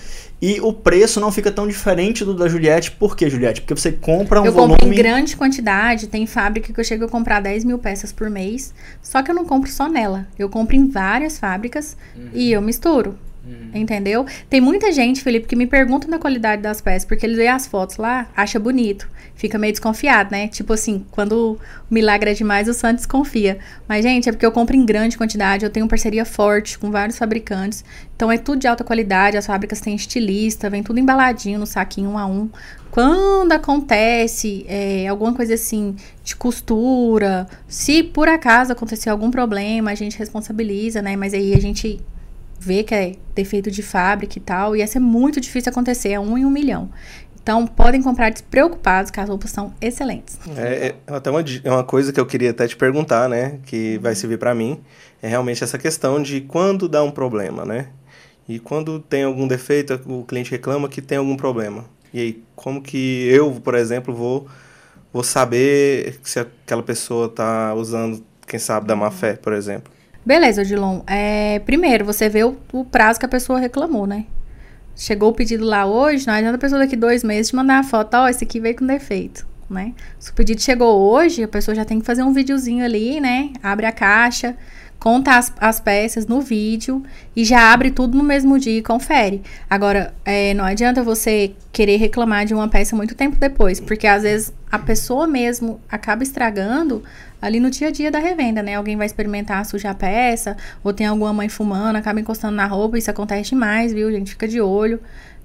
e 0.45 0.61
o 0.61 0.75
preço 0.75 1.21
não 1.21 1.33
fica 1.33 1.51
tão 1.51 1.67
diferente 1.67 2.23
do 2.23 2.35
da 2.35 2.47
Juliette. 2.47 2.91
Por 2.91 3.17
que, 3.17 3.31
Juliette? 3.31 3.63
Porque 3.63 3.75
você 3.75 3.91
compra 3.91 4.43
um 4.43 4.45
eu 4.45 4.53
volume... 4.53 4.75
Eu 4.75 4.79
compro 4.79 4.93
em 4.93 4.95
grande 4.95 5.37
quantidade. 5.37 6.07
Tem 6.07 6.27
fábrica 6.27 6.71
que 6.71 6.79
eu 6.79 6.85
chego 6.85 7.07
a 7.07 7.09
comprar 7.09 7.41
10 7.41 7.65
mil 7.65 7.79
peças 7.79 8.13
por 8.13 8.29
mês. 8.29 8.75
Só 9.01 9.23
que 9.23 9.31
eu 9.31 9.35
não 9.35 9.47
compro 9.47 9.71
só 9.71 9.89
nela. 9.89 10.27
Eu 10.39 10.51
compro 10.51 10.77
em 10.77 10.87
várias 10.87 11.34
fábricas 11.39 11.97
uhum. 12.17 12.31
e 12.33 12.53
eu 12.53 12.61
misturo. 12.61 13.19
Uhum. 13.47 13.71
Entendeu? 13.75 14.25
Tem 14.49 14.61
muita 14.61 14.91
gente, 14.91 15.23
Felipe, 15.23 15.47
que 15.47 15.57
me 15.57 15.67
pergunta 15.67 16.09
na 16.09 16.19
qualidade 16.19 16.63
das 16.63 16.81
peças, 16.81 17.05
porque 17.05 17.27
eles 17.27 17.37
veem 17.37 17.51
as 17.51 17.67
fotos 17.67 17.97
lá, 17.97 18.29
acha 18.35 18.59
bonito. 18.59 19.09
Fica 19.35 19.59
meio 19.59 19.73
desconfiado, 19.73 20.31
né? 20.31 20.49
Tipo 20.49 20.73
assim, 20.73 21.05
quando 21.11 21.59
o 21.91 21.95
milagre 21.95 22.31
é 22.31 22.35
demais, 22.35 22.69
o 22.69 22.73
santo 22.73 22.99
desconfia. 22.99 23.59
Mas, 23.89 24.05
gente, 24.05 24.29
é 24.29 24.33
porque 24.33 24.47
eu 24.47 24.53
compro 24.53 24.77
em 24.77 24.87
grande 24.87 25.19
quantidade, 25.19 25.65
eu 25.65 25.71
tenho 25.71 25.89
parceria 25.89 26.25
forte 26.25 26.79
com 26.79 26.91
vários 26.91 27.19
fabricantes. 27.19 27.85
Então 28.15 28.31
é 28.31 28.39
tudo 28.39 28.61
de 28.61 28.69
alta 28.69 28.85
qualidade, 28.85 29.37
as 29.37 29.47
fábricas 29.47 29.81
têm 29.81 29.95
estilista, 29.95 30.71
vem 30.71 30.83
tudo 30.83 31.01
embaladinho 31.01 31.59
no 31.59 31.67
saquinho 31.67 32.11
um 32.11 32.19
a 32.19 32.27
um. 32.27 32.49
Quando 32.93 33.51
acontece 33.51 34.65
é, 34.69 35.09
alguma 35.09 35.35
coisa 35.35 35.55
assim 35.55 35.97
de 36.23 36.37
costura, 36.37 37.49
se 37.67 38.05
por 38.05 38.29
acaso 38.29 38.73
acontecer 38.73 39.11
algum 39.11 39.33
problema, 39.33 39.91
a 39.91 39.95
gente 39.97 40.17
responsabiliza, 40.17 41.03
né? 41.03 41.17
Mas 41.17 41.35
aí 41.35 41.55
a 41.55 41.61
gente 41.61 42.01
vê 42.65 42.83
que 42.83 42.95
é 42.95 43.15
defeito 43.35 43.71
de 43.71 43.83
fábrica 43.83 44.39
e 44.39 44.41
tal, 44.41 44.75
e 44.75 44.81
essa 44.81 44.99
é 44.99 45.01
muito 45.01 45.41
difícil 45.41 45.71
acontecer, 45.71 46.11
é 46.11 46.21
um 46.21 46.39
em 46.39 46.45
um 46.45 46.51
milhão. 46.51 46.91
Então, 47.45 47.67
podem 47.67 48.01
comprar 48.01 48.31
despreocupados, 48.31 49.11
que 49.11 49.21
as 49.21 49.29
roupas 49.29 49.51
são 49.51 49.75
excelentes. 49.79 50.39
É, 50.57 50.95
é 51.07 51.15
até 51.15 51.31
uma, 51.31 51.45
é 51.63 51.71
uma 51.71 51.85
coisa 51.85 52.11
que 52.11 52.19
eu 52.19 52.25
queria 52.25 52.53
até 52.53 52.67
te 52.67 52.75
perguntar, 52.75 53.29
né? 53.29 53.59
Que 53.67 53.99
vai 53.99 54.15
servir 54.15 54.39
para 54.39 54.55
mim. 54.55 54.81
É 55.21 55.29
realmente 55.29 55.63
essa 55.63 55.77
questão 55.77 56.23
de 56.23 56.41
quando 56.41 56.89
dá 56.89 57.03
um 57.03 57.11
problema, 57.11 57.67
né? 57.67 57.89
E 58.49 58.59
quando 58.59 58.99
tem 58.99 59.25
algum 59.25 59.47
defeito, 59.47 60.01
o 60.07 60.25
cliente 60.25 60.51
reclama 60.51 60.89
que 60.89 61.03
tem 61.03 61.19
algum 61.19 61.37
problema. 61.37 61.85
E 62.15 62.21
aí, 62.21 62.43
como 62.57 62.81
que 62.81 63.29
eu, 63.29 63.53
por 63.63 63.75
exemplo, 63.75 64.15
vou, 64.15 64.47
vou 65.13 65.23
saber 65.23 66.19
se 66.23 66.41
aquela 66.41 66.83
pessoa 66.83 67.27
está 67.27 67.75
usando, 67.75 68.25
quem 68.47 68.59
sabe, 68.59 68.87
da 68.87 68.97
má 68.97 69.11
fé, 69.11 69.35
por 69.35 69.53
exemplo? 69.53 69.93
Beleza, 70.25 70.63
Odilon. 70.63 71.01
É, 71.07 71.59
primeiro, 71.61 72.05
você 72.05 72.29
vê 72.29 72.45
o, 72.45 72.57
o, 72.73 72.85
prazo 72.85 73.21
que 73.21 73.27
a 73.27 73.29
pessoa 73.29 73.59
reclamou, 73.59 74.07
né? 74.07 74.25
Chegou 74.97 75.31
o 75.31 75.35
pedido 75.35 75.65
lá 75.65 75.85
hoje, 75.85 76.27
não 76.27 76.35
adianta 76.35 76.57
a 76.57 76.61
pessoa 76.61 76.79
daqui 76.79 76.97
dois 76.97 77.23
meses 77.23 77.49
te 77.49 77.57
mandar 77.57 77.75
uma 77.75 77.85
foto, 77.85 78.15
ó, 78.15 78.29
esse 78.29 78.45
aqui 78.45 78.61
veio 78.61 78.77
com 78.77 78.87
defeito, 78.87 79.47
né? 79.69 79.93
Se 80.19 80.31
o 80.31 80.35
pedido 80.35 80.63
chegou 80.63 80.99
hoje, 80.99 81.43
a 81.43 81.49
pessoa 81.49 81.75
já 81.75 81.85
tem 81.85 81.99
que 82.01 82.07
fazer 82.07 82.23
um 82.23 82.33
videozinho 82.33 82.85
ali, 82.85 83.21
né? 83.21 83.53
Abre 83.63 83.87
a 83.87 83.93
caixa, 83.93 84.57
conta 85.05 85.37
as, 85.37 85.53
as 85.61 85.79
peças 85.81 86.27
no 86.27 86.41
vídeo 86.41 87.03
e 87.37 87.45
já 87.45 87.71
abre 87.71 87.91
tudo 87.91 88.17
no 88.17 88.25
mesmo 88.25 88.59
dia 88.59 88.79
e 88.79 88.83
confere. 88.83 89.43
Agora, 89.69 90.15
é, 90.25 90.55
não 90.55 90.65
adianta 90.65 91.03
você 91.03 91.53
querer 91.71 91.99
reclamar 91.99 92.47
de 92.47 92.55
uma 92.55 92.69
peça 92.69 92.97
muito 92.97 93.15
tempo 93.15 93.37
depois, 93.37 93.79
porque 93.79 94.07
às 94.07 94.23
vezes 94.23 94.51
a 94.73 94.79
pessoa 94.79 95.27
mesmo 95.27 95.79
acaba 95.91 96.23
estragando 96.23 97.05
ali 97.43 97.61
no 97.61 97.71
dia 97.71 97.89
a 97.89 97.91
dia 97.91 98.11
da 98.11 98.19
revenda, 98.19 98.63
né? 98.63 98.77
Alguém 98.77 98.97
vai 98.97 99.05
experimentar 99.05 99.67
sujar 99.67 99.93
a 99.93 99.95
peça, 99.95 100.57
ou 100.83 100.91
tem 100.91 101.07
alguma 101.07 101.35
mãe 101.35 101.51
fumando, 101.51 101.97
acaba 101.97 102.19
encostando 102.19 102.57
na 102.57 102.65
roupa, 102.65 102.97
isso 102.97 103.11
acontece 103.11 103.51
demais, 103.51 103.93
viu, 103.93 104.11
gente? 104.11 104.31
Fica 104.31 104.49
de 104.49 104.59
olho. 104.59 104.99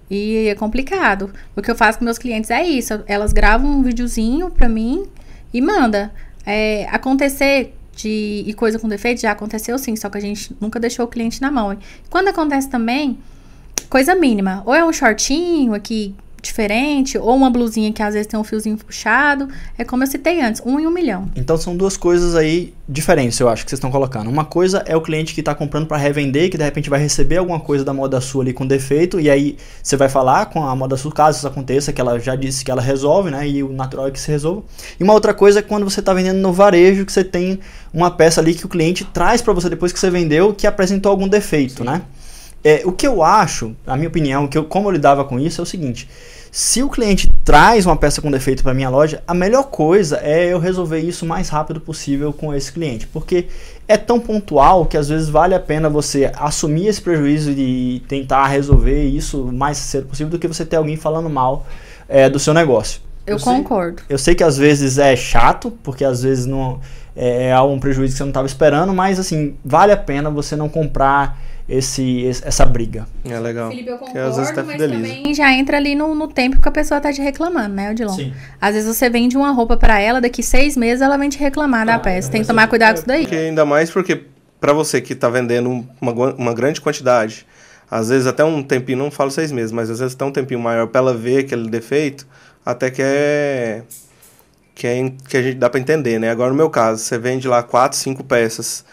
E 0.09 0.47
é 0.47 0.55
complicado. 0.55 1.33
O 1.53 1.61
que 1.61 1.69
eu 1.69 1.75
faço 1.75 1.99
com 1.99 2.05
meus 2.05 2.17
clientes 2.17 2.49
é 2.49 2.63
isso. 2.63 3.03
Elas 3.05 3.33
gravam 3.33 3.69
um 3.69 3.83
videozinho 3.83 4.49
pra 4.49 4.69
mim 4.69 5.05
e 5.53 5.59
manda. 5.61 6.13
É, 6.45 6.87
acontecer 6.89 7.75
de 8.01 8.43
e 8.45 8.53
coisa 8.53 8.79
com 8.79 8.87
defeito 8.87 9.21
já 9.21 9.31
aconteceu 9.31 9.77
sim, 9.77 9.95
só 9.95 10.09
que 10.09 10.17
a 10.17 10.21
gente 10.21 10.55
nunca 10.59 10.79
deixou 10.79 11.05
o 11.05 11.07
cliente 11.07 11.41
na 11.41 11.51
mão. 11.51 11.77
Quando 12.09 12.29
acontece 12.29 12.69
também, 12.69 13.17
coisa 13.89 14.15
mínima. 14.15 14.63
Ou 14.65 14.73
é 14.73 14.83
um 14.83 14.93
shortinho 14.93 15.73
aqui 15.73 16.15
diferente, 16.41 17.17
ou 17.17 17.35
uma 17.35 17.49
blusinha 17.49 17.91
que 17.91 18.01
às 18.01 18.13
vezes 18.13 18.27
tem 18.27 18.39
um 18.39 18.43
fiozinho 18.43 18.77
puxado. 18.77 19.47
É 19.77 19.83
como 19.83 20.03
eu 20.03 20.07
citei 20.07 20.41
antes, 20.41 20.61
um 20.65 20.79
em 20.79 20.87
um 20.87 20.91
milhão. 20.91 21.29
Então 21.35 21.57
são 21.57 21.75
duas 21.75 21.97
coisas 21.97 22.35
aí 22.35 22.73
diferentes, 22.87 23.39
eu 23.39 23.47
acho, 23.47 23.63
que 23.63 23.69
vocês 23.69 23.77
estão 23.77 23.91
colocando. 23.91 24.29
Uma 24.29 24.45
coisa 24.45 24.83
é 24.87 24.95
o 24.95 25.01
cliente 25.01 25.33
que 25.33 25.41
está 25.41 25.53
comprando 25.53 25.85
para 25.85 25.97
revender, 25.97 26.49
que 26.49 26.57
de 26.57 26.63
repente 26.63 26.89
vai 26.89 26.99
receber 26.99 27.37
alguma 27.37 27.59
coisa 27.59 27.85
da 27.85 27.93
moda 27.93 28.19
sua 28.19 28.43
ali 28.43 28.51
com 28.51 28.65
defeito, 28.65 29.19
e 29.19 29.29
aí 29.29 29.57
você 29.81 29.95
vai 29.95 30.09
falar 30.09 30.47
com 30.47 30.63
a 30.65 30.75
moda 30.75 30.97
sua, 30.97 31.11
caso 31.11 31.37
isso 31.37 31.47
aconteça, 31.47 31.93
que 31.93 32.01
ela 32.01 32.19
já 32.19 32.35
disse 32.35 32.65
que 32.65 32.71
ela 32.71 32.81
resolve, 32.81 33.29
né? 33.29 33.47
E 33.47 33.61
o 33.61 33.71
natural 33.71 34.07
é 34.07 34.11
que 34.11 34.19
se 34.19 34.31
resolva. 34.31 34.63
E 34.99 35.03
uma 35.03 35.13
outra 35.13 35.33
coisa 35.33 35.59
é 35.59 35.61
quando 35.61 35.83
você 35.83 35.99
está 35.99 36.13
vendendo 36.13 36.39
no 36.39 36.51
varejo, 36.51 37.05
que 37.05 37.11
você 37.11 37.23
tem 37.23 37.59
uma 37.93 38.09
peça 38.09 38.41
ali 38.41 38.53
que 38.53 38.65
o 38.65 38.69
cliente 38.69 39.03
traz 39.03 39.41
para 39.41 39.53
você 39.53 39.69
depois 39.69 39.91
que 39.91 39.99
você 39.99 40.09
vendeu, 40.09 40.53
que 40.53 40.65
apresentou 40.65 41.11
algum 41.11 41.27
defeito, 41.27 41.79
Sim. 41.79 41.83
né? 41.83 42.01
É, 42.63 42.81
o 42.85 42.91
que 42.91 43.07
eu 43.07 43.23
acho, 43.23 43.75
a 43.87 43.95
minha 43.95 44.09
opinião, 44.09 44.47
que 44.47 44.57
eu, 44.57 44.65
como 44.65 44.87
eu 44.87 44.91
lidava 44.91 45.23
com 45.23 45.39
isso 45.39 45.61
é 45.61 45.63
o 45.63 45.67
seguinte: 45.67 46.09
se 46.51 46.81
o 46.81 46.89
cliente 46.89 47.29
traz 47.45 47.85
uma 47.85 47.95
peça 47.95 48.21
com 48.21 48.31
defeito 48.31 48.63
para 48.63 48.73
minha 48.73 48.89
loja, 48.89 49.23
a 49.27 49.33
melhor 49.33 49.63
coisa 49.65 50.17
é 50.17 50.51
eu 50.51 50.59
resolver 50.59 50.99
isso 50.99 51.23
o 51.23 51.27
mais 51.27 51.47
rápido 51.47 51.79
possível 51.79 52.33
com 52.33 52.53
esse 52.53 52.71
cliente, 52.71 53.07
porque 53.07 53.47
é 53.87 53.95
tão 53.95 54.19
pontual 54.19 54.85
que 54.85 54.97
às 54.97 55.09
vezes 55.09 55.29
vale 55.29 55.53
a 55.53 55.59
pena 55.59 55.89
você 55.89 56.31
assumir 56.35 56.87
esse 56.87 57.01
prejuízo 57.01 57.51
e 57.51 58.03
tentar 58.07 58.47
resolver 58.47 59.03
isso 59.03 59.43
o 59.43 59.53
mais 59.53 59.77
cedo 59.77 60.07
possível 60.07 60.31
do 60.31 60.39
que 60.39 60.47
você 60.47 60.65
ter 60.65 60.75
alguém 60.75 60.97
falando 60.97 61.29
mal 61.29 61.67
é, 62.07 62.29
do 62.29 62.39
seu 62.39 62.53
negócio. 62.53 63.01
Eu, 63.29 63.37
eu 63.37 63.43
concordo. 63.43 64.01
Sei, 64.01 64.07
eu 64.09 64.17
sei 64.17 64.35
que 64.35 64.43
às 64.43 64.57
vezes 64.57 64.97
é 64.97 65.15
chato, 65.15 65.71
porque 65.83 66.03
às 66.03 66.23
vezes 66.23 66.45
não 66.45 66.79
é, 67.15 67.49
é 67.49 67.61
um 67.61 67.79
prejuízo 67.79 68.13
que 68.13 68.17
você 68.17 68.23
não 68.23 68.29
estava 68.29 68.47
esperando, 68.47 68.93
mas 68.93 69.19
assim, 69.19 69.55
vale 69.63 69.91
a 69.91 69.97
pena 69.97 70.29
você 70.29 70.55
não 70.55 70.69
comprar 70.69 71.39
esse, 71.69 72.27
essa 72.27 72.65
briga. 72.65 73.07
É 73.23 73.39
legal. 73.39 73.69
Felipe, 73.69 73.89
eu 73.89 73.97
concordo, 73.97 74.13
que 74.13 74.17
às 74.19 74.37
vezes 74.37 74.51
tá 74.51 74.63
mas 74.63 74.77
também 74.77 75.33
já 75.33 75.53
entra 75.53 75.77
ali 75.77 75.93
no, 75.93 76.15
no 76.15 76.27
tempo 76.27 76.59
que 76.59 76.67
a 76.67 76.71
pessoa 76.71 76.99
tá 76.99 77.13
te 77.13 77.21
reclamando, 77.21 77.75
né, 77.75 77.91
Odilon? 77.91 78.13
Sim. 78.13 78.33
Às 78.59 78.73
vezes 78.73 78.95
você 78.95 79.09
vende 79.09 79.37
uma 79.37 79.51
roupa 79.51 79.77
para 79.77 79.99
ela, 79.99 80.19
daqui 80.19 80.41
seis 80.41 80.75
meses 80.75 81.01
ela 81.01 81.17
vem 81.17 81.29
te 81.29 81.37
reclamar 81.37 81.81
ah, 81.81 81.85
da 81.85 81.99
peça. 81.99 82.31
Tem 82.31 82.41
que 82.41 82.47
tomar 82.47 82.67
cuidado 82.67 82.95
com 82.95 82.99
isso 82.99 83.07
daí. 83.07 83.21
Porque 83.21 83.35
ainda 83.35 83.65
mais 83.65 83.91
porque 83.91 84.25
para 84.59 84.73
você 84.73 84.99
que 84.99 85.13
tá 85.13 85.29
vendendo 85.29 85.85
uma, 86.01 86.11
uma 86.11 86.53
grande 86.53 86.81
quantidade, 86.81 87.45
às 87.89 88.09
vezes 88.09 88.27
até 88.27 88.43
um 88.43 88.63
tempinho, 88.63 88.97
não 88.97 89.11
falo 89.11 89.29
seis 89.29 89.51
meses, 89.51 89.71
mas 89.71 89.89
às 89.89 89.99
vezes 89.99 90.15
até 90.15 90.25
um 90.25 90.31
tempinho 90.31 90.59
maior 90.59 90.87
para 90.87 90.99
ela 90.99 91.13
ver 91.13 91.39
aquele 91.39 91.69
defeito, 91.69 92.27
até 92.65 92.91
que 92.91 93.01
é 93.01 93.83
que, 94.79 94.87
é, 94.87 95.11
que 95.27 95.35
a 95.37 95.41
gente 95.41 95.57
dá 95.57 95.69
para 95.69 95.79
entender, 95.79 96.19
né? 96.19 96.29
Agora 96.29 96.51
no 96.51 96.55
meu 96.55 96.69
caso, 96.69 97.03
você 97.03 97.17
vende 97.17 97.47
lá 97.47 97.61
quatro, 97.61 97.97
cinco 97.97 98.23
peças 98.23 98.85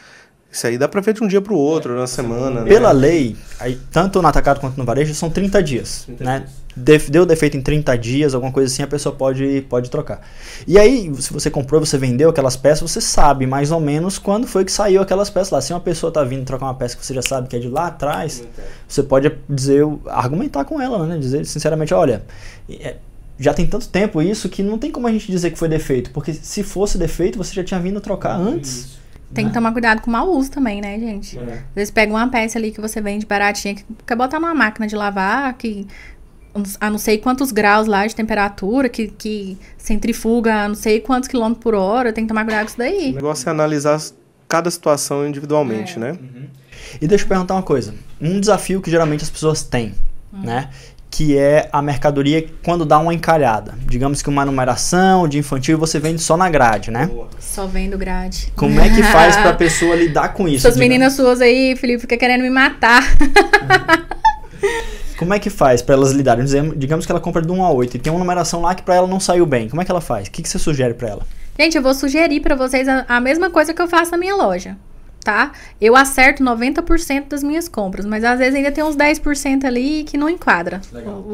Isso 0.50 0.66
aí 0.66 0.76
dá 0.76 0.88
pra 0.88 1.00
ver 1.00 1.14
de 1.14 1.22
um 1.22 1.28
dia 1.28 1.40
pro 1.40 1.54
outro, 1.54 1.96
na 1.96 2.08
semana. 2.08 2.62
né? 2.62 2.68
Pela 2.68 2.90
lei, 2.90 3.36
aí, 3.60 3.78
tanto 3.92 4.20
no 4.20 4.26
atacado 4.26 4.58
quanto 4.58 4.76
no 4.76 4.84
varejo, 4.84 5.14
são 5.14 5.30
30 5.30 5.62
dias, 5.62 6.02
30 6.06 6.24
né? 6.24 6.38
dias. 6.40 7.08
Deu 7.08 7.24
defeito 7.24 7.56
em 7.56 7.62
30 7.62 7.96
dias, 7.96 8.34
alguma 8.34 8.52
coisa 8.52 8.70
assim, 8.70 8.82
a 8.82 8.86
pessoa 8.86 9.14
pode, 9.14 9.64
pode 9.68 9.90
trocar. 9.90 10.20
E 10.66 10.78
aí, 10.78 11.10
se 11.14 11.32
você 11.32 11.48
comprou, 11.50 11.80
você 11.80 11.96
vendeu 11.96 12.28
aquelas 12.28 12.54
peças, 12.54 12.90
você 12.90 13.00
sabe 13.00 13.46
mais 13.46 13.70
ou 13.70 13.80
menos 13.80 14.18
quando 14.18 14.46
foi 14.46 14.62
que 14.62 14.70
saiu 14.70 15.00
aquelas 15.00 15.30
peças 15.30 15.50
lá. 15.50 15.60
Se 15.62 15.72
uma 15.72 15.80
pessoa 15.80 16.12
tá 16.12 16.22
vindo 16.22 16.44
trocar 16.44 16.66
uma 16.66 16.74
peça 16.74 16.94
que 16.94 17.06
você 17.06 17.14
já 17.14 17.22
sabe 17.22 17.48
que 17.48 17.56
é 17.56 17.58
de 17.58 17.68
lá 17.68 17.86
atrás, 17.86 18.44
você 18.86 19.02
pode 19.02 19.32
dizer, 19.48 19.86
argumentar 20.06 20.66
com 20.66 20.78
ela, 20.78 21.06
né? 21.06 21.16
Dizer 21.16 21.46
sinceramente, 21.46 21.94
olha, 21.94 22.22
é, 22.68 22.96
já 23.38 23.52
tem 23.54 23.66
tanto 23.66 23.88
tempo 23.88 24.20
isso 24.22 24.48
que 24.48 24.62
não 24.62 24.78
tem 24.78 24.90
como 24.90 25.06
a 25.06 25.12
gente 25.12 25.30
dizer 25.30 25.50
que 25.50 25.58
foi 25.58 25.68
defeito, 25.68 26.10
porque 26.10 26.32
se 26.32 26.62
fosse 26.62 26.96
defeito, 26.98 27.36
você 27.38 27.52
já 27.54 27.62
tinha 27.64 27.78
vindo 27.80 28.00
trocar 28.00 28.34
antes. 28.38 28.96
Tem 29.34 29.48
que 29.48 29.52
tomar 29.52 29.72
cuidado 29.72 30.00
com 30.00 30.08
o 30.08 30.12
mau 30.12 30.30
uso 30.30 30.50
também, 30.50 30.80
né, 30.80 30.98
gente? 30.98 31.36
É. 31.38 31.42
Às 31.42 31.74
vezes 31.74 31.90
pega 31.90 32.12
uma 32.12 32.28
peça 32.28 32.58
ali 32.58 32.70
que 32.70 32.80
você 32.80 33.00
vende 33.00 33.26
baratinha, 33.26 33.74
que 33.74 33.84
quer 34.06 34.14
botar 34.16 34.38
numa 34.38 34.54
máquina 34.54 34.86
de 34.86 34.94
lavar, 34.94 35.52
que 35.54 35.86
a 36.80 36.88
não 36.88 36.96
sei 36.96 37.18
quantos 37.18 37.52
graus 37.52 37.86
lá 37.86 38.06
de 38.06 38.14
temperatura, 38.14 38.88
que, 38.88 39.08
que 39.08 39.58
centrifuga 39.76 40.54
a 40.64 40.68
não 40.68 40.74
sei 40.74 41.00
quantos 41.00 41.28
quilômetros 41.28 41.62
por 41.62 41.74
hora, 41.74 42.12
tem 42.12 42.24
que 42.24 42.28
tomar 42.28 42.44
cuidado 42.44 42.62
com 42.66 42.68
isso 42.70 42.76
O 42.76 42.78
daí. 42.78 43.12
negócio 43.12 43.46
é 43.48 43.50
analisar 43.50 44.00
cada 44.48 44.70
situação 44.70 45.26
individualmente, 45.28 45.98
né? 45.98 46.16
E 47.02 47.06
deixa 47.06 47.24
eu 47.24 47.28
perguntar 47.28 47.54
uma 47.54 47.62
coisa. 47.62 47.94
Um 48.20 48.40
desafio 48.40 48.80
que 48.80 48.90
geralmente 48.90 49.22
as 49.24 49.28
pessoas 49.30 49.62
têm, 49.62 49.92
Hum. 50.32 50.42
né? 50.44 50.70
Que 51.16 51.38
é 51.38 51.70
a 51.72 51.80
mercadoria 51.80 52.44
quando 52.62 52.84
dá 52.84 52.98
uma 52.98 53.14
encalhada. 53.14 53.72
Digamos 53.86 54.20
que 54.20 54.28
uma 54.28 54.44
numeração 54.44 55.26
de 55.26 55.38
infantil 55.38 55.78
você 55.78 55.98
vende 55.98 56.20
só 56.20 56.36
na 56.36 56.50
grade, 56.50 56.90
né? 56.90 57.10
Só 57.40 57.66
vendo 57.66 57.96
grade. 57.96 58.52
Como 58.54 58.78
é 58.78 58.90
que 58.90 59.00
faz 59.02 59.34
pra 59.34 59.54
pessoa 59.54 59.96
lidar 59.96 60.34
com 60.34 60.46
isso? 60.46 60.66
Essas 60.66 60.78
meninas 60.78 61.14
suas 61.14 61.40
aí, 61.40 61.74
Felipe, 61.74 62.02
fica 62.02 62.18
querendo 62.18 62.42
me 62.42 62.50
matar. 62.50 63.02
Como 65.18 65.32
é 65.32 65.38
que 65.38 65.48
faz 65.48 65.80
pra 65.80 65.94
elas 65.94 66.12
lidarem? 66.12 66.44
Digamos 66.76 67.06
que 67.06 67.12
ela 67.12 67.20
compra 67.20 67.40
de 67.40 67.50
1 67.50 67.64
a 67.64 67.70
8 67.70 67.96
e 67.96 67.98
tem 67.98 68.12
uma 68.12 68.18
numeração 68.18 68.60
lá 68.60 68.74
que 68.74 68.82
pra 68.82 68.96
ela 68.96 69.06
não 69.06 69.18
saiu 69.18 69.46
bem. 69.46 69.70
Como 69.70 69.80
é 69.80 69.86
que 69.86 69.90
ela 69.90 70.02
faz? 70.02 70.28
O 70.28 70.30
que, 70.30 70.42
que 70.42 70.48
você 70.50 70.58
sugere 70.58 70.92
pra 70.92 71.08
ela? 71.08 71.22
Gente, 71.58 71.78
eu 71.78 71.82
vou 71.82 71.94
sugerir 71.94 72.40
pra 72.40 72.54
vocês 72.54 72.86
a, 72.86 73.06
a 73.08 73.18
mesma 73.18 73.48
coisa 73.48 73.72
que 73.72 73.80
eu 73.80 73.88
faço 73.88 74.10
na 74.10 74.18
minha 74.18 74.36
loja, 74.36 74.76
tá? 75.26 75.50
Eu 75.80 75.96
acerto 75.96 76.40
90% 76.44 77.26
das 77.26 77.42
minhas 77.42 77.66
compras, 77.68 78.06
mas 78.06 78.22
às 78.22 78.38
vezes 78.38 78.54
ainda 78.54 78.70
tem 78.70 78.84
uns 78.84 78.94
10% 78.94 79.64
ali 79.64 80.04
que 80.04 80.16
não 80.16 80.30
enquadra, 80.30 80.80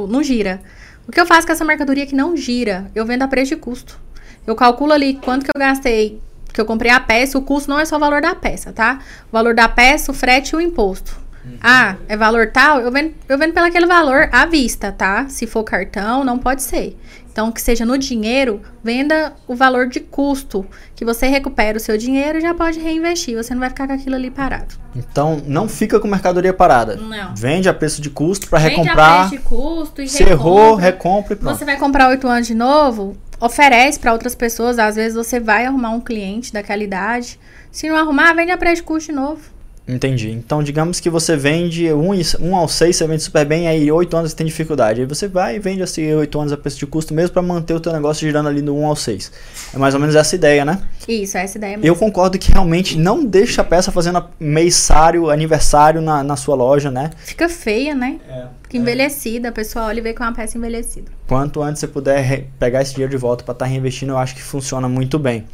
não 0.09 0.23
gira. 0.23 0.63
O 1.07 1.13
que 1.13 1.21
eu 1.21 1.27
faço 1.27 1.47
com 1.47 1.53
essa 1.53 1.63
mercadoria 1.63 2.07
que 2.07 2.15
não 2.15 2.35
gira? 2.35 2.91
Eu 2.95 3.05
vendo 3.05 3.21
a 3.21 3.29
preço 3.29 3.55
de 3.55 3.57
custo. 3.61 4.01
Eu 4.47 4.57
calculo 4.57 4.95
ali 4.95 5.19
quanto 5.23 5.45
que 5.45 5.51
eu 5.55 5.61
gastei, 5.61 6.19
que 6.55 6.59
eu 6.59 6.65
comprei 6.65 6.91
a 6.91 7.01
peça, 7.01 7.37
o 7.37 7.43
custo 7.43 7.69
não 7.69 7.79
é 7.79 7.85
só 7.85 7.97
o 7.97 8.01
valor 8.01 8.23
da 8.23 8.35
peça, 8.35 8.73
tá? 8.73 9.01
O 9.29 9.33
valor 9.33 9.55
da 9.55 9.69
peça, 9.69 10.11
o 10.11 10.15
frete 10.15 10.55
e 10.55 10.57
o 10.57 10.61
imposto. 10.61 11.21
Ah, 11.61 11.97
é 12.09 12.17
valor 12.17 12.47
tal? 12.51 12.81
Eu 12.81 12.91
vendo, 12.91 13.15
eu 13.29 13.37
vendo 13.37 13.53
pelo 13.53 13.67
aquele 13.67 13.87
valor 13.87 14.31
à 14.33 14.47
vista, 14.47 14.91
tá? 14.91 15.29
Se 15.29 15.47
for 15.47 15.65
cartão, 15.65 16.25
não 16.25 16.39
pode 16.39 16.63
ser. 16.63 16.97
Então, 17.33 17.51
que 17.51 17.63
seja 17.63 17.87
no 17.87 17.97
dinheiro, 17.97 18.61
venda 18.85 19.33
o 19.49 19.55
valor 19.55 19.89
de 19.89 20.01
custo. 20.01 20.67
Que 20.95 21.03
você 21.03 21.27
recupera 21.27 21.79
o 21.79 21.81
seu 21.81 21.97
dinheiro 21.97 22.37
e 22.37 22.41
já 22.43 22.53
pode 22.53 22.79
reinvestir. 22.79 23.35
Você 23.37 23.55
não 23.55 23.61
vai 23.61 23.71
ficar 23.71 23.87
com 23.87 23.95
aquilo 23.95 24.15
ali 24.17 24.31
parado. 24.31 24.75
Então, 24.95 25.41
não 25.47 25.67
fica 25.67 25.99
com 25.99 26.07
mercadoria 26.07 26.53
parada. 26.53 26.97
Não. 26.97 27.35
Vende 27.35 27.71
a 27.71 27.75
preço 27.75 28.03
de 28.03 28.11
custo 28.11 28.49
pra 28.49 28.59
Vende 28.59 28.75
a 28.75 28.79
recomprar. 28.83 29.29
preço 29.31 29.43
de 29.43 29.49
custo 29.49 30.03
e 30.03 30.09
Se 30.09 30.23
errou, 30.23 30.75
recompra. 30.75 30.85
recompra 30.85 31.33
e 31.33 31.37
pronto. 31.37 31.57
Você 31.59 31.65
vai 31.65 31.79
comprar 31.79 32.09
oito 32.11 32.29
anos 32.29 32.47
de 32.47 32.55
novo, 32.55 33.17
oferece 33.41 33.99
para 33.99 34.13
outras 34.13 34.35
pessoas. 34.35 34.79
Às 34.79 34.97
vezes 34.97 35.15
você 35.17 35.41
vai 35.41 35.65
arrumar 35.65 35.91
um 35.91 36.01
cliente 36.01 36.53
daquela 36.53 36.83
idade. 36.85 37.41
Se 37.71 37.89
não 37.89 37.97
arrumar, 37.97 38.35
vende 38.35 38.53
a 38.53 38.59
preço 38.59 38.77
de 38.77 38.83
custo 38.83 39.11
de 39.11 39.17
novo. 39.17 39.41
Entendi. 39.87 40.31
Então, 40.31 40.63
digamos 40.63 41.01
que 41.01 41.11
você 41.11 41.37
vende 41.37 41.93
1 41.93 41.99
um, 41.99 42.21
um 42.41 42.57
ao 42.57 42.69
6, 42.69 42.95
você 42.97 43.07
vende 43.07 43.23
super 43.23 43.45
bem, 43.45 43.67
aí 43.67 43.91
8 43.91 44.17
anos 44.17 44.31
você 44.31 44.37
tem 44.37 44.47
dificuldade. 44.47 45.01
Aí 45.01 45.07
você 45.07 45.27
vai 45.27 45.57
e 45.57 45.59
vende 45.59 45.83
assim 45.83 46.13
8 46.15 46.39
anos 46.41 46.53
a 46.53 46.57
preço 46.57 46.79
de 46.79 46.87
custo 46.87 47.13
mesmo 47.13 47.33
pra 47.33 47.43
manter 47.43 47.75
o 47.75 47.81
teu 47.81 47.93
negócio 47.93 48.25
girando 48.27 48.49
ali 48.49 48.63
do 48.63 48.75
1 48.75 48.81
um 48.81 48.87
ao 48.87 48.95
6. 48.95 49.33
É 49.75 49.79
mais 49.79 49.93
ou 49.95 50.01
menos 50.01 50.15
essa 50.15 50.35
ideia, 50.37 50.65
né? 50.65 50.79
Isso, 51.09 51.37
essa 51.37 51.59
ideia 51.59 51.77
mesmo. 51.77 51.87
Eu 51.87 51.97
concordo 51.97 52.39
que 52.39 52.53
realmente 52.53 52.97
não 52.97 53.25
deixa 53.25 53.63
a 53.63 53.65
peça 53.65 53.91
fazendo 53.91 54.19
a- 54.19 54.29
mêsário, 54.39 55.29
aniversário 55.31 56.01
na, 56.01 56.23
na 56.23 56.37
sua 56.37 56.55
loja, 56.55 56.91
né? 56.91 57.11
Fica 57.25 57.49
feia, 57.49 57.95
né? 57.95 58.21
É. 58.29 58.45
Fica 58.73 58.79
envelhecida. 58.79 59.51
A 59.51 59.53
pessoa 59.53 59.85
olha 59.85 59.99
e 59.99 60.01
vê 60.01 60.15
que 60.15 60.23
é 60.23 60.25
uma 60.25 60.33
peça 60.33 60.57
envelhecida. 60.57 61.13
Quanto 61.27 61.63
antes 61.63 61.81
você 61.81 61.87
puder 61.87 62.47
pegar 62.59 62.81
esse 62.81 62.93
dinheiro 62.93 63.11
de 63.11 63.19
volta 63.19 63.45
para 63.45 63.53
estar 63.53 63.67
reinvestindo, 63.67 64.13
eu 64.13 64.19
acho 64.19 64.35
que 64.35 64.43
funciona 64.43 64.89
muito 64.89 65.19
bem. 65.19 65.47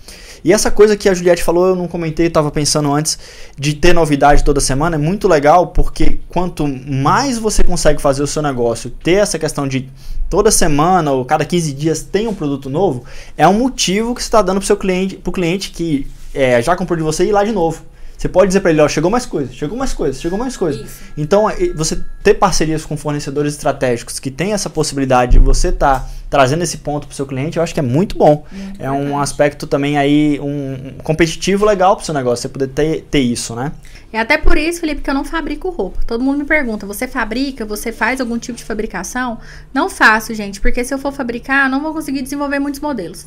E 0.45 0.53
essa 0.53 0.71
coisa 0.71 0.97
que 0.97 1.09
a 1.09 1.15
Juliette 1.15 1.43
falou, 1.43 1.67
eu 1.67 1.75
não 1.75 1.89
comentei, 1.89 2.27
eu 2.27 2.31
tava 2.31 2.49
pensando 2.53 2.93
antes, 2.93 3.19
de 3.59 3.75
ter 3.75 3.93
novidade 3.93 4.45
toda 4.45 4.61
semana, 4.61 4.95
é 4.95 4.99
muito 4.99 5.27
legal, 5.27 5.69
porque 5.69 6.21
quanto 6.29 6.69
mais 6.69 7.39
você 7.39 7.65
consegue 7.65 8.01
fazer 8.01 8.23
o 8.23 8.27
seu 8.27 8.41
negócio, 8.41 8.89
ter 8.89 9.15
essa 9.15 9.37
questão 9.37 9.67
de 9.67 9.91
toda 10.31 10.53
semana 10.53 11.11
ou 11.11 11.25
cada 11.25 11.45
15 11.45 11.73
dias 11.73 12.03
tem 12.03 12.29
um 12.29 12.35
produto 12.35 12.71
novo, 12.71 13.03
é 13.37 13.49
um 13.49 13.55
motivo 13.55 14.15
que 14.15 14.23
você 14.23 14.29
está 14.29 14.43
dando 14.43 14.59
pro 14.59 14.67
seu 14.67 14.77
cliente, 14.77 15.17
pro 15.17 15.33
cliente 15.33 15.71
que 15.71 16.07
é, 16.33 16.63
já 16.63 16.77
comprou 16.77 16.97
de 16.97 17.03
você 17.03 17.25
ir 17.25 17.33
lá 17.33 17.43
de 17.43 17.51
novo. 17.51 17.83
Você 18.19 18.29
pode 18.29 18.49
dizer 18.49 18.61
para 18.61 18.73
ele, 18.73 18.81
ó, 18.81 18.89
chegou 18.89 19.09
mais 19.09 19.25
coisa, 19.25 19.53
chegou 19.53 19.79
mais 19.79 19.95
coisa, 19.95 20.21
chegou 20.21 20.37
mais 20.37 20.57
coisa. 20.57 20.83
Isso. 20.83 21.03
Então, 21.17 21.49
e- 21.53 21.73
você 21.73 22.01
ter 22.21 22.35
parcerias 22.35 22.85
com 22.85 22.97
fornecedores 22.97 23.55
estratégicos 23.55 24.19
que 24.19 24.29
tem 24.29 24.53
essa 24.53 24.69
possibilidade 24.69 25.33
de 25.33 25.39
você 25.39 25.69
estar 25.69 26.11
trazendo 26.29 26.65
esse 26.65 26.79
ponto 26.79 27.07
para 27.07 27.13
o 27.13 27.17
seu 27.17 27.25
cliente, 27.25 27.59
eu 27.59 27.63
acho 27.63 27.73
que 27.73 27.79
é 27.79 27.83
muito 27.83 28.19
bom. 28.19 28.45
Muito 28.51 28.83
é 28.83 28.91
um 28.91 29.21
aspecto 29.21 29.69
também 29.69 29.97
aí, 29.97 30.41
um, 30.41 30.73
um 30.99 31.03
competitivo 31.05 31.65
legal 31.65 31.95
para 31.95 32.03
o 32.03 32.05
seu 32.05 32.13
negócio, 32.13 32.43
você 32.43 32.49
poder 32.49 32.67
ter, 32.69 33.03
ter 33.09 33.21
isso, 33.21 33.55
né? 33.55 33.71
É 34.13 34.19
até 34.19 34.37
por 34.37 34.59
isso, 34.59 34.81
Felipe, 34.81 35.01
que 35.01 35.09
eu 35.09 35.15
não 35.15 35.25
fabrico 35.25 35.71
roupa. 35.71 36.01
Todo 36.05 36.25
mundo 36.25 36.39
me 36.39 36.45
pergunta: 36.45 36.85
você 36.87 37.07
fabrica? 37.07 37.65
Você 37.67 37.93
faz 37.93 38.21
algum 38.21 38.37
tipo 38.37 38.59
de 38.59 38.65
fabricação? 38.65 39.39
Não 39.73 39.89
faço, 39.89 40.35
gente, 40.35 40.61
porque 40.61 40.83
se 40.83 40.93
eu 40.93 40.99
for 40.99 41.13
fabricar, 41.13 41.71
não 41.71 41.81
vou 41.81 41.93
conseguir 41.93 42.23
desenvolver 42.23 42.59
muitos 42.59 42.81
modelos. 42.81 43.27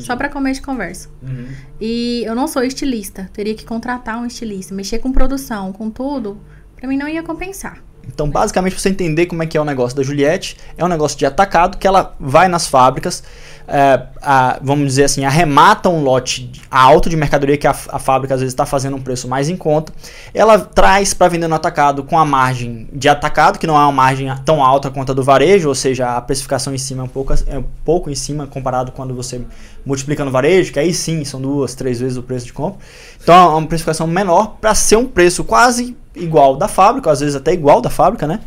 Só 0.00 0.16
pra 0.16 0.28
comer 0.28 0.52
de 0.52 0.60
conversa. 0.60 1.08
Uhum. 1.22 1.48
E 1.80 2.22
eu 2.24 2.34
não 2.34 2.46
sou 2.46 2.62
estilista. 2.62 3.30
Teria 3.32 3.54
que 3.54 3.64
contratar 3.64 4.18
um 4.18 4.26
estilista. 4.26 4.74
Mexer 4.74 4.98
com 4.98 5.12
produção, 5.12 5.72
com 5.72 5.90
tudo, 5.90 6.38
pra 6.76 6.88
mim 6.88 6.96
não 6.96 7.08
ia 7.08 7.22
compensar. 7.22 7.82
Então, 8.06 8.28
basicamente, 8.28 8.72
pra 8.72 8.80
você 8.82 8.88
entender 8.88 9.26
como 9.26 9.42
é 9.42 9.46
que 9.46 9.56
é 9.56 9.60
o 9.60 9.64
negócio 9.64 9.96
da 9.96 10.02
Juliette, 10.02 10.56
é 10.76 10.84
um 10.84 10.88
negócio 10.88 11.16
de 11.18 11.24
atacado 11.24 11.78
que 11.78 11.86
ela 11.86 12.14
vai 12.18 12.48
nas 12.48 12.66
fábricas, 12.66 13.22
é, 13.68 14.02
a- 14.20 14.58
vamos 14.60 14.86
dizer 14.86 15.04
assim, 15.04 15.24
arremata 15.24 15.88
um 15.88 16.02
lote 16.02 16.50
alto 16.68 17.08
de 17.08 17.16
mercadoria 17.16 17.56
que 17.56 17.66
a, 17.66 17.70
a 17.70 17.98
fábrica 18.00 18.34
às 18.34 18.40
vezes 18.40 18.52
está 18.52 18.66
fazendo 18.66 18.96
um 18.96 19.00
preço 19.00 19.28
mais 19.28 19.48
em 19.48 19.56
conta. 19.56 19.92
Ela 20.34 20.58
traz 20.58 21.14
para 21.14 21.28
vender 21.28 21.46
no 21.46 21.54
atacado 21.54 22.02
com 22.02 22.18
a 22.18 22.24
margem 22.24 22.88
de 22.92 23.08
atacado, 23.08 23.58
que 23.58 23.66
não 23.66 23.76
é 23.76 23.78
uma 23.84 23.92
margem 23.92 24.28
tão 24.44 24.62
alta 24.64 24.90
quanto 24.90 25.12
a 25.12 25.14
do 25.14 25.22
varejo, 25.22 25.68
ou 25.68 25.74
seja, 25.74 26.16
a 26.16 26.20
precificação 26.20 26.74
em 26.74 26.78
cima 26.78 27.02
é 27.02 27.04
um 27.04 27.08
pouco, 27.08 27.32
é 27.46 27.58
um 27.58 27.64
pouco 27.84 28.10
em 28.10 28.14
cima 28.16 28.46
comparado 28.48 28.90
quando 28.90 29.14
você 29.14 29.40
multiplica 29.86 30.24
no 30.24 30.30
varejo, 30.32 30.72
que 30.72 30.78
aí 30.80 30.92
sim 30.92 31.24
são 31.24 31.40
duas, 31.40 31.74
três 31.76 32.00
vezes 32.00 32.18
o 32.18 32.22
preço 32.22 32.44
de 32.46 32.52
compra. 32.52 32.80
Então 33.22 33.34
é 33.34 33.56
uma 33.56 33.66
precificação 33.66 34.08
menor 34.08 34.56
para 34.60 34.74
ser 34.74 34.96
um 34.96 35.06
preço 35.06 35.44
quase 35.44 35.96
igual 36.14 36.56
da 36.56 36.68
fábrica, 36.68 37.10
às 37.10 37.20
vezes 37.20 37.34
até 37.36 37.52
igual 37.52 37.80
da 37.80 37.90
fábrica, 37.90 38.26
né? 38.26 38.40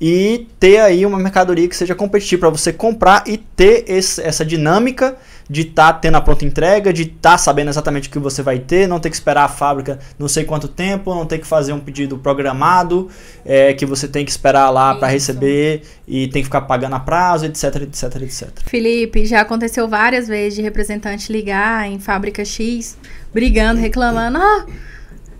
E 0.00 0.48
ter 0.58 0.80
aí 0.80 1.06
uma 1.06 1.18
mercadoria 1.18 1.68
que 1.68 1.76
seja 1.76 1.94
competitiva 1.94 2.40
para 2.40 2.50
você 2.50 2.72
comprar 2.72 3.22
e 3.26 3.36
ter 3.36 3.84
esse- 3.86 4.20
essa 4.20 4.44
dinâmica 4.44 5.16
de 5.48 5.60
estar 5.60 5.92
tendo 5.94 6.16
a 6.16 6.20
pronta 6.20 6.44
entrega, 6.44 6.92
de 6.92 7.02
estar 7.02 7.36
sabendo 7.38 7.68
exatamente 7.68 8.08
o 8.08 8.10
que 8.12 8.18
você 8.18 8.42
vai 8.42 8.58
ter, 8.58 8.88
não 8.88 8.98
ter 8.98 9.10
que 9.10 9.14
esperar 9.16 9.44
a 9.44 9.48
fábrica 9.48 9.98
não 10.18 10.26
sei 10.26 10.44
quanto 10.44 10.66
tempo, 10.66 11.14
não 11.14 11.26
ter 11.26 11.38
que 11.38 11.46
fazer 11.46 11.72
um 11.72 11.78
pedido 11.78 12.16
programado, 12.18 13.08
é, 13.44 13.74
que 13.74 13.84
você 13.86 14.08
tem 14.08 14.24
que 14.24 14.30
esperar 14.30 14.70
lá 14.70 14.94
para 14.94 15.08
receber 15.08 15.82
e 16.08 16.26
tem 16.28 16.42
que 16.42 16.46
ficar 16.46 16.62
pagando 16.62 16.96
a 16.96 17.00
prazo, 17.00 17.44
etc, 17.44 17.82
etc, 17.82 18.22
etc. 18.22 18.48
Felipe, 18.66 19.24
já 19.26 19.42
aconteceu 19.42 19.86
várias 19.86 20.26
vezes 20.26 20.54
de 20.56 20.62
representante 20.62 21.30
ligar 21.32 21.86
em 21.88 22.00
fábrica 22.00 22.44
X, 22.44 22.96
brigando, 23.32 23.80
reclamando. 23.80 24.38
Ó, 24.40 24.66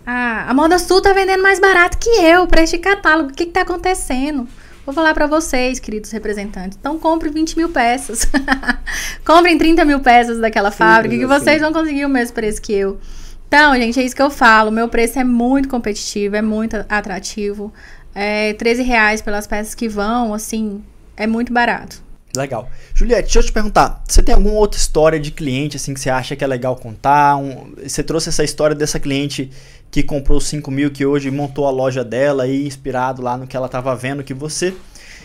a, 0.05 0.49
a 0.49 0.53
Moda 0.53 0.77
Sul 0.79 1.01
tá 1.01 1.13
vendendo 1.13 1.41
mais 1.41 1.59
barato 1.59 1.97
que 1.97 2.09
eu 2.09 2.47
pra 2.47 2.61
este 2.63 2.77
catálogo. 2.77 3.29
O 3.29 3.33
que, 3.33 3.45
que 3.45 3.51
tá 3.51 3.61
acontecendo? 3.61 4.47
Vou 4.85 4.93
falar 4.93 5.13
pra 5.13 5.27
vocês, 5.27 5.79
queridos 5.79 6.11
representantes. 6.11 6.77
Então 6.79 6.99
compre 6.99 7.29
20 7.29 7.55
mil 7.55 7.69
peças. 7.69 8.27
Comprem 9.25 9.57
30 9.57 9.85
mil 9.85 10.01
peças 10.01 10.39
daquela 10.39 10.71
fábrica 10.71 11.15
que 11.15 11.23
assim. 11.23 11.43
vocês 11.43 11.61
vão 11.61 11.71
conseguir 11.71 12.05
o 12.05 12.09
mesmo 12.09 12.33
preço 12.35 12.61
que 12.61 12.73
eu. 12.73 12.99
Então, 13.47 13.73
gente, 13.75 13.99
é 13.99 14.03
isso 14.03 14.15
que 14.15 14.21
eu 14.21 14.29
falo. 14.29 14.71
Meu 14.71 14.89
preço 14.89 15.17
é 15.19 15.23
muito 15.23 15.69
competitivo, 15.69 16.35
é 16.35 16.41
muito 16.41 16.75
atrativo. 16.89 17.71
É 18.13 18.53
13 18.53 18.83
reais 18.83 19.21
pelas 19.21 19.47
peças 19.47 19.73
que 19.73 19.87
vão, 19.87 20.33
assim, 20.33 20.83
é 21.15 21.25
muito 21.25 21.53
barato. 21.53 22.03
Legal. 22.35 22.67
Juliette, 22.95 23.23
deixa 23.25 23.39
eu 23.39 23.43
te 23.43 23.51
perguntar, 23.53 24.03
você 24.07 24.23
tem 24.23 24.33
alguma 24.33 24.55
outra 24.55 24.79
história 24.79 25.19
de 25.19 25.29
cliente 25.29 25.77
assim 25.77 25.93
que 25.93 25.99
você 25.99 26.09
acha 26.09 26.35
que 26.35 26.43
é 26.43 26.47
legal 26.47 26.75
contar? 26.75 27.37
Um- 27.37 27.73
você 27.85 28.01
trouxe 28.01 28.29
essa 28.29 28.43
história 28.43 28.75
dessa 28.75 28.99
cliente 28.99 29.51
que 29.93 30.01
comprou 30.01 30.41
5 30.41 30.71
mil, 30.71 30.89
que 30.89 31.05
hoje 31.05 31.29
montou 31.29 31.67
a 31.67 31.69
loja 31.69 32.03
dela 32.03 32.45
aí, 32.45 32.65
inspirado 32.65 33.21
lá 33.21 33.37
no 33.37 33.45
que 33.45 33.55
ela 33.55 33.67
estava 33.67 33.95
vendo, 33.95 34.23
que 34.23 34.33
você 34.33 34.73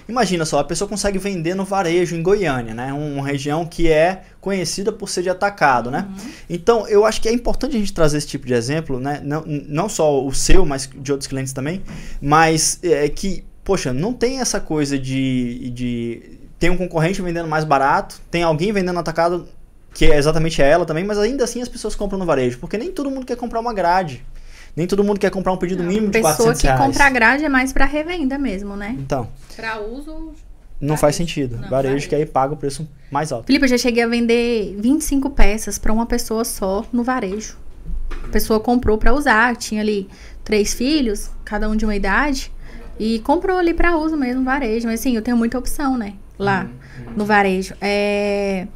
imagina 0.07 0.45
só, 0.45 0.59
a 0.59 0.65
pessoa 0.65 0.87
consegue 0.87 1.19
vender 1.19 1.55
no 1.55 1.65
varejo 1.65 2.15
em 2.15 2.23
Goiânia, 2.23 2.75
né? 2.75 2.93
Uma 2.93 3.27
região 3.27 3.65
que 3.65 3.91
é 3.91 4.25
conhecida 4.43 4.93
por 4.93 5.09
ser 5.09 5.23
de 5.23 5.31
atacado, 5.31 5.91
né? 5.91 6.07
Uhum. 6.11 6.31
Então, 6.51 6.87
eu 6.87 7.07
acho 7.07 7.19
que 7.23 7.31
é 7.31 7.33
importante 7.33 7.77
a 7.77 7.79
gente 7.79 7.95
trazer 7.95 8.19
esse 8.19 8.27
tipo 8.27 8.47
de 8.47 8.53
exemplo, 8.53 9.01
né? 9.01 9.23
Não, 9.25 9.43
não 9.47 9.89
só 9.89 10.23
o 10.23 10.35
seu, 10.35 10.67
mas 10.67 10.87
de 10.95 11.13
outros 11.13 11.27
clientes 11.27 11.55
também, 11.55 11.83
mas 12.21 12.79
é, 12.83 13.09
que, 13.09 13.43
poxa, 13.65 13.91
não 13.91 14.13
tem 14.13 14.39
essa 14.39 14.61
coisa 14.61 14.99
de, 14.99 15.71
de 15.71 16.39
tem 16.59 16.69
um 16.69 16.77
concorrente 16.77 17.23
vendendo 17.23 17.49
mais 17.49 17.65
barato, 17.65 18.21
tem 18.31 18.43
alguém 18.43 18.71
vendendo 18.71 18.99
atacado 18.99 19.49
que 19.95 20.05
é 20.05 20.19
exatamente 20.19 20.61
ela 20.61 20.85
também, 20.85 21.05
mas 21.05 21.19
ainda 21.19 21.45
assim 21.45 21.63
as 21.63 21.71
pessoas 21.71 21.95
compram 21.95 22.19
no 22.19 22.27
varejo, 22.27 22.59
porque 22.59 22.77
nem 22.77 22.93
todo 22.93 23.11
mundo 23.11 23.25
quer 23.25 23.37
comprar 23.37 23.61
uma 23.61 23.73
grade. 23.73 24.23
Nem 24.79 24.87
todo 24.87 25.03
mundo 25.03 25.19
quer 25.19 25.29
comprar 25.33 25.53
um 25.53 25.57
pedido 25.57 25.83
não, 25.83 25.91
mínimo 25.91 26.09
de 26.09 26.21
400 26.21 26.47
reais. 26.47 26.61
pessoa 26.61 26.77
que 26.77 26.87
compra 26.87 27.11
grade 27.11 27.45
é 27.45 27.49
mais 27.49 27.73
para 27.73 27.85
revenda 27.85 28.39
mesmo, 28.39 28.77
né? 28.77 28.95
Então. 28.97 29.29
Para 29.57 29.81
uso... 29.81 30.35
Não 30.81 30.97
faz 30.97 31.17
sentido. 31.17 31.57
Não, 31.57 31.69
varejo, 31.69 32.09
que 32.09 32.15
aí 32.15 32.25
paga 32.25 32.55
o 32.55 32.57
preço 32.57 32.89
mais 33.11 33.33
alto. 33.33 33.49
Felipe, 33.49 33.65
eu 33.65 33.69
já 33.71 33.77
cheguei 33.77 34.05
a 34.05 34.07
vender 34.07 34.77
25 34.79 35.31
peças 35.31 35.81
para 35.81 35.93
uma 35.93 36.07
pessoa 36.07 36.45
só 36.45 36.85
no 36.93 37.03
varejo. 37.03 37.59
A 38.23 38.29
pessoa 38.29 38.61
comprou 38.61 38.97
para 38.97 39.13
usar, 39.13 39.57
tinha 39.57 39.81
ali 39.81 40.09
três 40.45 40.73
filhos, 40.75 41.29
cada 41.45 41.69
um 41.69 41.75
de 41.75 41.85
uma 41.85 41.97
idade, 41.97 42.53
e 43.01 43.19
comprou 43.19 43.59
ali 43.59 43.75
para 43.75 43.97
uso 43.97 44.17
mesmo, 44.17 44.45
varejo. 44.45 44.87
Mas 44.87 45.01
assim, 45.01 45.17
eu 45.17 45.23
tenho 45.23 45.37
muita 45.37 45.59
opção, 45.59 45.99
né? 45.99 46.15
Lá 46.39 46.69
uhum. 46.99 47.15
no 47.17 47.25
varejo. 47.25 47.75
É... 47.81 48.69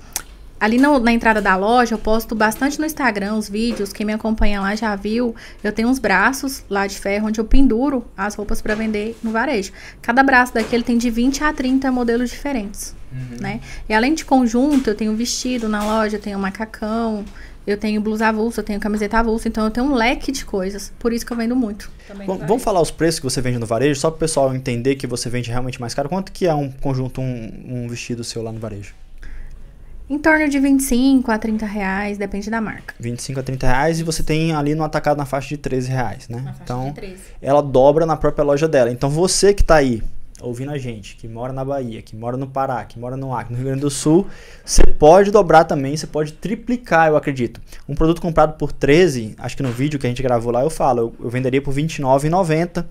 Ali 0.62 0.78
no, 0.78 0.96
na 1.00 1.10
entrada 1.10 1.42
da 1.42 1.56
loja, 1.56 1.96
eu 1.96 1.98
posto 1.98 2.36
bastante 2.36 2.78
no 2.78 2.86
Instagram 2.86 3.34
os 3.34 3.48
vídeos. 3.48 3.92
Quem 3.92 4.06
me 4.06 4.12
acompanha 4.12 4.60
lá 4.60 4.76
já 4.76 4.94
viu. 4.94 5.34
Eu 5.60 5.72
tenho 5.72 5.88
uns 5.88 5.98
braços 5.98 6.62
lá 6.70 6.86
de 6.86 7.00
ferro 7.00 7.26
onde 7.26 7.40
eu 7.40 7.44
penduro 7.44 8.04
as 8.16 8.36
roupas 8.36 8.62
para 8.62 8.76
vender 8.76 9.18
no 9.24 9.32
varejo. 9.32 9.72
Cada 10.00 10.22
braço 10.22 10.54
daquele 10.54 10.84
tem 10.84 10.96
de 10.96 11.10
20 11.10 11.42
a 11.42 11.52
30 11.52 11.90
modelos 11.90 12.30
diferentes. 12.30 12.94
Uhum. 13.10 13.38
Né? 13.40 13.60
E 13.88 13.92
além 13.92 14.14
de 14.14 14.24
conjunto, 14.24 14.88
eu 14.88 14.94
tenho 14.94 15.12
vestido 15.16 15.68
na 15.68 15.82
loja, 15.82 16.18
eu 16.18 16.20
tenho 16.20 16.38
macacão, 16.38 17.24
eu 17.66 17.76
tenho 17.76 18.00
blusa 18.00 18.28
avulsa, 18.28 18.60
eu 18.60 18.64
tenho 18.64 18.78
camiseta 18.78 19.18
avulsa, 19.18 19.48
então 19.48 19.64
eu 19.64 19.70
tenho 19.72 19.86
um 19.86 19.94
leque 19.94 20.30
de 20.30 20.44
coisas. 20.44 20.92
Por 20.96 21.12
isso 21.12 21.26
que 21.26 21.32
eu 21.32 21.36
vendo 21.36 21.56
muito. 21.56 21.90
Bom, 22.24 22.38
vamos 22.38 22.62
falar 22.62 22.80
os 22.80 22.92
preços 22.92 23.18
que 23.18 23.24
você 23.24 23.40
vende 23.40 23.58
no 23.58 23.66
varejo, 23.66 23.98
só 23.98 24.12
para 24.12 24.16
o 24.16 24.20
pessoal 24.20 24.54
entender 24.54 24.94
que 24.94 25.08
você 25.08 25.28
vende 25.28 25.50
realmente 25.50 25.80
mais 25.80 25.92
caro. 25.92 26.08
Quanto 26.08 26.30
que 26.30 26.46
é 26.46 26.54
um 26.54 26.70
conjunto, 26.70 27.20
um, 27.20 27.64
um 27.68 27.88
vestido 27.88 28.22
seu 28.22 28.44
lá 28.44 28.52
no 28.52 28.60
varejo? 28.60 29.01
Em 30.12 30.18
torno 30.18 30.46
de 30.46 30.58
25 30.58 31.30
a 31.30 31.38
30 31.38 31.64
reais, 31.64 32.18
depende 32.18 32.50
da 32.50 32.60
marca. 32.60 32.94
25 33.00 33.40
a 33.40 33.42
30 33.42 33.66
reais 33.66 33.98
e 33.98 34.02
você 34.02 34.22
tem 34.22 34.52
ali 34.52 34.74
no 34.74 34.84
atacado 34.84 35.16
na 35.16 35.24
faixa 35.24 35.48
de 35.48 35.56
13 35.56 35.88
reais, 35.88 36.28
né? 36.28 36.54
então, 36.62 36.94
ela 37.40 37.62
dobra 37.62 38.04
na 38.04 38.14
própria 38.14 38.44
loja 38.44 38.68
dela. 38.68 38.90
Então, 38.90 39.08
você 39.08 39.54
que 39.54 39.62
está 39.62 39.76
aí 39.76 40.02
ouvindo 40.38 40.70
a 40.70 40.76
gente, 40.76 41.16
que 41.16 41.26
mora 41.26 41.50
na 41.50 41.64
Bahia, 41.64 42.02
que 42.02 42.14
mora 42.14 42.36
no 42.36 42.46
Pará, 42.46 42.84
que 42.84 42.98
mora 42.98 43.16
no 43.16 43.34
Acre, 43.34 43.54
no 43.54 43.56
Rio 43.56 43.68
Grande 43.68 43.80
do 43.80 43.88
Sul, 43.88 44.26
você 44.62 44.84
pode 44.84 45.30
dobrar 45.30 45.64
também, 45.64 45.96
você 45.96 46.06
pode 46.06 46.34
triplicar, 46.34 47.08
eu 47.08 47.16
acredito. 47.16 47.58
Um 47.88 47.94
produto 47.94 48.20
comprado 48.20 48.58
por 48.58 48.70
13, 48.70 49.34
acho 49.38 49.56
que 49.56 49.62
no 49.62 49.72
vídeo 49.72 49.98
que 49.98 50.06
a 50.06 50.10
gente 50.10 50.22
gravou 50.22 50.52
lá 50.52 50.60
eu 50.60 50.68
falo, 50.68 51.00
eu, 51.00 51.24
eu 51.24 51.30
venderia 51.30 51.62
por 51.62 51.72
R$29,90 51.74 52.84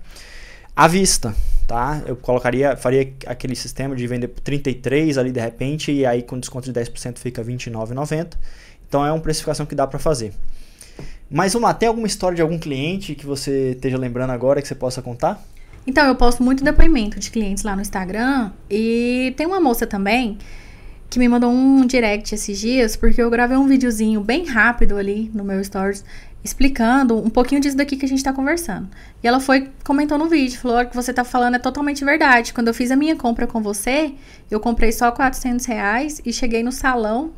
à 0.74 0.88
vista 0.88 1.32
tá? 1.66 2.02
Eu 2.06 2.16
colocaria, 2.16 2.76
faria 2.76 3.12
aquele 3.26 3.54
sistema 3.54 3.94
de 3.94 4.06
vender 4.06 4.28
por 4.28 4.40
33 4.40 5.18
ali 5.18 5.30
de 5.30 5.40
repente 5.40 5.92
e 5.92 6.04
aí 6.04 6.22
com 6.22 6.38
desconto 6.38 6.70
de 6.70 6.80
10% 6.80 7.18
fica 7.18 7.42
29,90. 7.42 8.34
Então 8.88 9.04
é 9.04 9.12
uma 9.12 9.20
precificação 9.20 9.64
que 9.64 9.74
dá 9.74 9.86
para 9.86 9.98
fazer. 9.98 10.32
Mas 11.30 11.54
vamos 11.54 11.72
tem 11.74 11.88
alguma 11.88 12.06
história 12.06 12.36
de 12.36 12.42
algum 12.42 12.58
cliente 12.58 13.14
que 13.14 13.24
você 13.24 13.70
esteja 13.70 13.96
lembrando 13.96 14.30
agora 14.30 14.60
que 14.60 14.68
você 14.68 14.74
possa 14.74 15.00
contar? 15.00 15.42
Então, 15.86 16.06
eu 16.06 16.14
posto 16.14 16.42
muito 16.42 16.62
depoimento 16.62 17.18
de 17.18 17.30
clientes 17.30 17.64
lá 17.64 17.74
no 17.74 17.82
Instagram 17.82 18.52
e 18.70 19.34
tem 19.36 19.46
uma 19.46 19.60
moça 19.60 19.86
também 19.86 20.38
que 21.12 21.18
me 21.18 21.28
mandou 21.28 21.52
um 21.52 21.84
direct 21.84 22.34
esses 22.34 22.58
dias 22.58 22.96
porque 22.96 23.20
eu 23.20 23.28
gravei 23.28 23.54
um 23.54 23.66
videozinho 23.66 24.22
bem 24.22 24.46
rápido 24.46 24.96
ali 24.96 25.30
no 25.34 25.44
meu 25.44 25.62
stories 25.62 26.02
explicando 26.42 27.18
um 27.18 27.28
pouquinho 27.28 27.60
disso 27.60 27.76
daqui 27.76 27.98
que 27.98 28.06
a 28.06 28.08
gente 28.08 28.24
tá 28.24 28.32
conversando. 28.32 28.88
E 29.22 29.28
ela 29.28 29.38
foi 29.38 29.70
comentou 29.84 30.16
no 30.16 30.26
vídeo, 30.26 30.58
falou: 30.58 30.86
que 30.86 30.96
você 30.96 31.12
tá 31.12 31.22
falando 31.22 31.56
é 31.56 31.58
totalmente 31.58 32.02
verdade. 32.02 32.54
Quando 32.54 32.68
eu 32.68 32.74
fiz 32.74 32.90
a 32.90 32.96
minha 32.96 33.14
compra 33.14 33.46
com 33.46 33.60
você, 33.60 34.14
eu 34.50 34.58
comprei 34.58 34.90
só 34.90 35.12
400 35.12 35.66
reais 35.66 36.22
e 36.24 36.32
cheguei 36.32 36.62
no 36.62 36.72
salão 36.72 37.32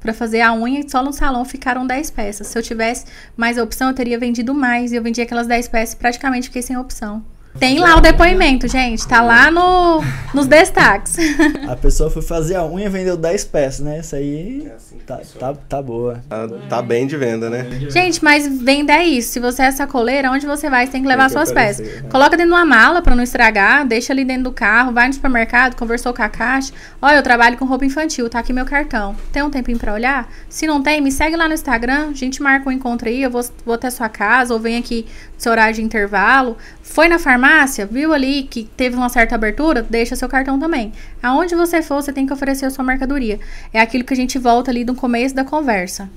para 0.00 0.12
fazer 0.12 0.40
a 0.40 0.52
unha 0.52 0.80
e 0.80 0.90
só 0.90 1.00
no 1.00 1.12
salão 1.12 1.44
ficaram 1.44 1.86
10 1.86 2.10
peças. 2.10 2.48
Se 2.48 2.58
eu 2.58 2.62
tivesse 2.62 3.06
mais 3.36 3.56
opção, 3.56 3.88
eu 3.88 3.94
teria 3.94 4.18
vendido 4.18 4.52
mais. 4.52 4.90
E 4.90 4.96
eu 4.96 5.02
vendi 5.02 5.22
aquelas 5.22 5.46
10 5.46 5.68
peças 5.68 5.94
praticamente 5.94 6.48
fiquei 6.48 6.60
sem 6.60 6.76
opção. 6.76 7.24
Tem 7.58 7.78
lá 7.78 7.96
o 7.96 8.00
depoimento, 8.00 8.66
gente. 8.66 9.06
Tá 9.06 9.20
lá 9.20 9.50
no, 9.50 10.02
nos 10.34 10.46
destaques. 10.46 11.16
A 11.68 11.76
pessoa 11.76 12.10
foi 12.10 12.22
fazer 12.22 12.56
a 12.56 12.64
unha 12.64 12.86
e 12.86 12.88
vendeu 12.88 13.16
10 13.16 13.44
peças, 13.44 13.80
né? 13.80 14.00
Isso 14.00 14.16
aí 14.16 14.66
é 14.66 14.74
assim 14.74 14.92
tá, 15.06 15.20
tá, 15.38 15.54
tá, 15.68 15.82
boa. 15.82 16.22
Tá, 16.28 16.48
tá, 16.68 16.82
bem 16.82 17.06
de 17.06 17.16
venda, 17.16 17.50
né? 17.50 17.66
Gente, 17.88 18.22
mas 18.22 18.46
venda 18.46 18.92
é 18.92 19.04
isso. 19.04 19.32
Se 19.32 19.40
você 19.40 19.62
é 19.62 19.70
sacoleira, 19.70 20.30
onde 20.30 20.46
você 20.46 20.70
vai, 20.70 20.86
você 20.86 20.92
tem 20.92 21.02
que 21.02 21.08
levar 21.08 21.28
tem 21.28 21.28
que 21.28 21.32
suas 21.34 21.50
aparecer, 21.50 21.84
peças. 21.84 22.02
Né? 22.02 22.08
Coloca 22.08 22.36
dentro 22.36 22.52
de 22.52 22.56
uma 22.56 22.64
mala 22.64 23.02
pra 23.02 23.14
não 23.14 23.22
estragar, 23.22 23.86
deixa 23.86 24.12
ali 24.12 24.24
dentro 24.24 24.44
do 24.44 24.52
carro, 24.52 24.92
vai 24.92 25.08
no 25.08 25.14
supermercado, 25.14 25.76
conversou 25.76 26.14
com 26.14 26.22
a 26.22 26.28
caixa. 26.28 26.72
Olha, 27.00 27.16
eu 27.16 27.22
trabalho 27.22 27.56
com 27.56 27.64
roupa 27.64 27.84
infantil, 27.84 28.28
tá 28.28 28.38
aqui 28.38 28.52
meu 28.52 28.64
cartão. 28.64 29.14
Tem 29.32 29.42
um 29.42 29.50
tempinho 29.50 29.78
pra 29.78 29.92
olhar? 29.92 30.30
Se 30.48 30.66
não 30.66 30.82
tem, 30.82 31.00
me 31.00 31.10
segue 31.10 31.36
lá 31.36 31.48
no 31.48 31.54
Instagram, 31.54 32.10
a 32.10 32.14
gente 32.14 32.42
marca 32.42 32.68
um 32.68 32.72
encontro 32.72 33.08
aí, 33.08 33.22
eu 33.22 33.30
vou, 33.30 33.44
vou 33.64 33.74
até 33.74 33.90
sua 33.90 34.08
casa, 34.08 34.54
ou 34.54 34.60
vem 34.60 34.78
aqui 34.78 35.06
no 35.34 35.40
seu 35.40 35.52
horário 35.52 35.74
de 35.74 35.82
intervalo. 35.82 36.56
Foi 36.82 37.08
na 37.08 37.18
farmácia, 37.18 37.86
viu 37.86 38.12
ali 38.12 38.42
que 38.42 38.64
teve 38.64 38.96
uma 38.96 39.08
certa 39.08 39.36
abertura, 39.36 39.86
deixa 39.88 40.16
seu 40.16 40.28
cartão 40.28 40.58
também. 40.58 40.92
Aonde 41.22 41.54
você 41.54 41.80
for, 41.80 42.02
você 42.02 42.12
tem 42.12 42.26
que 42.26 42.32
oferecer 42.32 42.66
a 42.66 42.70
sua 42.70 42.84
mercadoria. 42.84 43.38
É 43.72 43.80
aquilo 43.80 44.04
que 44.04 44.12
a 44.12 44.16
gente 44.16 44.38
volta 44.38 44.70
ali 44.70 44.84
no 44.84 44.94
começo 44.94 45.34
da 45.34 45.44
conversa. 45.44 46.10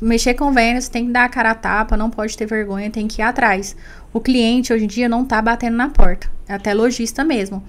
Mexer 0.00 0.34
com 0.34 0.52
vendas, 0.52 0.88
tem 0.88 1.06
que 1.06 1.12
dar 1.12 1.24
a 1.24 1.28
cara 1.28 1.50
a 1.50 1.54
tapa, 1.54 1.96
não 1.96 2.08
pode 2.08 2.36
ter 2.36 2.46
vergonha, 2.46 2.90
tem 2.90 3.08
que 3.08 3.20
ir 3.20 3.24
atrás. 3.24 3.76
O 4.12 4.20
cliente 4.20 4.72
hoje 4.72 4.84
em 4.84 4.88
dia 4.88 5.08
não 5.08 5.24
tá 5.24 5.42
batendo 5.42 5.76
na 5.76 5.88
porta, 5.88 6.30
é 6.48 6.54
até 6.54 6.72
lojista 6.72 7.24
mesmo. 7.24 7.62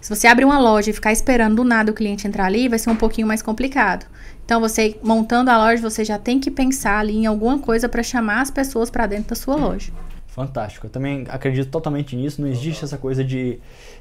Se 0.00 0.10
você 0.10 0.26
abrir 0.26 0.44
uma 0.44 0.58
loja 0.58 0.90
e 0.90 0.92
ficar 0.92 1.12
esperando 1.12 1.56
do 1.56 1.64
nada 1.64 1.92
o 1.92 1.94
cliente 1.94 2.26
entrar 2.26 2.46
ali, 2.46 2.68
vai 2.68 2.78
ser 2.78 2.90
um 2.90 2.96
pouquinho 2.96 3.26
mais 3.26 3.40
complicado. 3.40 4.04
Então, 4.44 4.60
você 4.60 4.98
montando 5.02 5.48
a 5.48 5.56
loja, 5.56 5.80
você 5.80 6.04
já 6.04 6.18
tem 6.18 6.40
que 6.40 6.50
pensar 6.50 6.98
ali 6.98 7.18
em 7.18 7.26
alguma 7.26 7.58
coisa 7.60 7.88
para 7.88 8.02
chamar 8.02 8.40
as 8.40 8.50
pessoas 8.50 8.90
para 8.90 9.06
dentro 9.06 9.28
da 9.28 9.36
sua 9.36 9.54
loja. 9.54 9.92
Fantástico. 10.32 10.86
Eu 10.86 10.90
também 10.90 11.26
acredito 11.28 11.68
totalmente 11.68 12.16
nisso. 12.16 12.40
Não 12.40 12.48
existe 12.48 12.82
essa 12.82 12.96
coisa 12.96 13.22
de, 13.22 13.58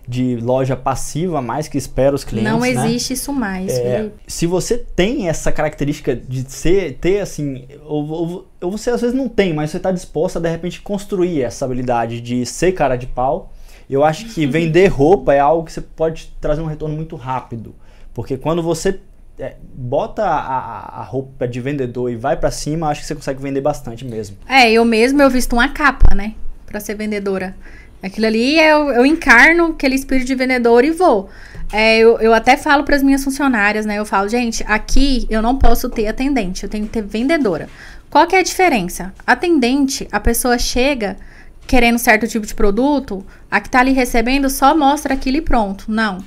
de 0.08 0.38
loja 0.38 0.78
passiva 0.78 1.42
mais 1.42 1.68
que 1.68 1.78
espera 1.78 2.16
os 2.16 2.24
clientes. 2.24 2.50
Não 2.50 2.62
né? 2.62 2.70
existe 2.70 3.10
né? 3.10 3.14
isso 3.16 3.34
mais. 3.34 3.70
É, 3.70 4.10
se 4.26 4.48
você 4.48 4.78
tem 4.78 5.28
essa 5.28 5.52
característica 5.52 6.16
de 6.16 6.50
ser, 6.50 6.98
ter 7.02 7.20
assim, 7.20 7.68
ou, 7.84 8.08
ou, 8.08 8.48
ou 8.62 8.72
você 8.72 8.90
às 8.92 9.02
vezes 9.02 9.14
não 9.14 9.28
tem, 9.28 9.54
mas 9.54 9.72
você 9.72 9.78
está 9.78 9.92
disposto 9.92 10.38
a 10.38 10.40
de 10.40 10.50
repente 10.50 10.80
construir 10.80 11.42
essa 11.42 11.66
habilidade 11.66 12.22
de 12.22 12.46
ser 12.46 12.72
cara 12.72 12.96
de 12.96 13.08
pau, 13.08 13.52
eu 13.90 14.02
acho 14.02 14.28
que 14.34 14.46
vender 14.48 14.88
roupa 14.88 15.34
é 15.34 15.40
algo 15.40 15.66
que 15.66 15.74
você 15.74 15.82
pode 15.82 16.34
trazer 16.40 16.62
um 16.62 16.66
retorno 16.66 16.96
muito 16.96 17.18
rápido. 17.18 17.76
Porque 18.14 18.38
quando 18.38 18.64
você 18.64 18.98
é, 19.42 19.56
bota 19.74 20.24
a, 20.24 21.02
a, 21.02 21.04
roupa 21.04 21.48
de 21.48 21.60
vendedor 21.60 22.12
e 22.12 22.16
vai 22.16 22.38
para 22.38 22.52
cima, 22.52 22.90
acho 22.90 23.02
que 23.02 23.08
você 23.08 23.16
consegue 23.16 23.42
vender 23.42 23.60
bastante 23.60 24.06
mesmo. 24.06 24.38
É, 24.48 24.72
eu 24.72 24.86
mesmo 24.86 25.20
eu 25.20 25.30
visto 25.32 25.54
uma 25.54 25.68
capa, 25.70 26.14
né? 26.14 26.36
Pra 26.68 26.80
ser 26.80 26.94
vendedora. 26.94 27.56
Aquilo 28.04 28.28
ali 28.28 28.60
eu, 28.60 28.92
eu 28.92 29.06
encarno 29.06 29.72
aquele 29.72 29.96
espírito 29.96 30.28
de 30.28 30.36
vendedor 30.36 30.86
e 30.86 30.92
vou. 30.92 31.28
É, 31.74 31.98
eu, 31.98 32.20
eu 32.20 32.34
até 32.34 32.56
falo 32.56 32.84
para 32.84 32.96
as 32.96 33.02
minhas 33.02 33.24
funcionárias, 33.24 33.84
né? 33.84 33.98
Eu 33.98 34.06
falo, 34.06 34.30
gente, 34.30 34.64
aqui 34.68 35.26
eu 35.30 35.42
não 35.42 35.58
posso 35.58 35.90
ter 35.90 36.08
atendente, 36.08 36.64
eu 36.64 36.70
tenho 36.70 36.86
que 36.86 36.92
ter 36.92 37.02
vendedora. 37.02 37.68
Qual 38.12 38.28
que 38.28 38.36
é 38.36 38.40
a 38.40 38.44
diferença? 38.44 39.12
Atendente, 39.26 40.08
a 40.12 40.20
pessoa 40.20 40.60
chega 40.60 41.18
querendo 41.66 41.98
certo 41.98 42.28
tipo 42.28 42.46
de 42.46 42.54
produto, 42.54 43.26
a 43.50 43.60
que 43.60 43.70
tá 43.70 43.80
ali 43.80 43.94
recebendo 43.94 44.50
só 44.50 44.78
mostra 44.78 45.16
aquilo 45.16 45.38
e 45.38 45.42
pronto. 45.42 45.86
Não. 45.88 46.20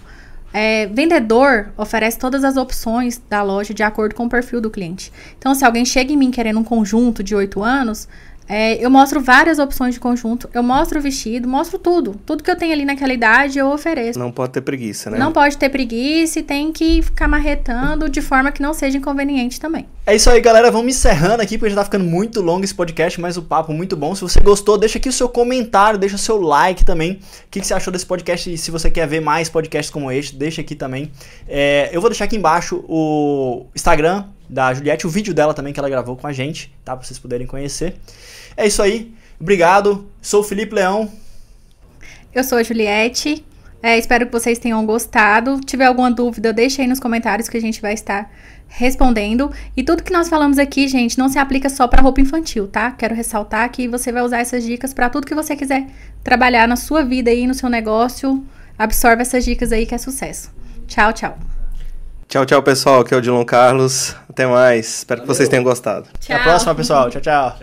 É, 0.57 0.87
vendedor 0.87 1.73
oferece 1.77 2.17
todas 2.17 2.45
as 2.45 2.57
opções 2.57 3.21
da 3.29 3.43
loja 3.43 3.75
de 3.75 3.83
acordo 3.83 4.15
com 4.15 4.27
o 4.27 4.29
perfil 4.29 4.61
do 4.61 4.71
cliente. 4.71 5.13
Então, 5.37 5.53
se 5.53 5.65
alguém 5.65 5.85
chega 5.85 6.13
em 6.13 6.17
mim 6.17 6.31
querendo 6.31 6.61
um 6.61 6.65
conjunto 6.65 7.25
de 7.25 7.35
8 7.35 7.61
anos, 7.61 8.07
é, 8.49 8.85
eu 8.85 8.91
mostro 8.91 9.21
várias 9.21 9.59
opções 9.59 9.95
de 9.95 10.01
conjunto, 10.01 10.49
eu 10.53 10.63
mostro 10.63 10.99
o 10.99 11.03
vestido, 11.03 11.49
mostro 11.49 11.79
tudo. 11.79 12.21
Tudo 12.27 12.43
que 12.43 12.51
eu 12.51 12.57
tenho 12.57 12.73
ali 12.73 12.85
naquela 12.85 13.13
idade 13.13 13.59
eu 13.59 13.69
ofereço. 13.69 14.19
Não 14.19 14.31
pode 14.31 14.53
ter 14.53 14.61
preguiça, 14.61 15.11
né? 15.11 15.19
Não 15.19 15.33
pode 15.33 15.57
ter 15.57 15.69
preguiça 15.71 16.41
e 16.41 16.43
tem 16.43 16.73
que 16.73 17.03
ficar 17.03 17.27
marretando 17.27 18.09
de 18.09 18.21
forma 18.21 18.53
que 18.53 18.61
não 18.61 18.75
seja 18.75 18.99
inconveniente 18.99 19.59
também. 19.59 19.87
É 20.07 20.15
isso 20.15 20.29
aí, 20.29 20.41
galera. 20.41 20.71
Vamos 20.71 20.95
encerrando 20.95 21.43
aqui, 21.43 21.57
porque 21.57 21.71
já 21.71 21.77
tá 21.77 21.85
ficando 21.85 22.05
muito 22.05 22.43
longo 22.43 22.65
esse 22.65 22.75
podcast, 22.75 23.19
mas 23.21 23.39
o 23.39 23.43
papo 23.43 23.73
muito 23.73 23.97
bom. 23.97 24.15
Se 24.15 24.21
você 24.21 24.41
gostou, 24.41 24.77
deixa 24.77 24.99
aqui 24.99 25.09
o 25.09 25.13
seu 25.13 25.29
comentário, 25.29 25.99
deixa 25.99 26.17
o 26.17 26.19
seu 26.19 26.41
like 26.41 26.85
também. 26.85 27.13
O 27.13 27.19
que, 27.51 27.61
que 27.61 27.67
você 27.67 27.73
achou 27.73 27.93
desse 27.93 28.05
podcast? 28.05 28.53
E 28.53 28.59
se 28.59 28.71
você 28.71 28.91
quer 28.91 29.07
ver 29.09 29.21
mais 29.21 29.49
podcasts 29.49 29.91
como 29.91 30.13
este, 30.13 30.37
deixa 30.37 30.61
aqui 30.61 30.75
também. 30.75 31.11
É, 31.49 31.89
eu 31.93 32.01
vou 32.01 32.11
deixar 32.11 32.27
aqui 32.27 32.37
embaixo 32.37 32.85
o 32.87 33.67
Instagram 33.75 34.25
da 34.55 34.73
Juliette, 34.73 35.05
o 35.05 35.11
vídeo 35.11 35.35
dela 35.35 35.53
também 35.53 35.73
que 35.73 35.81
ela 35.81 35.91
gravou 35.91 36.17
com 36.17 36.29
a 36.29 36.33
gente, 36.33 36.73
tá? 36.85 36.97
Pra 36.97 37.05
vocês 37.05 37.19
poderem 37.19 37.45
conhecer. 37.45 37.97
É 38.57 38.65
isso 38.65 38.81
aí. 38.81 39.13
Obrigado. 39.39 40.09
Sou 40.23 40.41
o 40.41 40.45
Felipe 40.45 40.73
Leão. 40.73 41.11
Eu 42.33 42.45
sou 42.45 42.59
a 42.59 42.63
Juliette. 42.63 43.45
É, 43.83 43.99
espero 43.99 44.27
que 44.27 44.33
vocês 44.33 44.59
tenham 44.59 44.87
gostado. 44.87 45.61
Tiver 45.61 45.87
alguma 45.87 46.11
dúvida, 46.11 46.53
deixe 46.53 46.81
aí 46.81 46.87
nos 46.87 47.01
comentários 47.01 47.49
que 47.49 47.57
a 47.57 47.61
gente 47.61 47.83
vai 47.83 47.95
estar 47.95 48.31
respondendo. 48.69 49.53
E 49.77 49.83
tudo 49.83 50.05
que 50.05 50.13
nós 50.13 50.29
falamos 50.29 50.57
aqui, 50.57 50.87
gente, 50.87 51.19
não 51.19 51.29
se 51.29 51.39
aplica 51.39 51.69
só 51.69 51.89
para 51.89 52.01
roupa 52.01 52.21
infantil, 52.21 52.69
tá? 52.69 52.93
Quero 52.93 53.15
ressaltar 53.15 53.69
que 53.71 53.89
você 53.89 54.13
vai 54.13 54.23
usar 54.23 54.39
essas 54.39 54.65
dicas 54.65 54.95
para 54.95 55.11
tudo 55.11 55.27
que 55.27 55.35
você 55.35 55.57
quiser 55.57 55.87
trabalhar 56.23 56.69
na 56.69 56.77
sua 56.77 57.03
vida 57.03 57.29
aí, 57.29 57.45
no 57.45 57.55
seu 57.55 57.69
negócio. 57.69 58.43
Absorve 58.79 59.23
essas 59.23 59.45
dicas 59.45 59.73
aí 59.73 59.85
que 59.85 59.95
é 59.95 59.99
sucesso. 59.99 60.51
Tchau, 60.87 61.13
tchau. 61.13 61.54
Tchau, 62.29 62.45
tchau, 62.45 62.63
pessoal. 62.63 63.01
Aqui 63.01 63.15
é 63.15 63.17
o 63.17 63.21
Dilon 63.21 63.45
Carlos. 63.45 64.17
Até 64.29 64.47
mais. 64.47 64.99
Espero 64.99 65.21
Valeu. 65.21 65.31
que 65.31 65.37
vocês 65.37 65.49
tenham 65.49 65.65
gostado. 65.65 66.07
Tchau. 66.21 66.35
Até 66.35 66.35
a 66.35 66.43
próxima, 66.43 66.75
pessoal. 66.75 67.11
tchau. 67.11 67.21
Tchau. 67.21 67.57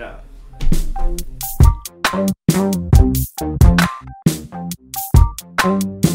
tchau. 5.64 6.11